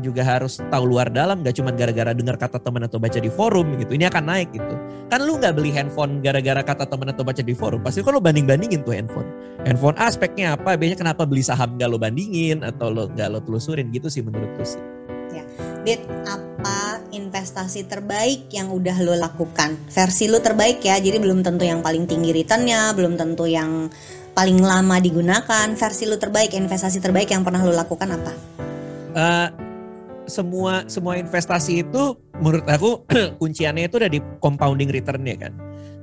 juga 0.00 0.24
harus 0.24 0.62
tahu 0.72 0.84
luar 0.88 1.12
dalam 1.12 1.44
gak 1.44 1.60
cuma 1.60 1.68
gara-gara 1.74 2.16
dengar 2.16 2.40
kata 2.40 2.62
teman 2.62 2.88
atau 2.88 2.96
baca 2.96 3.18
di 3.20 3.28
forum 3.28 3.76
gitu 3.76 3.92
ini 3.92 4.08
akan 4.08 4.24
naik 4.24 4.48
gitu 4.56 4.74
kan 5.12 5.20
lu 5.20 5.36
nggak 5.36 5.52
beli 5.52 5.68
handphone 5.68 6.24
gara-gara 6.24 6.64
kata 6.64 6.88
teman 6.88 7.12
atau 7.12 7.20
baca 7.20 7.44
di 7.44 7.52
forum 7.52 7.84
pasti 7.84 8.00
kan 8.00 8.16
lu 8.16 8.22
banding 8.24 8.48
bandingin 8.48 8.80
tuh 8.80 8.96
handphone 8.96 9.28
handphone 9.68 9.96
A 10.00 10.08
speknya 10.08 10.56
apa 10.56 10.80
biasanya 10.80 11.04
kenapa 11.04 11.28
beli 11.28 11.44
saham 11.44 11.76
gak 11.76 11.88
lo 11.92 12.00
bandingin 12.00 12.64
atau 12.64 12.88
lo 12.88 13.12
gak 13.12 13.28
lo 13.28 13.44
telusurin 13.44 13.92
gitu 13.92 14.08
sih 14.08 14.24
menurutku 14.24 14.64
sih 14.64 14.80
Dit 15.82 15.98
apa 16.30 17.02
investasi 17.10 17.90
terbaik 17.90 18.46
yang 18.54 18.70
udah 18.70 19.02
lo 19.02 19.18
lakukan? 19.18 19.74
Versi 19.90 20.30
lo 20.30 20.38
terbaik 20.38 20.78
ya, 20.78 20.94
jadi 21.02 21.18
belum 21.18 21.42
tentu 21.42 21.66
yang 21.66 21.82
paling 21.82 22.06
tinggi 22.06 22.30
returnnya, 22.30 22.94
belum 22.94 23.18
tentu 23.18 23.50
yang 23.50 23.90
paling 24.30 24.62
lama 24.62 25.02
digunakan. 25.02 25.66
Versi 25.74 26.06
lo 26.06 26.22
terbaik, 26.22 26.54
investasi 26.54 27.02
terbaik 27.02 27.34
yang 27.34 27.42
pernah 27.42 27.66
lo 27.66 27.74
lakukan 27.74 28.14
apa? 28.14 28.32
Uh, 29.10 29.48
semua 30.32 30.88
semua 30.88 31.20
investasi 31.20 31.84
itu 31.84 32.16
menurut 32.40 32.64
aku 32.64 33.04
kunciannya 33.40 33.92
itu 33.92 34.00
ada 34.00 34.08
di 34.08 34.24
compounding 34.40 34.88
returnnya 34.88 35.36
kan. 35.36 35.52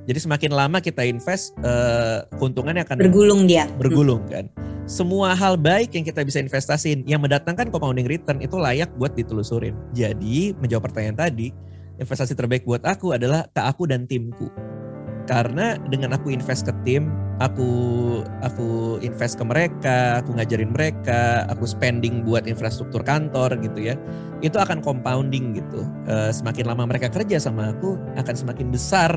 Jadi 0.06 0.18
semakin 0.26 0.50
lama 0.54 0.78
kita 0.78 1.02
invest, 1.06 1.54
uh, 1.66 2.24
keuntungannya 2.38 2.86
akan 2.86 2.96
bergulung 3.02 3.44
dia. 3.50 3.66
Bergulung 3.76 4.22
kan. 4.30 4.46
Semua 4.88 5.38
hal 5.38 5.54
baik 5.54 5.94
yang 5.94 6.02
kita 6.02 6.26
bisa 6.26 6.42
investasiin 6.42 7.06
yang 7.06 7.22
mendatangkan 7.22 7.70
compounding 7.70 8.08
return 8.10 8.42
itu 8.42 8.58
layak 8.58 8.90
buat 8.98 9.14
ditelusurin. 9.14 9.76
Jadi 9.94 10.56
menjawab 10.58 10.90
pertanyaan 10.90 11.30
tadi, 11.30 11.54
investasi 12.00 12.34
terbaik 12.34 12.66
buat 12.66 12.82
aku 12.82 13.14
adalah 13.14 13.46
ke 13.46 13.60
aku 13.60 13.86
dan 13.86 14.08
timku. 14.08 14.50
Karena 15.28 15.76
dengan 15.88 16.16
aku 16.16 16.32
invest 16.32 16.68
ke 16.68 16.74
tim, 16.84 17.10
aku 17.40 17.68
aku 18.44 19.00
invest 19.00 19.40
ke 19.40 19.44
mereka, 19.44 20.20
aku 20.20 20.36
ngajarin 20.36 20.70
mereka, 20.70 21.48
aku 21.48 21.64
spending 21.64 22.22
buat 22.22 22.44
infrastruktur 22.44 23.00
kantor 23.00 23.56
gitu 23.64 23.92
ya. 23.92 23.94
Itu 24.44 24.60
akan 24.60 24.84
compounding 24.84 25.58
gitu. 25.58 25.82
Uh, 26.08 26.30
semakin 26.30 26.68
lama 26.68 26.84
mereka 26.88 27.08
kerja 27.08 27.40
sama 27.40 27.72
aku, 27.72 27.96
akan 28.16 28.34
semakin 28.34 28.68
besar 28.72 29.16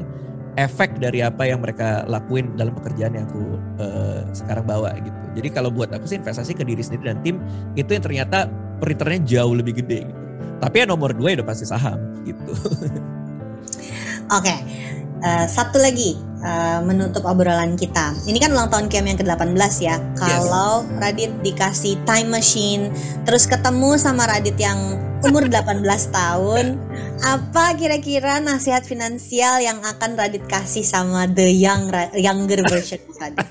efek 0.53 1.01
dari 1.01 1.25
apa 1.25 1.49
yang 1.49 1.65
mereka 1.65 2.05
lakuin 2.05 2.53
dalam 2.53 2.77
pekerjaan 2.77 3.17
yang 3.17 3.25
aku 3.25 3.57
uh, 3.81 4.21
sekarang 4.37 4.65
bawa 4.69 4.93
gitu. 5.01 5.17
Jadi 5.41 5.47
kalau 5.49 5.73
buat 5.73 5.89
aku 5.89 6.05
sih 6.05 6.21
investasi 6.21 6.53
ke 6.53 6.63
diri 6.65 6.81
sendiri 6.85 7.09
dan 7.13 7.19
tim 7.25 7.41
itu 7.73 7.89
yang 7.89 8.05
ternyata 8.05 8.45
returnnya 8.85 9.21
jauh 9.25 9.53
lebih 9.57 9.81
gede 9.81 10.05
gitu. 10.05 10.21
Tapi 10.61 10.75
ya 10.79 10.85
nomor 10.87 11.11
dua 11.11 11.33
ya 11.33 11.41
udah 11.41 11.47
pasti 11.49 11.65
saham 11.65 11.97
gitu. 12.23 12.53
Oke, 14.31 14.49
okay. 14.49 14.59
Uh, 15.23 15.43
eh, 15.43 15.45
satu 15.47 15.79
lagi 15.79 16.19
uh, 16.43 16.83
menutup 16.83 17.23
obrolan 17.23 17.79
kita. 17.79 18.13
Ini 18.27 18.37
kan 18.37 18.51
ulang 18.51 18.69
tahun 18.69 18.85
Kiam 18.91 19.07
yang 19.07 19.17
ke-18 19.17 19.73
ya. 19.79 19.95
Kalau 20.19 20.83
yes. 20.83 20.99
Radit 20.99 21.31
dikasih 21.41 21.97
time 22.03 22.29
machine, 22.29 22.91
terus 23.23 23.47
ketemu 23.47 23.95
sama 23.95 24.27
Radit 24.27 24.59
yang 24.59 24.99
umur 25.23 25.47
18 25.47 25.87
tahun, 26.11 26.75
apa 27.23 27.79
kira-kira 27.79 28.43
nasihat 28.43 28.83
finansial 28.83 29.63
yang 29.63 29.79
akan 29.79 30.19
Radit 30.19 30.43
kasih 30.51 30.83
sama 30.83 31.25
the 31.31 31.47
young 31.47 31.87
younger 32.19 32.59
version 32.67 32.99
Radit? 33.17 33.39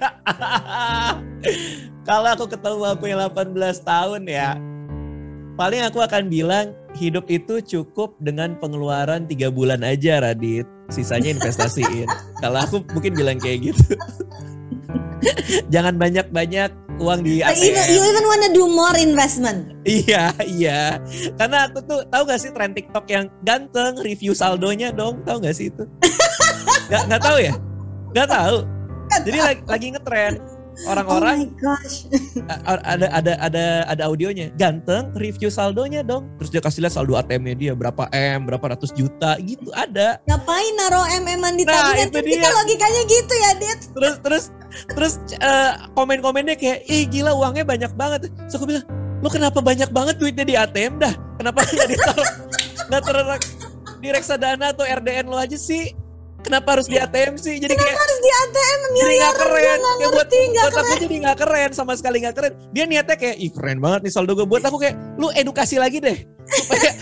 Kalau 2.09 2.29
aku 2.35 2.51
ketemu 2.51 2.85
aku 2.93 3.05
yang 3.09 3.23
18 3.25 3.57
tahun 3.87 4.23
ya, 4.29 4.59
paling 5.57 5.87
aku 5.87 6.03
akan 6.03 6.29
bilang 6.29 6.77
hidup 6.99 7.25
itu 7.33 7.65
cukup 7.65 8.13
dengan 8.21 8.59
pengeluaran 8.61 9.25
tiga 9.25 9.49
bulan 9.49 9.81
aja 9.81 10.21
Radit, 10.21 10.69
sisanya 10.93 11.33
investasiin. 11.33 12.05
Kalau 12.45 12.61
aku 12.61 12.85
mungkin 12.93 13.17
bilang 13.17 13.41
kayak 13.41 13.73
gitu. 13.73 13.97
Jangan 15.73 15.97
banyak-banyak 15.97 16.71
uang 17.01 17.21
di 17.25 17.41
ATM. 17.41 17.73
Even, 17.73 17.85
you 17.89 18.01
even 18.05 18.25
wanna 18.29 18.51
do 18.53 18.65
more 18.69 18.97
investment. 19.01 19.73
Iya, 19.89 20.37
iya. 20.45 21.01
Karena 21.41 21.71
aku 21.71 21.81
tuh 21.89 22.05
tahu 22.13 22.23
gak 22.29 22.41
sih 22.43 22.51
tren 22.53 22.77
TikTok 22.77 23.07
yang 23.09 23.27
ganteng 23.43 23.97
review 24.05 24.37
saldonya 24.37 24.93
dong, 24.93 25.25
tahu 25.25 25.41
gak 25.41 25.57
sih 25.57 25.73
itu? 25.73 25.89
gak, 26.93 27.09
gak 27.09 27.23
tahu 27.23 27.39
ya? 27.41 27.55
Gak 28.13 28.29
tahu. 28.29 28.69
Jadi 29.25 29.39
lagi, 29.39 29.61
lagi 29.69 29.87
ngetren 29.93 30.52
orang-orang 30.89 31.53
oh 31.53 31.59
gosh. 31.61 32.09
ada 32.93 33.07
ada 33.13 33.33
ada 33.39 33.65
ada 33.89 34.03
audionya. 34.09 34.51
Ganteng 34.57 35.13
review 35.17 35.49
saldonya 35.49 36.03
dong. 36.03 36.29
Terus 36.41 36.51
dia 36.51 36.63
kasih 36.65 36.87
lihat 36.87 36.95
saldo 36.95 37.15
ATM-nya 37.17 37.55
dia 37.55 37.73
berapa 37.73 38.09
m 38.13 38.49
berapa 38.49 38.77
ratus 38.77 38.93
juta 38.93 39.39
gitu 39.43 39.69
ada. 39.73 40.19
Ngapain 40.27 40.73
naro 40.77 41.03
m 41.09 41.25
eman 41.29 41.55
di 41.57 41.65
nah, 41.65 41.95
tabungan? 41.95 42.09
kan 42.11 42.25
kita 42.25 42.49
logikanya 42.51 43.03
gitu 43.07 43.35
ya 43.35 43.51
Dit. 43.59 43.81
Terus 43.93 44.15
terus 44.21 44.45
terus 44.97 45.15
uh, 45.41 45.93
komen-komennya 45.95 46.57
kayak 46.57 46.89
ih 46.89 47.05
gila 47.09 47.33
uangnya 47.37 47.65
banyak 47.65 47.93
banget. 47.95 48.29
So 48.49 48.61
aku 48.61 48.73
bilang 48.73 48.85
lo 49.23 49.29
kenapa 49.31 49.63
banyak 49.63 49.91
banget 49.95 50.19
duitnya 50.19 50.45
di 50.45 50.55
ATM 50.59 50.99
dah? 50.99 51.15
Kenapa 51.39 51.63
nggak 51.63 51.89
ditaruh 51.89 52.31
nggak 52.91 53.03
taruh 53.09 53.39
di 54.03 54.09
reksadana 54.11 54.75
atau 54.75 54.83
RDN 54.83 55.31
lo 55.31 55.39
aja 55.39 55.55
sih 55.55 56.02
Kenapa 56.53 56.77
harus 56.77 56.85
di 56.85 57.01
ATM 57.01 57.41
sih? 57.41 57.57
Jadi 57.57 57.73
Kenapa 57.73 57.89
kayak, 57.89 58.05
harus 58.05 58.19
di 58.21 58.31
ATM 58.37 58.81
jadi 58.93 59.15
gak 59.17 59.35
keren. 59.41 59.57
Gak 59.57 59.57
kayak 59.57 59.79
buat, 59.81 59.97
gak 59.97 60.11
buat 60.13 60.29
keren. 60.29 60.85
aku 60.85 60.95
jadi 61.01 61.17
gak 61.17 61.37
keren 61.41 61.71
sama 61.73 61.93
sekali 61.97 62.17
gak 62.21 62.35
keren. 62.37 62.53
Dia 62.77 62.85
niatnya 62.85 63.17
kayak 63.17 63.37
ih 63.41 63.51
keren 63.57 63.79
banget 63.81 64.01
nih 64.05 64.13
saldo 64.13 64.37
gue. 64.37 64.45
Buat 64.45 64.69
aku 64.69 64.77
kayak 64.77 65.17
lu 65.17 65.33
edukasi 65.33 65.81
lagi 65.81 66.05
deh 66.05 66.13
supaya 66.53 66.93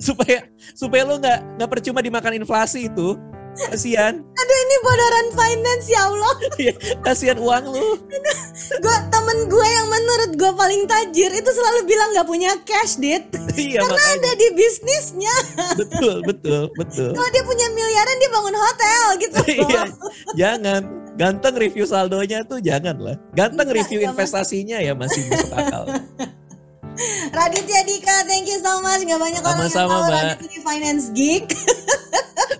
supaya 0.00 0.38
supaya 0.72 1.02
lu 1.04 1.20
nggak 1.20 1.60
nggak 1.60 1.70
percuma 1.76 2.00
dimakan 2.00 2.40
inflasi 2.40 2.88
itu. 2.88 3.20
Kasian. 3.56 4.14
Aduh 4.20 4.58
ini 4.68 4.76
bodoran 4.84 5.26
finance 5.32 5.86
ya 5.88 6.02
Allah. 6.12 6.34
Iya, 6.56 6.72
kasian 7.04 7.36
uang 7.36 7.64
lu. 7.68 8.00
gue 8.80 8.96
temen 9.12 9.38
gue 9.44 9.66
yang 9.66 9.86
menurut 9.92 10.30
gue 10.40 10.52
paling 10.56 10.88
tajir 10.88 11.28
itu 11.28 11.50
selalu 11.52 11.84
bilang 11.84 12.08
nggak 12.16 12.28
punya 12.28 12.50
cash, 12.64 12.96
dit. 12.96 13.28
Iya, 13.56 13.84
Karena 13.84 13.92
makanya. 13.92 14.16
ada 14.16 14.30
di 14.40 14.48
bisnisnya. 14.56 15.36
Betul, 15.76 16.16
betul, 16.24 16.62
betul. 16.76 17.10
Kalau 17.12 17.28
dia 17.28 17.44
punya 17.44 17.66
miliaran 17.76 18.16
dia 18.16 18.30
bangun 18.32 18.56
hotel 18.56 19.04
gitu. 19.20 19.38
iya, 19.68 19.82
jangan. 20.36 20.82
Ganteng 21.16 21.56
review 21.56 21.84
saldonya 21.88 22.44
tuh 22.44 22.60
jangan 22.60 22.96
lah. 23.00 23.16
Ganteng 23.32 23.72
review 23.72 24.04
investasinya 24.04 24.80
ya 24.80 24.92
masih 24.92 25.24
masuk 25.28 25.52
akal. 25.56 25.84
Raditya 27.32 27.80
Dika, 27.84 28.24
thank 28.24 28.48
you 28.48 28.56
so 28.60 28.80
much. 28.80 29.04
Gak 29.04 29.20
banyak 29.20 29.42
orang 29.44 29.68
Sama-sama, 29.68 29.92
yang 29.92 30.04
tahu 30.04 30.12
Radit 30.12 30.40
ini 30.48 30.58
finance 30.64 31.04
geek. 31.12 31.46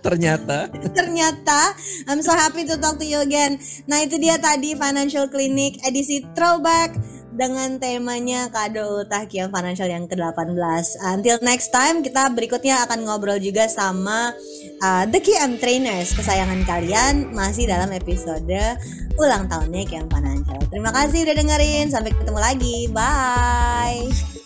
Ternyata. 0.07 0.71
Ternyata. 0.95 1.75
I'm 2.07 2.23
so 2.23 2.31
happy 2.31 2.63
to 2.71 2.79
talk 2.79 3.03
to 3.03 3.07
you 3.07 3.19
again. 3.19 3.59
Nah 3.91 4.07
itu 4.07 4.17
dia 4.23 4.39
tadi 4.39 4.79
Financial 4.79 5.27
Clinic 5.27 5.83
edisi 5.83 6.23
throwback 6.39 6.95
dengan 7.37 7.77
temanya 7.77 8.49
kado 8.49 9.05
ultah 9.05 9.29
Kiam 9.29 9.53
Financial 9.53 9.87
yang 9.87 10.09
ke-18. 10.09 10.57
Until 11.05 11.37
next 11.45 11.69
time, 11.69 12.01
kita 12.01 12.33
berikutnya 12.33 12.89
akan 12.89 13.05
ngobrol 13.05 13.37
juga 13.37 13.69
sama 13.69 14.33
uh, 14.81 15.05
The 15.05 15.21
KM 15.21 15.61
Trainers 15.61 16.17
kesayangan 16.17 16.65
kalian 16.65 17.37
masih 17.37 17.69
dalam 17.69 17.93
episode 17.93 18.81
ulang 19.21 19.53
tahunnya 19.53 19.85
Kiam 19.85 20.09
Financial. 20.09 20.61
Terima 20.73 20.91
kasih 20.97 21.29
udah 21.29 21.37
dengerin, 21.37 21.87
sampai 21.93 22.11
ketemu 22.17 22.41
lagi. 22.41 22.77
Bye. 22.91 24.46